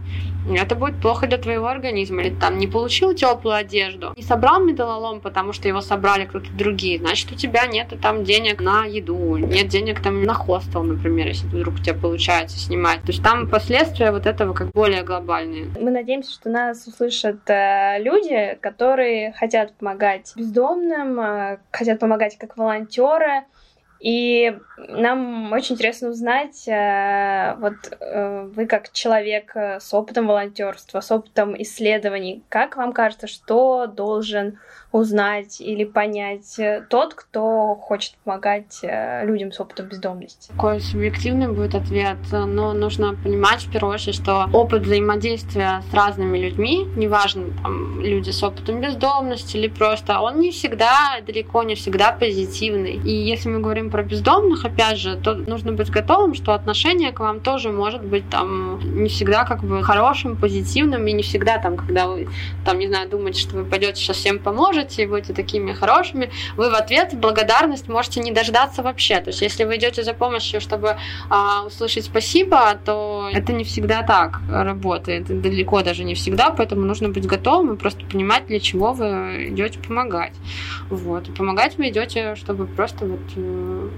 это 0.48 0.74
будет 0.74 1.00
плохо 1.00 1.26
для 1.26 1.38
твоего 1.38 1.68
организма. 1.68 2.22
Или 2.22 2.34
там 2.34 2.58
не 2.58 2.66
получил 2.66 3.14
теплую 3.14 3.56
одежду, 3.56 4.12
не 4.16 4.22
собрал 4.22 4.62
металлолом, 4.62 5.20
потому 5.20 5.52
что 5.52 5.68
его 5.68 5.80
собрали 5.80 6.24
кто-то 6.24 6.50
другие, 6.52 6.98
значит, 6.98 7.30
у 7.32 7.34
тебя 7.34 7.66
нет 7.66 7.88
там 8.00 8.24
денег 8.24 8.60
на 8.60 8.84
еду, 8.84 9.36
нет 9.36 9.68
денег 9.68 10.02
там 10.02 10.22
на 10.22 10.34
хостел, 10.34 10.82
например, 10.82 11.26
если 11.26 11.46
вдруг 11.46 11.74
у 11.74 11.78
тебя 11.78 11.94
получается 11.94 12.58
снимать. 12.58 13.02
То 13.02 13.08
есть 13.08 13.22
там 13.22 13.48
последствия 13.48 14.12
вот 14.12 14.26
этого 14.26 14.52
как 14.52 14.70
более 14.70 15.02
глобальные. 15.02 15.68
Мы 15.78 15.90
надеемся, 15.90 16.32
что 16.32 16.50
нас 16.50 16.86
услышат 16.86 17.48
э, 17.48 17.98
люди, 18.00 18.58
которые 18.60 19.32
хотят 19.32 19.74
помогать 19.74 20.32
бездомным, 20.36 21.20
э, 21.20 21.58
хотят 21.70 21.98
помогать 21.98 22.36
как 22.38 22.56
волонтеры, 22.56 23.44
и 24.00 24.58
нам 24.78 25.52
очень 25.52 25.74
интересно 25.74 26.08
узнать, 26.08 26.66
э, 26.66 27.54
вот 27.58 27.74
э, 28.00 28.48
вы 28.54 28.64
как 28.64 28.92
человек 28.92 29.52
э, 29.54 29.78
с 29.78 29.92
опытом 29.92 30.26
волонтерства, 30.26 31.00
с 31.00 31.10
опытом 31.12 31.54
исследований, 31.60 32.42
как 32.48 32.76
вам 32.76 32.94
кажется, 32.94 33.26
что 33.26 33.86
должен 33.86 34.58
узнать 34.92 35.60
или 35.60 35.84
понять 35.84 36.58
тот, 36.88 37.14
кто 37.14 37.74
хочет 37.76 38.14
помогать 38.24 38.80
людям 39.22 39.52
с 39.52 39.60
опытом 39.60 39.86
бездомности? 39.86 40.48
Такой 40.48 40.80
субъективный 40.80 41.48
будет 41.48 41.74
ответ, 41.74 42.18
но 42.32 42.72
нужно 42.72 43.14
понимать 43.14 43.62
в 43.62 43.72
первую 43.72 43.94
очередь, 43.94 44.16
что 44.16 44.48
опыт 44.52 44.82
взаимодействия 44.82 45.82
с 45.90 45.94
разными 45.94 46.38
людьми, 46.38 46.86
неважно, 46.96 47.46
там, 47.62 48.00
люди 48.00 48.30
с 48.30 48.42
опытом 48.42 48.80
бездомности 48.80 49.56
или 49.56 49.68
просто, 49.68 50.20
он 50.20 50.40
не 50.40 50.50
всегда, 50.50 51.20
далеко 51.24 51.62
не 51.62 51.74
всегда 51.74 52.12
позитивный. 52.12 52.94
И 52.94 53.10
если 53.10 53.48
мы 53.48 53.60
говорим 53.60 53.90
про 53.90 54.02
бездомных, 54.02 54.64
опять 54.64 54.98
же, 54.98 55.16
то 55.16 55.34
нужно 55.34 55.72
быть 55.72 55.90
готовым, 55.90 56.34
что 56.34 56.52
отношение 56.52 57.12
к 57.12 57.20
вам 57.20 57.40
тоже 57.40 57.70
может 57.70 58.02
быть 58.02 58.28
там 58.28 58.80
не 59.02 59.08
всегда 59.08 59.44
как 59.44 59.62
бы 59.62 59.82
хорошим, 59.82 60.36
позитивным, 60.36 61.06
и 61.06 61.12
не 61.12 61.22
всегда 61.22 61.58
там, 61.58 61.76
когда 61.76 62.06
вы 62.06 62.28
там, 62.64 62.78
не 62.78 62.88
знаю, 62.88 63.08
думаете, 63.08 63.40
что 63.40 63.56
вы 63.56 63.64
пойдете 63.64 64.00
сейчас 64.00 64.16
всем 64.16 64.38
поможете, 64.38 64.79
и 64.98 65.06
будете 65.06 65.32
такими 65.32 65.72
хорошими, 65.72 66.30
вы 66.56 66.70
в 66.70 66.74
ответ 66.74 67.14
благодарность 67.14 67.88
можете 67.88 68.20
не 68.20 68.32
дождаться 68.32 68.82
вообще. 68.82 69.20
То 69.20 69.30
есть, 69.30 69.42
если 69.42 69.64
вы 69.64 69.76
идете 69.76 70.02
за 70.02 70.14
помощью, 70.14 70.60
чтобы 70.60 70.96
а, 71.28 71.64
услышать 71.66 72.04
спасибо, 72.04 72.78
то 72.84 73.28
это 73.32 73.52
не 73.52 73.64
всегда 73.64 74.02
так 74.02 74.40
работает, 74.48 75.26
далеко 75.42 75.82
даже 75.82 76.04
не 76.04 76.14
всегда, 76.14 76.50
поэтому 76.50 76.84
нужно 76.84 77.08
быть 77.08 77.26
готовым 77.26 77.74
и 77.74 77.76
просто 77.76 78.04
понимать, 78.04 78.46
для 78.46 78.60
чего 78.60 78.92
вы 78.92 79.48
идете 79.48 79.78
помогать. 79.78 80.34
Вот. 80.88 81.28
И 81.28 81.32
помогать 81.32 81.78
вы 81.78 81.88
идете, 81.88 82.34
чтобы 82.36 82.66
просто 82.66 83.06
вот 83.06 83.20
э, 83.36 83.88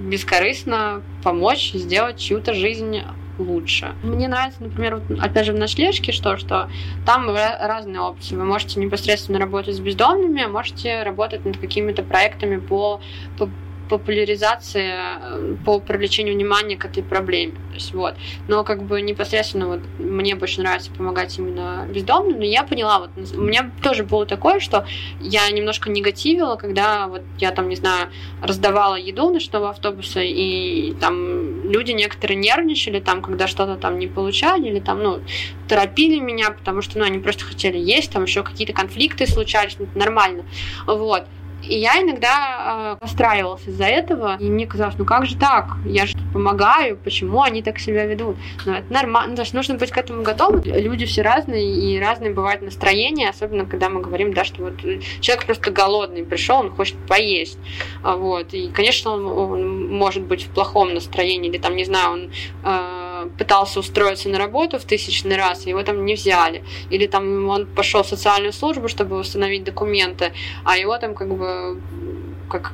бескорыстно 0.00 1.02
помочь 1.22 1.72
сделать 1.72 2.18
чью-то 2.18 2.54
жизнь 2.54 3.00
лучше. 3.38 3.94
Мне 4.02 4.28
нравится, 4.28 4.62
например, 4.62 4.96
вот, 4.96 5.18
опять 5.18 5.46
же 5.46 5.52
в 5.52 5.58
ночлежке, 5.58 6.12
что, 6.12 6.36
что 6.36 6.68
там 7.04 7.28
разные 7.34 8.00
опции. 8.00 8.36
Вы 8.36 8.44
можете 8.44 8.80
непосредственно 8.80 9.38
работать 9.38 9.76
с 9.76 9.80
бездомными, 9.80 10.42
а 10.42 10.48
можете 10.48 11.02
работать 11.02 11.44
над 11.44 11.58
какими-то 11.58 12.02
проектами 12.02 12.58
по, 12.58 13.00
по 13.38 13.48
популяризация 13.88 15.18
э, 15.20 15.56
по 15.64 15.80
привлечению 15.80 16.34
внимания 16.34 16.76
к 16.76 16.84
этой 16.84 17.02
проблеме. 17.02 17.52
То 17.52 17.74
есть, 17.74 17.94
вот. 17.94 18.14
Но 18.48 18.64
как 18.64 18.82
бы 18.82 19.00
непосредственно 19.02 19.66
вот 19.66 19.80
мне 19.98 20.34
больше 20.34 20.60
нравится 20.60 20.90
помогать 20.90 21.38
именно 21.38 21.86
бездомным, 21.88 22.38
но 22.38 22.44
я 22.44 22.64
поняла, 22.64 23.00
вот 23.00 23.10
у 23.34 23.40
меня 23.40 23.70
тоже 23.82 24.04
было 24.04 24.26
такое, 24.26 24.60
что 24.60 24.86
я 25.20 25.48
немножко 25.50 25.90
негативила, 25.90 26.56
когда 26.56 27.06
вот 27.06 27.22
я 27.38 27.50
там, 27.50 27.68
не 27.68 27.76
знаю, 27.76 28.10
раздавала 28.42 28.96
еду 28.96 29.30
ночного 29.30 29.70
автобуса, 29.70 30.20
и 30.22 30.94
там 31.00 31.70
люди 31.70 31.92
некоторые 31.92 32.36
нервничали, 32.36 33.00
там, 33.00 33.22
когда 33.22 33.46
что-то 33.46 33.76
там 33.76 33.98
не 33.98 34.06
получали, 34.06 34.68
или 34.68 34.80
там, 34.80 35.02
ну, 35.02 35.20
торопили 35.68 36.18
меня, 36.18 36.50
потому 36.50 36.82
что, 36.82 36.98
ну, 36.98 37.04
они 37.04 37.18
просто 37.18 37.44
хотели 37.44 37.78
есть, 37.78 38.10
там 38.12 38.24
еще 38.24 38.42
какие-то 38.42 38.72
конфликты 38.72 39.26
случались, 39.26 39.76
ну, 39.78 39.86
нормально. 39.94 40.44
Вот. 40.86 41.24
И 41.68 41.78
я 41.78 42.00
иногда 42.00 42.96
э, 43.00 43.04
расстраивалась 43.04 43.66
из-за 43.66 43.84
этого, 43.84 44.36
и 44.38 44.44
мне 44.44 44.66
казалось, 44.66 44.94
ну 44.98 45.04
как 45.04 45.26
же 45.26 45.36
так? 45.36 45.76
Я 45.84 46.06
же 46.06 46.16
помогаю, 46.32 46.96
почему 46.96 47.42
они 47.42 47.62
так 47.62 47.78
себя 47.78 48.04
ведут? 48.06 48.36
Ну, 48.64 48.72
это 48.72 48.92
нормально, 48.92 49.30
ну, 49.30 49.36
то 49.36 49.42
есть 49.42 49.54
нужно 49.54 49.74
быть 49.74 49.90
к 49.90 49.98
этому 49.98 50.22
готовым. 50.22 50.62
Люди 50.64 51.06
все 51.06 51.22
разные, 51.22 51.64
и 51.64 51.98
разные 51.98 52.32
бывают 52.32 52.62
настроения, 52.62 53.28
особенно 53.28 53.66
когда 53.66 53.88
мы 53.88 54.00
говорим, 54.00 54.32
да, 54.32 54.44
что 54.44 54.62
вот 54.62 54.74
человек 55.20 55.46
просто 55.46 55.70
голодный 55.70 56.24
пришел, 56.24 56.60
он 56.60 56.70
хочет 56.70 56.96
поесть. 57.06 57.58
А, 58.02 58.16
вот. 58.16 58.54
И, 58.54 58.68
конечно, 58.68 59.12
он, 59.12 59.26
он 59.26 59.88
может 59.88 60.22
быть 60.22 60.44
в 60.44 60.50
плохом 60.50 60.94
настроении, 60.94 61.50
или 61.50 61.58
там, 61.58 61.76
не 61.76 61.84
знаю, 61.84 62.12
он 62.12 62.30
э, 62.64 62.95
пытался 63.38 63.80
устроиться 63.80 64.28
на 64.28 64.38
работу 64.38 64.78
в 64.78 64.84
тысячный 64.84 65.36
раз, 65.36 65.66
его 65.66 65.82
там 65.82 66.04
не 66.04 66.14
взяли. 66.14 66.64
Или 66.90 67.06
там 67.06 67.48
он 67.48 67.66
пошел 67.66 68.02
в 68.02 68.06
социальную 68.06 68.52
службу, 68.52 68.88
чтобы 68.88 69.18
установить 69.18 69.64
документы, 69.64 70.32
а 70.64 70.76
его 70.76 70.98
там 70.98 71.14
как 71.14 71.28
бы 71.28 71.80
как 72.48 72.72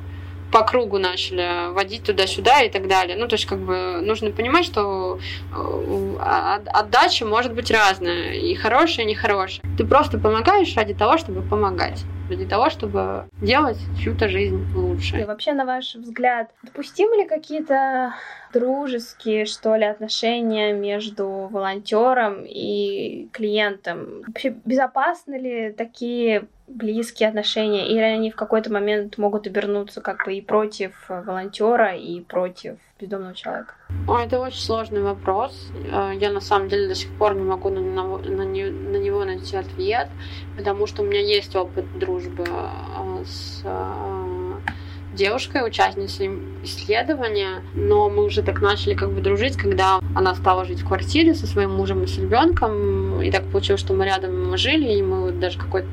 по 0.53 0.63
кругу 0.63 0.99
начали 0.99 1.73
водить 1.73 2.05
туда-сюда 2.05 2.61
и 2.63 2.69
так 2.69 2.87
далее. 2.87 3.17
Ну, 3.17 3.27
то 3.27 3.35
есть, 3.35 3.47
как 3.47 3.59
бы, 3.59 4.01
нужно 4.03 4.31
понимать, 4.31 4.67
что 4.67 5.19
э, 5.51 6.63
отдача 6.67 7.25
может 7.25 7.55
быть 7.55 7.71
разная, 7.71 8.35
и 8.35 8.55
хорошая, 8.55 9.07
и 9.07 9.09
нехорошая. 9.09 9.65
Ты 9.79 9.87
просто 9.87 10.19
помогаешь 10.19 10.77
ради 10.77 10.93
того, 10.93 11.17
чтобы 11.17 11.41
помогать 11.41 12.05
для 12.37 12.47
того, 12.47 12.71
чтобы 12.71 13.29
делать 13.41 13.79
чью-то 14.01 14.29
жизнь 14.29 14.65
лучше. 14.75 15.21
И 15.21 15.25
вообще, 15.25 15.53
на 15.53 15.65
ваш 15.65 15.95
взгляд, 15.95 16.51
допустимы 16.63 17.17
ли 17.17 17.27
какие-то 17.27 18.15
дружеские, 18.53 19.47
что 19.47 19.77
ли, 19.77 19.85
отношения 19.85 20.73
между 20.73 21.49
волонтером 21.51 22.45
и 22.45 23.29
клиентом? 23.33 24.23
Вообще, 24.27 24.55
безопасны 24.65 25.37
ли 25.37 25.73
такие 25.73 26.47
близкие 26.69 27.29
отношения, 27.29 27.89
или 27.89 28.01
они 28.01 28.31
в 28.31 28.37
какой-то 28.37 28.73
момент 28.73 29.19
могут 29.19 29.47
обернуться 29.47 30.01
как 30.01 30.25
бы 30.25 30.35
и 30.35 30.41
против 30.41 30.93
волонтера, 31.09 31.95
и 31.97 32.21
против 32.21 32.79
бездомного 33.03 33.35
человека? 33.35 33.75
О, 34.07 34.19
это 34.19 34.39
очень 34.39 34.61
сложный 34.61 35.03
вопрос. 35.03 35.71
Э, 35.91 36.13
я 36.19 36.31
на 36.31 36.41
самом 36.41 36.69
деле 36.69 36.89
до 36.89 36.95
сих 36.95 37.11
пор 37.19 37.35
не 37.35 37.43
могу 37.43 37.69
на, 37.69 37.81
на, 37.81 38.45
на, 38.45 38.45
него 38.45 39.25
найти 39.25 39.57
ответ, 39.57 40.09
потому 40.57 40.87
что 40.87 41.03
у 41.03 41.05
меня 41.05 41.21
есть 41.21 41.55
опыт 41.57 41.85
дружбы 41.99 42.45
э, 42.47 43.25
с 43.25 43.63
э, 43.65 44.53
девушкой, 45.15 45.67
участницей 45.67 46.31
исследования, 46.63 47.63
но 47.75 48.09
мы 48.09 48.25
уже 48.25 48.43
так 48.43 48.61
начали 48.63 48.95
как 48.95 49.11
бы 49.11 49.21
дружить, 49.21 49.57
когда 49.57 50.01
она 50.15 50.35
стала 50.35 50.65
жить 50.65 50.81
в 50.81 50.87
квартире 50.87 51.35
со 51.35 51.47
своим 51.47 51.73
мужем 51.73 52.03
и 52.03 52.07
с 52.07 52.19
ребенком, 52.19 53.21
и 53.21 53.31
так 53.31 53.45
получилось, 53.51 53.81
что 53.81 53.93
мы 53.95 54.07
рядом 54.07 54.57
жили, 54.57 54.93
и 54.93 55.03
мы 55.03 55.33
даже 55.33 55.59
какое-то 55.59 55.89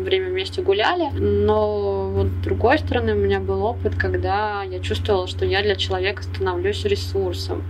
время 0.00 0.28
вместе 0.28 0.62
гуляли, 0.62 1.10
но 1.18 2.08
вот 2.10 2.26
с 2.26 2.44
другой 2.44 2.78
стороны 2.78 3.12
у 3.14 3.18
меня 3.18 3.40
был 3.40 3.64
опыт, 3.64 3.94
когда 3.94 4.62
я 4.62 4.80
чувствовала, 4.80 5.26
что 5.26 5.44
я 5.44 5.62
для 5.62 5.76
человека 5.76 6.22
становлюсь 6.22 6.84
ресурсом. 6.84 7.64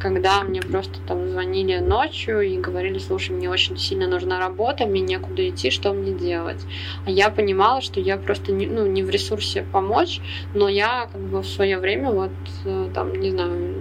Когда 0.00 0.42
мне 0.42 0.60
просто 0.60 0.98
там 1.06 1.28
звонили 1.30 1.78
ночью 1.78 2.40
и 2.40 2.58
говорили, 2.58 2.98
слушай, 2.98 3.32
мне 3.32 3.48
очень 3.50 3.76
сильно 3.78 4.06
нужна 4.06 4.38
работа, 4.38 4.86
мне 4.86 5.00
некуда 5.00 5.48
идти, 5.48 5.70
что 5.70 5.92
мне 5.92 6.12
делать? 6.12 6.60
А 7.06 7.10
я 7.10 7.30
понимала, 7.30 7.80
что 7.80 8.00
я 8.00 8.16
просто 8.16 8.52
не, 8.52 8.66
ну, 8.66 8.86
не 8.86 9.02
в 9.02 9.10
ресурсе 9.10 9.64
помочь, 9.72 10.20
но 10.54 10.68
я 10.68 11.08
как 11.10 11.20
бы 11.20 11.40
в 11.40 11.46
свое 11.46 11.78
время 11.78 12.10
вот 12.10 12.30
э, 12.64 12.90
там, 12.94 13.12
не 13.12 13.30
знаю, 13.30 13.73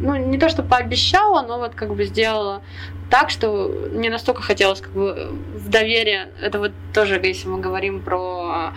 ну, 0.00 0.16
не 0.16 0.38
то, 0.38 0.48
что 0.48 0.62
пообещала, 0.62 1.42
но 1.46 1.58
вот 1.58 1.74
как 1.74 1.94
бы 1.94 2.04
сделала 2.04 2.62
так, 3.10 3.30
что 3.30 3.72
мне 3.92 4.10
настолько 4.10 4.42
хотелось 4.42 4.80
как 4.80 4.92
бы 4.92 5.30
в 5.54 5.68
доверие. 5.68 6.28
Это 6.40 6.58
вот 6.58 6.72
тоже, 6.92 7.20
если 7.22 7.48
мы 7.48 7.60
говорим 7.60 8.00
про 8.00 8.72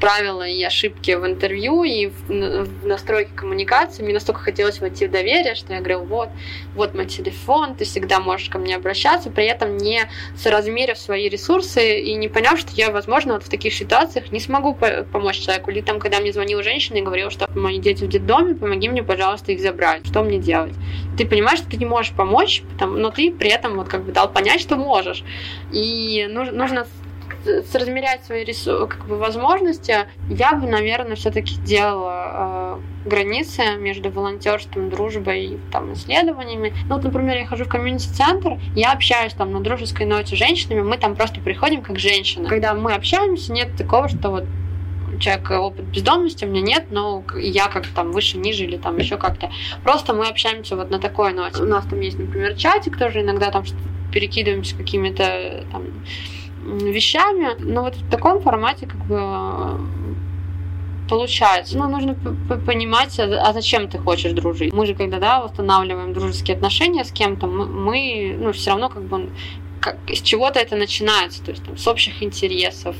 правила 0.00 0.46
и 0.46 0.62
ошибки 0.62 1.12
в 1.12 1.26
интервью 1.26 1.84
и 1.84 2.06
в, 2.06 2.86
настройке 2.86 3.30
коммуникации. 3.34 4.02
Мне 4.02 4.14
настолько 4.14 4.40
хотелось 4.40 4.80
войти 4.80 5.06
в 5.06 5.10
доверие, 5.10 5.54
что 5.54 5.72
я 5.72 5.80
говорю, 5.80 6.04
вот, 6.04 6.28
вот 6.74 6.94
мой 6.94 7.06
телефон, 7.06 7.74
ты 7.74 7.84
всегда 7.84 8.20
можешь 8.20 8.48
ко 8.48 8.58
мне 8.58 8.76
обращаться, 8.76 9.30
при 9.30 9.46
этом 9.46 9.76
не 9.76 10.08
соразмерив 10.36 10.98
свои 10.98 11.28
ресурсы 11.28 12.00
и 12.00 12.14
не 12.14 12.28
поняв, 12.28 12.58
что 12.58 12.70
я, 12.74 12.90
возможно, 12.90 13.34
вот 13.34 13.44
в 13.44 13.48
таких 13.48 13.74
ситуациях 13.74 14.32
не 14.32 14.40
смогу 14.40 14.76
помочь 15.12 15.38
человеку. 15.38 15.70
Или 15.70 15.80
там, 15.80 15.98
когда 15.98 16.20
мне 16.20 16.32
звонила 16.32 16.62
женщина 16.62 16.98
и 16.98 17.02
говорила, 17.02 17.30
что 17.30 17.48
мои 17.54 17.78
дети 17.78 18.04
в 18.04 18.08
детдоме, 18.08 18.54
помоги 18.54 18.88
мне, 18.88 19.02
пожалуйста, 19.02 19.52
их 19.52 19.60
забрать. 19.60 20.06
Что 20.06 20.22
мне 20.22 20.38
делать? 20.38 20.74
Ты 21.16 21.26
понимаешь, 21.26 21.58
что 21.60 21.70
ты 21.70 21.76
не 21.76 21.86
можешь 21.86 22.12
помочь, 22.12 22.62
но 22.80 23.10
ты 23.10 23.32
при 23.32 23.50
этом 23.50 23.76
вот 23.76 23.88
как 23.88 24.04
бы 24.04 24.12
дал 24.12 24.30
понять, 24.30 24.60
что 24.60 24.76
можешь. 24.76 25.24
И 25.72 26.28
нужно 26.30 26.86
соразмерять 27.70 28.24
свои 28.24 28.44
ресурсы, 28.44 28.86
как 28.86 29.06
бы 29.06 29.16
возможности, 29.16 30.06
я 30.28 30.52
бы, 30.52 30.66
наверное, 30.66 31.16
все-таки 31.16 31.54
делала 31.56 32.80
э, 33.04 33.08
границы 33.08 33.76
между 33.78 34.10
волонтерством, 34.10 34.90
дружбой 34.90 35.44
и 35.44 35.58
там, 35.72 35.92
исследованиями. 35.92 36.74
Ну, 36.88 36.96
вот, 36.96 37.04
например, 37.04 37.36
я 37.38 37.46
хожу 37.46 37.64
в 37.64 37.68
комьюнити-центр, 37.68 38.58
я 38.74 38.92
общаюсь 38.92 39.32
там 39.34 39.52
на 39.52 39.60
дружеской 39.60 40.06
ноте 40.06 40.34
с 40.34 40.38
женщинами, 40.38 40.82
мы 40.82 40.98
там 40.98 41.16
просто 41.16 41.40
приходим 41.40 41.82
как 41.82 41.98
женщины. 41.98 42.48
Когда 42.48 42.74
мы 42.74 42.94
общаемся, 42.94 43.52
нет 43.52 43.76
такого, 43.76 44.08
что 44.08 44.30
вот 44.30 44.44
человек 45.18 45.50
опыт 45.50 45.84
бездомности 45.86 46.44
у 46.44 46.48
меня 46.48 46.62
нет, 46.62 46.86
но 46.90 47.24
я 47.36 47.68
как 47.68 47.86
там 47.86 48.12
выше, 48.12 48.38
ниже 48.38 48.64
или 48.64 48.76
там 48.76 48.98
еще 48.98 49.16
как-то. 49.16 49.50
Просто 49.82 50.12
мы 50.12 50.26
общаемся 50.26 50.76
вот 50.76 50.90
на 50.90 50.98
такой 50.98 51.32
ноте. 51.32 51.62
У 51.62 51.66
нас 51.66 51.84
там 51.86 52.00
есть, 52.00 52.18
например, 52.18 52.54
чатик 52.54 52.98
тоже 52.98 53.22
иногда 53.22 53.50
там 53.50 53.64
перекидываемся 54.12 54.76
какими-то 54.76 55.64
там 55.70 55.84
вещами. 56.66 57.56
Но 57.58 57.82
вот 57.82 57.96
в 57.96 58.10
таком 58.10 58.40
формате 58.40 58.86
как 58.86 59.04
бы 59.06 59.78
получается. 61.08 61.78
Ну, 61.78 61.88
нужно 61.88 62.14
понимать, 62.66 63.18
а, 63.20 63.24
а 63.24 63.52
зачем 63.52 63.88
ты 63.88 63.98
хочешь 63.98 64.32
дружить. 64.32 64.72
Мы 64.72 64.86
же, 64.86 64.94
когда 64.94 65.18
да, 65.18 65.44
устанавливаем 65.44 66.12
дружеские 66.12 66.56
отношения 66.56 67.04
с 67.04 67.12
кем-то, 67.12 67.46
мы, 67.46 68.36
ну, 68.38 68.52
все 68.52 68.70
равно 68.70 68.88
как 68.88 69.02
бы 69.04 69.30
как, 69.80 69.98
с 70.08 70.20
чего-то 70.20 70.58
это 70.58 70.74
начинается, 70.74 71.44
то 71.44 71.52
есть 71.52 71.64
там, 71.64 71.76
с 71.76 71.86
общих 71.86 72.22
интересов, 72.22 72.96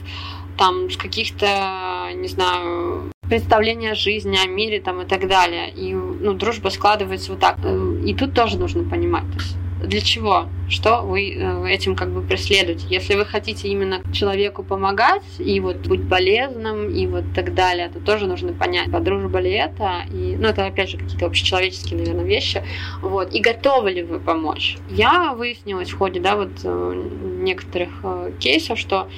там, 0.57 0.91
с 0.91 0.97
каких-то, 0.97 2.11
не 2.15 2.29
знаю, 2.29 3.11
представления 3.29 3.93
о 3.93 3.95
жизни, 3.95 4.39
о 4.43 4.47
мире 4.47 4.81
там, 4.81 5.03
и 5.03 5.05
так 5.05 5.27
далее. 5.27 5.71
И 5.71 5.93
ну, 5.93 6.33
дружба 6.33 6.69
складывается 6.69 7.33
вот 7.33 7.41
так. 7.41 7.59
И 8.05 8.15
тут 8.15 8.35
тоже 8.35 8.59
нужно 8.59 8.89
понимать. 8.89 9.25
То 9.33 9.39
есть, 9.39 9.57
для 9.83 10.01
чего? 10.01 10.47
Что 10.69 11.03
вы 11.03 11.35
э, 11.35 11.69
этим 11.69 11.95
как 11.95 12.11
бы 12.11 12.23
преследуете? 12.23 12.87
Если 12.89 13.15
вы 13.15 13.25
хотите 13.25 13.69
именно 13.69 14.03
человеку 14.13 14.63
помогать 14.63 15.23
и 15.39 15.61
вот 15.61 15.87
быть 15.87 16.09
полезным 16.09 16.91
и 16.91 17.07
вот 17.07 17.25
так 17.35 17.55
далее, 17.55 17.89
то 17.89 18.01
тоже 18.01 18.27
нужно 18.27 18.53
понять, 18.53 18.89
а 18.93 19.01
дружба 19.01 19.39
ли 19.39 19.53
это? 19.53 20.03
И, 20.11 20.37
ну, 20.39 20.49
это 20.49 20.67
опять 20.67 20.91
же 20.91 20.97
какие-то 20.97 21.27
общечеловеческие, 21.27 21.99
наверное, 21.99 22.25
вещи. 22.25 22.63
Вот. 23.03 23.35
И 23.35 23.41
готовы 23.41 23.93
ли 23.93 24.03
вы 24.03 24.19
помочь? 24.19 24.79
Я 24.89 25.35
выяснилась 25.35 25.91
в 25.91 25.99
ходе, 25.99 26.21
да, 26.21 26.37
вот 26.37 26.51
э, 26.65 27.03
некоторых 27.43 27.91
э, 28.03 28.33
кейсов, 28.41 28.79
что 28.79 29.09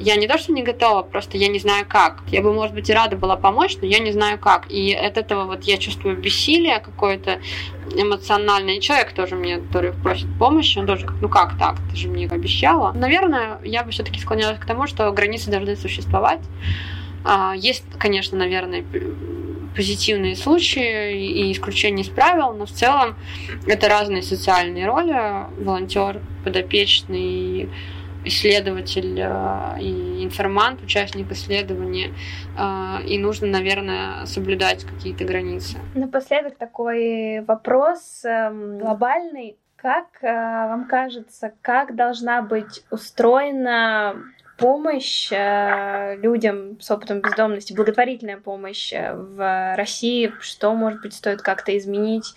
я 0.00 0.16
не 0.16 0.26
то, 0.26 0.38
что 0.38 0.52
не 0.52 0.62
готова, 0.62 1.02
просто 1.02 1.36
я 1.36 1.48
не 1.48 1.58
знаю 1.58 1.84
как. 1.86 2.22
Я 2.28 2.40
бы, 2.40 2.52
может 2.52 2.74
быть, 2.74 2.88
и 2.88 2.92
рада 2.92 3.16
была 3.16 3.36
помочь, 3.36 3.76
но 3.80 3.86
я 3.86 3.98
не 3.98 4.12
знаю 4.12 4.38
как. 4.38 4.70
И 4.70 4.92
от 4.94 5.18
этого 5.18 5.44
вот 5.44 5.64
я 5.64 5.76
чувствую 5.76 6.16
бессилие 6.16 6.80
какое-то 6.80 7.40
эмоциональное. 7.94 8.76
И 8.76 8.80
человек 8.80 9.12
тоже 9.12 9.36
мне, 9.36 9.58
который 9.58 9.92
просит 9.92 10.26
помощи, 10.38 10.78
он 10.78 10.86
тоже 10.86 11.06
как, 11.06 11.16
ну 11.20 11.28
как 11.28 11.58
так, 11.58 11.76
ты 11.90 11.96
же 11.96 12.08
мне 12.08 12.26
обещала. 12.26 12.92
Наверное, 12.92 13.58
я 13.62 13.84
бы 13.84 13.90
все-таки 13.90 14.20
склонялась 14.20 14.58
к 14.58 14.64
тому, 14.64 14.86
что 14.86 15.10
границы 15.12 15.50
должны 15.50 15.76
существовать. 15.76 16.40
А, 17.22 17.54
есть, 17.54 17.84
конечно, 17.98 18.38
наверное, 18.38 18.84
позитивные 19.76 20.34
случаи 20.34 21.26
и 21.26 21.52
исключения 21.52 22.02
из 22.02 22.08
правил, 22.08 22.52
но 22.54 22.66
в 22.66 22.70
целом 22.70 23.16
это 23.66 23.88
разные 23.88 24.22
социальные 24.22 24.86
роли. 24.86 25.46
Волонтер, 25.62 26.20
подопечный, 26.42 27.68
исследователь 28.24 29.18
э, 29.18 29.80
и 29.80 30.24
информант, 30.24 30.82
участник 30.82 31.30
исследования, 31.32 32.12
э, 32.58 33.02
и 33.06 33.18
нужно, 33.18 33.46
наверное, 33.46 34.26
соблюдать 34.26 34.84
какие-то 34.84 35.24
границы. 35.24 35.78
Напоследок 35.94 36.56
такой 36.56 37.40
вопрос 37.40 38.24
эм, 38.24 38.78
глобальный. 38.78 39.56
Как 39.76 40.06
э, 40.22 40.26
вам 40.26 40.86
кажется, 40.86 41.52
как 41.62 41.96
должна 41.96 42.42
быть 42.42 42.84
устроена 42.90 44.16
помощь 44.58 45.30
людям 45.30 46.78
с 46.82 46.90
опытом 46.90 47.22
бездомности, 47.22 47.72
благотворительная 47.72 48.36
помощь 48.36 48.92
в 48.92 49.74
России, 49.74 50.34
что, 50.40 50.74
может 50.74 51.00
быть, 51.00 51.14
стоит 51.14 51.40
как-то 51.40 51.74
изменить, 51.78 52.34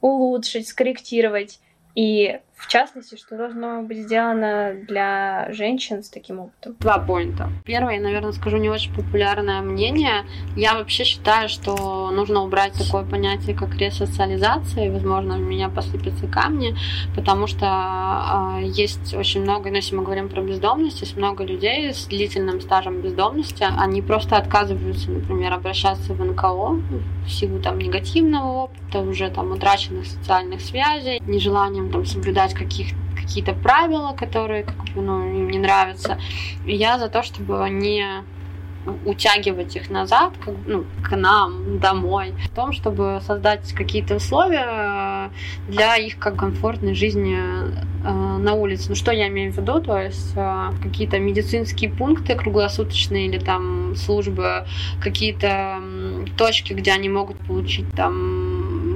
улучшить, 0.00 0.68
скорректировать? 0.68 1.58
И 1.96 2.38
в 2.58 2.66
частности, 2.66 3.16
что 3.16 3.36
должно 3.36 3.82
быть 3.82 3.98
сделано 3.98 4.74
для 4.86 5.48
женщин 5.52 6.02
с 6.02 6.10
таким 6.10 6.40
опытом? 6.40 6.76
Два 6.80 6.98
поинта. 6.98 7.50
Первое, 7.64 7.94
я, 7.94 8.00
наверное, 8.00 8.32
скажу 8.32 8.56
не 8.56 8.68
очень 8.68 8.94
популярное 8.94 9.60
мнение. 9.62 10.24
Я 10.56 10.74
вообще 10.74 11.04
считаю, 11.04 11.48
что 11.48 12.10
нужно 12.10 12.42
убрать 12.42 12.72
такое 12.72 13.04
понятие, 13.04 13.56
как 13.56 13.76
ресоциализация, 13.76 14.86
и, 14.86 14.90
возможно, 14.90 15.36
в 15.36 15.40
меня 15.40 15.68
посыпятся 15.68 16.26
камни, 16.26 16.76
потому 17.14 17.46
что 17.46 18.58
э, 18.60 18.64
есть 18.64 19.14
очень 19.14 19.42
много, 19.42 19.70
ну, 19.70 19.76
если 19.76 19.94
мы 19.94 20.02
говорим 20.02 20.28
про 20.28 20.42
бездомность, 20.42 21.00
есть 21.00 21.16
много 21.16 21.44
людей 21.44 21.94
с 21.94 22.06
длительным 22.06 22.60
стажем 22.60 23.00
бездомности, 23.00 23.66
они 23.78 24.02
просто 24.02 24.36
отказываются, 24.36 25.10
например, 25.10 25.52
обращаться 25.52 26.12
в 26.12 26.24
НКО 26.24 26.80
в 27.24 27.30
силу 27.30 27.60
там 27.60 27.78
негативного 27.78 28.64
опыта, 28.64 29.00
уже 29.00 29.30
там 29.30 29.52
утраченных 29.52 30.06
социальных 30.06 30.60
связей, 30.60 31.20
нежеланием 31.26 31.90
там 31.90 32.04
соблюдать 32.04 32.47
соблюдать 32.48 32.54
каких 32.54 32.88
какие-то 33.16 33.52
правила, 33.52 34.14
которые 34.14 34.62
как 34.62 34.76
бы, 34.94 35.02
ну, 35.02 35.22
им 35.28 35.50
не 35.50 35.58
нравятся. 35.58 36.18
И 36.66 36.74
я 36.74 36.98
за 36.98 37.08
то, 37.08 37.22
чтобы 37.22 37.68
не 37.70 38.24
утягивать 39.04 39.76
их 39.76 39.90
назад, 39.90 40.32
как, 40.42 40.54
ну, 40.66 40.84
к 41.02 41.16
нам, 41.16 41.78
домой, 41.78 42.32
в 42.44 42.54
том, 42.54 42.72
чтобы 42.72 43.20
создать 43.26 43.72
какие-то 43.74 44.16
условия 44.16 45.30
для 45.68 45.96
их 45.96 46.18
как 46.18 46.36
комфортной 46.36 46.94
жизни 46.94 47.36
э, 47.36 48.38
на 48.38 48.54
улице. 48.54 48.88
Ну, 48.88 48.94
что 48.94 49.12
я 49.12 49.28
имею 49.28 49.52
в 49.52 49.58
виду? 49.58 49.80
То 49.80 49.98
есть 49.98 50.32
э, 50.36 50.70
какие-то 50.82 51.18
медицинские 51.18 51.90
пункты 51.90 52.34
круглосуточные 52.34 53.26
или 53.26 53.38
там 53.38 53.94
службы, 53.96 54.64
какие-то 55.02 55.80
э, 55.82 56.24
точки, 56.38 56.72
где 56.72 56.92
они 56.92 57.10
могут 57.10 57.36
получить 57.46 57.92
там 57.94 58.37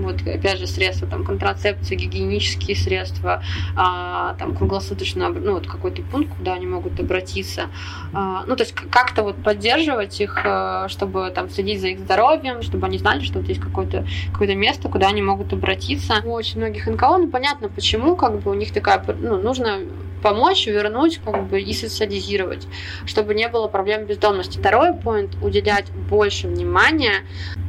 вот 0.05 0.23
опять 0.27 0.59
же 0.59 0.67
средства 0.67 1.09
там 1.09 1.25
контрацепции, 1.25 1.95
гигиенические 1.95 2.77
средства, 2.77 3.43
а, 3.77 4.35
там 4.35 4.55
круглосуточно, 4.55 5.29
ну 5.29 5.55
вот 5.55 5.67
какой-то 5.67 6.03
пункт, 6.03 6.35
куда 6.37 6.55
они 6.55 6.67
могут 6.67 6.99
обратиться, 7.01 7.69
а, 8.13 8.45
ну 8.47 8.57
то 8.57 8.63
есть 8.63 8.75
как-то 8.75 9.23
вот 9.23 9.37
поддерживать 9.43 10.21
их, 10.21 10.41
э, 10.45 10.87
чтобы 10.89 11.31
там 11.35 11.49
следить 11.51 11.81
за 11.81 11.89
их 11.89 12.01
здоровьем, 12.01 12.63
чтобы 12.63 12.87
они 12.87 12.99
знали, 12.99 13.21
что 13.21 13.39
вот 13.39 13.49
есть 13.49 13.61
какое-то 13.61 14.07
какое 14.33 14.55
место, 14.55 14.89
куда 14.89 15.09
они 15.09 15.23
могут 15.23 15.53
обратиться. 15.53 16.21
У 16.25 16.31
очень 16.31 16.59
многих 16.59 16.87
НКО, 16.87 17.19
ну 17.19 17.29
понятно 17.29 17.69
почему, 17.69 18.17
как 18.17 18.41
бы 18.41 18.51
у 18.51 18.55
них 18.55 18.73
такая, 18.73 19.03
ну 19.21 19.37
нужно 19.37 19.79
помочь 20.23 20.67
вернуть 20.67 21.21
как 21.25 21.49
бы 21.49 21.61
и 21.61 21.73
социализировать, 21.75 22.67
чтобы 23.07 23.35
не 23.35 23.49
было 23.49 23.69
проблем 23.69 24.07
бездомности. 24.07 24.59
Второй 24.59 24.95
поинт– 24.95 25.37
уделять 25.43 25.91
больше 25.91 26.49
внимания 26.49 27.25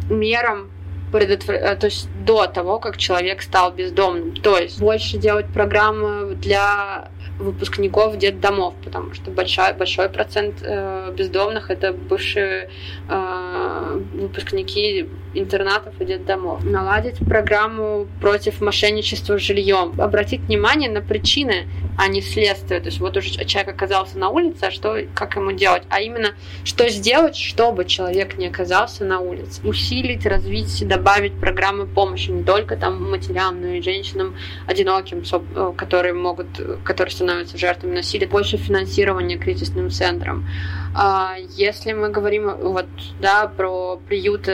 мерам 0.10 0.70
предотвр... 1.14 1.54
Э, 1.54 1.76
то 1.76 1.86
есть 1.86 2.10
до 2.26 2.48
того, 2.48 2.80
как 2.80 2.98
человек 2.98 3.42
стал 3.42 3.72
бездомным. 3.72 4.36
То 4.36 4.58
есть 4.58 4.80
больше 4.80 5.18
делать 5.18 5.46
программы 5.54 6.36
для 6.36 7.10
выпускников 7.40 8.18
детдомов, 8.18 8.74
потому 8.84 9.14
что 9.14 9.32
большой, 9.32 9.74
большой 9.74 10.10
процент 10.10 10.56
э, 10.62 11.14
бездомных 11.16 11.72
это 11.72 11.94
бывшие 11.94 12.70
э, 13.10 14.02
выпускники 14.14 15.10
интернатов 15.34 15.94
и 16.00 16.06
детдомов. 16.06 16.64
Наладить 16.64 17.18
программу 17.18 18.08
против 18.22 18.62
мошенничества 18.62 19.38
с 19.38 19.42
жильем. 19.42 20.00
Обратить 20.00 20.42
внимание 20.42 20.90
на 20.90 21.02
причины, 21.02 21.68
а 21.98 22.08
не 22.08 22.22
следствие. 22.22 22.80
То 22.80 22.88
есть 22.88 23.00
вот 23.00 23.18
уже 23.18 23.30
человек 23.46 23.74
оказался 23.74 24.18
на 24.18 24.30
улице, 24.30 24.66
а 24.66 24.72
что, 24.72 24.98
как 25.14 25.36
ему 25.36 25.52
делать? 25.52 25.84
А 25.90 26.02
именно, 26.02 26.34
что 26.64 26.88
сделать, 26.90 27.36
чтобы 27.36 27.86
человек 27.86 28.38
не 28.38 28.48
оказался 28.48 29.06
на 29.06 29.20
улице. 29.20 29.62
Усилить, 29.66 30.26
развить, 30.26 30.88
добавить 30.88 31.34
программы 31.40 31.86
помощи 31.86 32.30
не 32.30 32.44
только 32.44 32.78
там 32.78 33.12
матерям, 33.12 33.62
но 33.62 33.68
и 33.68 33.82
женщинам 33.82 34.36
одиноким, 34.68 35.24
э, 35.32 35.74
которые 35.78 36.14
могут, 36.14 36.48
которые 36.84 37.12
становятся 37.12 37.58
жертвами 37.58 37.96
насилия. 37.96 38.28
Больше 38.28 38.58
финансирования 38.58 39.38
кризисным 39.38 39.90
центрам. 39.90 40.48
А 40.96 41.36
если 41.56 41.94
мы 41.94 42.10
говорим 42.10 42.52
вот, 42.56 42.86
да, 43.20 43.48
про 43.48 44.00
приюты 44.08 44.52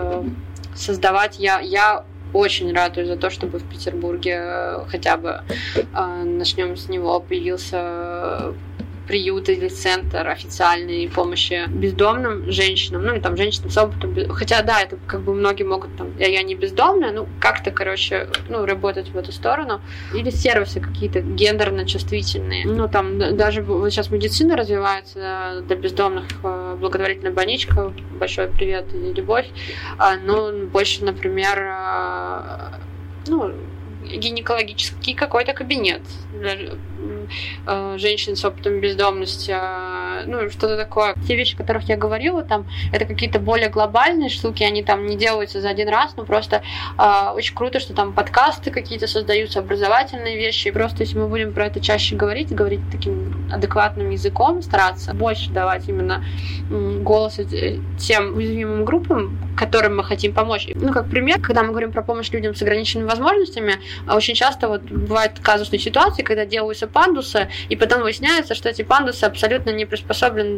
э, 0.00 0.24
создавать, 0.74 1.38
я, 1.38 1.60
я 1.60 2.04
очень 2.32 2.72
радуюсь 2.72 3.08
за 3.08 3.16
то, 3.16 3.30
чтобы 3.30 3.58
в 3.58 3.68
Петербурге 3.68 4.38
э, 4.40 4.84
хотя 4.88 5.16
бы 5.16 5.42
э, 5.74 6.22
начнем 6.24 6.76
с 6.76 6.88
него 6.88 7.20
появился 7.20 8.54
приют 9.10 9.48
или 9.48 9.66
центр 9.66 10.28
официальной 10.28 11.08
помощи 11.08 11.64
бездомным 11.66 12.48
женщинам, 12.48 13.02
ну 13.02 13.16
и 13.16 13.20
там 13.20 13.36
женщинам 13.36 13.68
с 13.68 13.76
опытом, 13.76 14.14
хотя 14.32 14.62
да, 14.62 14.82
это 14.82 14.98
как 15.08 15.22
бы 15.22 15.34
многие 15.34 15.64
могут 15.64 15.96
там, 15.96 16.16
я, 16.16 16.28
я 16.28 16.44
не 16.44 16.54
бездомная, 16.54 17.10
ну 17.10 17.26
как-то, 17.40 17.72
короче, 17.72 18.28
ну 18.48 18.64
работать 18.64 19.08
в 19.08 19.16
эту 19.18 19.32
сторону, 19.32 19.80
или 20.14 20.30
сервисы 20.30 20.78
какие-то 20.78 21.22
гендерно 21.22 21.88
чувствительные, 21.88 22.64
ну 22.64 22.86
там 22.86 23.18
даже 23.36 23.62
вот 23.62 23.90
сейчас 23.90 24.12
медицина 24.12 24.56
развивается 24.56 25.64
для 25.66 25.74
бездомных, 25.74 26.26
э, 26.44 26.76
благотворительная 26.78 27.32
больничка, 27.32 27.92
большой 28.12 28.46
привет 28.46 28.94
и 28.94 29.12
любовь, 29.12 29.48
а, 29.98 30.18
ну 30.18 30.66
больше, 30.68 31.04
например, 31.04 31.58
э, 31.58 32.74
ну 33.26 33.54
гинекологический 34.16 35.14
какой-то 35.14 35.52
кабинет. 35.52 36.02
Для 36.32 36.56
э, 37.66 37.98
женщин 37.98 38.36
с 38.36 38.44
опытом 38.44 38.80
бездомности, 38.80 39.52
э, 39.52 40.09
ну, 40.26 40.50
что-то 40.50 40.76
такое. 40.76 41.14
Те 41.26 41.36
вещи, 41.36 41.54
о 41.54 41.58
которых 41.58 41.88
я 41.88 41.96
говорила, 41.96 42.42
там, 42.42 42.66
это 42.92 43.04
какие-то 43.04 43.38
более 43.38 43.68
глобальные 43.68 44.28
штуки, 44.28 44.62
они 44.62 44.82
там 44.82 45.06
не 45.06 45.16
делаются 45.16 45.60
за 45.60 45.70
один 45.70 45.88
раз, 45.88 46.14
но 46.16 46.24
просто 46.24 46.62
э, 46.98 47.30
очень 47.34 47.54
круто, 47.54 47.80
что 47.80 47.94
там 47.94 48.12
подкасты 48.12 48.70
какие-то 48.70 49.06
создаются, 49.06 49.60
образовательные 49.60 50.36
вещи, 50.36 50.68
и 50.68 50.70
просто 50.70 51.02
если 51.04 51.18
мы 51.18 51.28
будем 51.28 51.52
про 51.52 51.66
это 51.66 51.80
чаще 51.80 52.16
говорить, 52.16 52.54
говорить 52.54 52.80
таким 52.92 53.48
адекватным 53.52 54.10
языком, 54.10 54.62
стараться 54.62 55.14
больше 55.14 55.50
давать 55.50 55.88
именно 55.88 56.24
голос 56.70 57.38
э, 57.38 57.78
тем 57.98 58.36
уязвимым 58.36 58.84
группам, 58.84 59.38
которым 59.56 59.96
мы 59.96 60.04
хотим 60.04 60.32
помочь. 60.32 60.68
Ну, 60.74 60.92
как 60.92 61.08
пример, 61.08 61.40
когда 61.40 61.62
мы 61.62 61.70
говорим 61.70 61.92
про 61.92 62.02
помощь 62.02 62.30
людям 62.30 62.54
с 62.54 62.62
ограниченными 62.62 63.08
возможностями, 63.08 63.74
а 64.06 64.16
очень 64.16 64.34
часто 64.34 64.68
вот 64.68 64.82
бывают 64.82 65.32
казусные 65.40 65.80
ситуации, 65.80 66.22
когда 66.22 66.44
делаются 66.44 66.86
пандусы, 66.86 67.48
и 67.68 67.76
потом 67.76 68.02
выясняется, 68.02 68.54
что 68.54 68.68
эти 68.68 68.82
пандусы 68.82 69.24
абсолютно 69.24 69.70
не 69.70 69.86
приспособлены 69.86 70.09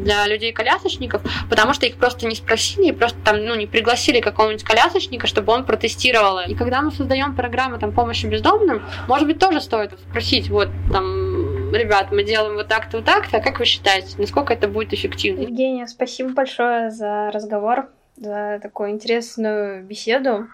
для 0.03 0.26
людей-колясочников, 0.26 1.22
потому 1.48 1.74
что 1.74 1.86
их 1.86 1.96
просто 1.96 2.26
не 2.26 2.34
спросили, 2.34 2.92
просто 2.92 3.18
там, 3.24 3.44
ну, 3.44 3.55
не 3.55 3.66
пригласили 3.66 4.20
какого-нибудь 4.20 4.64
колясочника, 4.64 5.26
чтобы 5.26 5.53
он 5.53 5.64
протестировал. 5.64 6.40
И 6.40 6.55
когда 6.55 6.82
мы 6.82 6.90
создаем 6.90 7.34
программы 7.34 7.78
там 7.78 7.92
помощи 7.92 8.26
бездомным, 8.26 8.82
может 9.09 9.26
быть, 9.26 9.38
тоже 9.38 9.61
стоит 9.61 9.92
спросить, 9.98 10.48
вот, 10.48 10.68
там, 10.92 11.74
ребят, 11.74 12.12
мы 12.12 12.24
делаем 12.24 12.55
вот 12.55 12.68
так-то, 12.68 12.98
вот 12.98 13.07
так-то, 13.07 13.38
а 13.38 13.40
как 13.40 13.59
вы 13.59 13.64
считаете, 13.64 14.14
насколько 14.18 14.53
это 14.53 14.68
будет 14.68 14.92
эффективно? 14.92 15.42
Евгения, 15.42 15.86
спасибо 15.86 16.30
большое 16.30 16.90
за 16.90 17.30
разговор, 17.32 17.88
за 18.16 18.59
такую 18.62 18.90
интересную 18.90 19.84
беседу. 19.84 20.48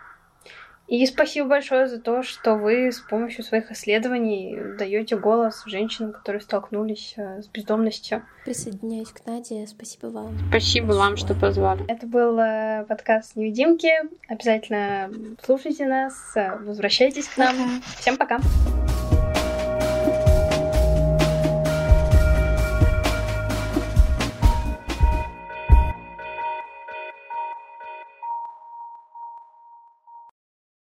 И 0.89 1.05
спасибо 1.05 1.49
большое 1.49 1.86
за 1.86 2.01
то, 2.01 2.22
что 2.22 2.55
вы 2.55 2.91
с 2.91 2.99
помощью 2.99 3.45
своих 3.45 3.70
исследований 3.70 4.59
даете 4.78 5.18
голос 5.18 5.62
женщинам, 5.66 6.12
которые 6.12 6.41
столкнулись 6.41 7.12
э, 7.16 7.43
с 7.43 7.47
бездомностью. 7.47 8.22
Присоединяюсь 8.47 9.09
к 9.09 9.26
Наде. 9.26 9.66
Спасибо 9.66 10.07
вам. 10.07 10.39
Спасибо 10.49 10.93
вам, 10.93 11.18
что 11.18 11.34
позвали. 11.34 11.84
Это 11.89 12.07
был 12.07 12.39
э, 12.39 12.86
подкаст 12.89 13.36
«Невидимки». 13.36 13.91
Обязательно 14.28 15.11
слушайте 15.45 15.86
нас, 15.86 16.14
э, 16.34 16.57
возвращайтесь 16.57 17.28
к 17.28 17.36
нам. 17.36 17.55
Пока. 17.57 18.01
Всем 18.01 18.16
пока. 18.16 18.39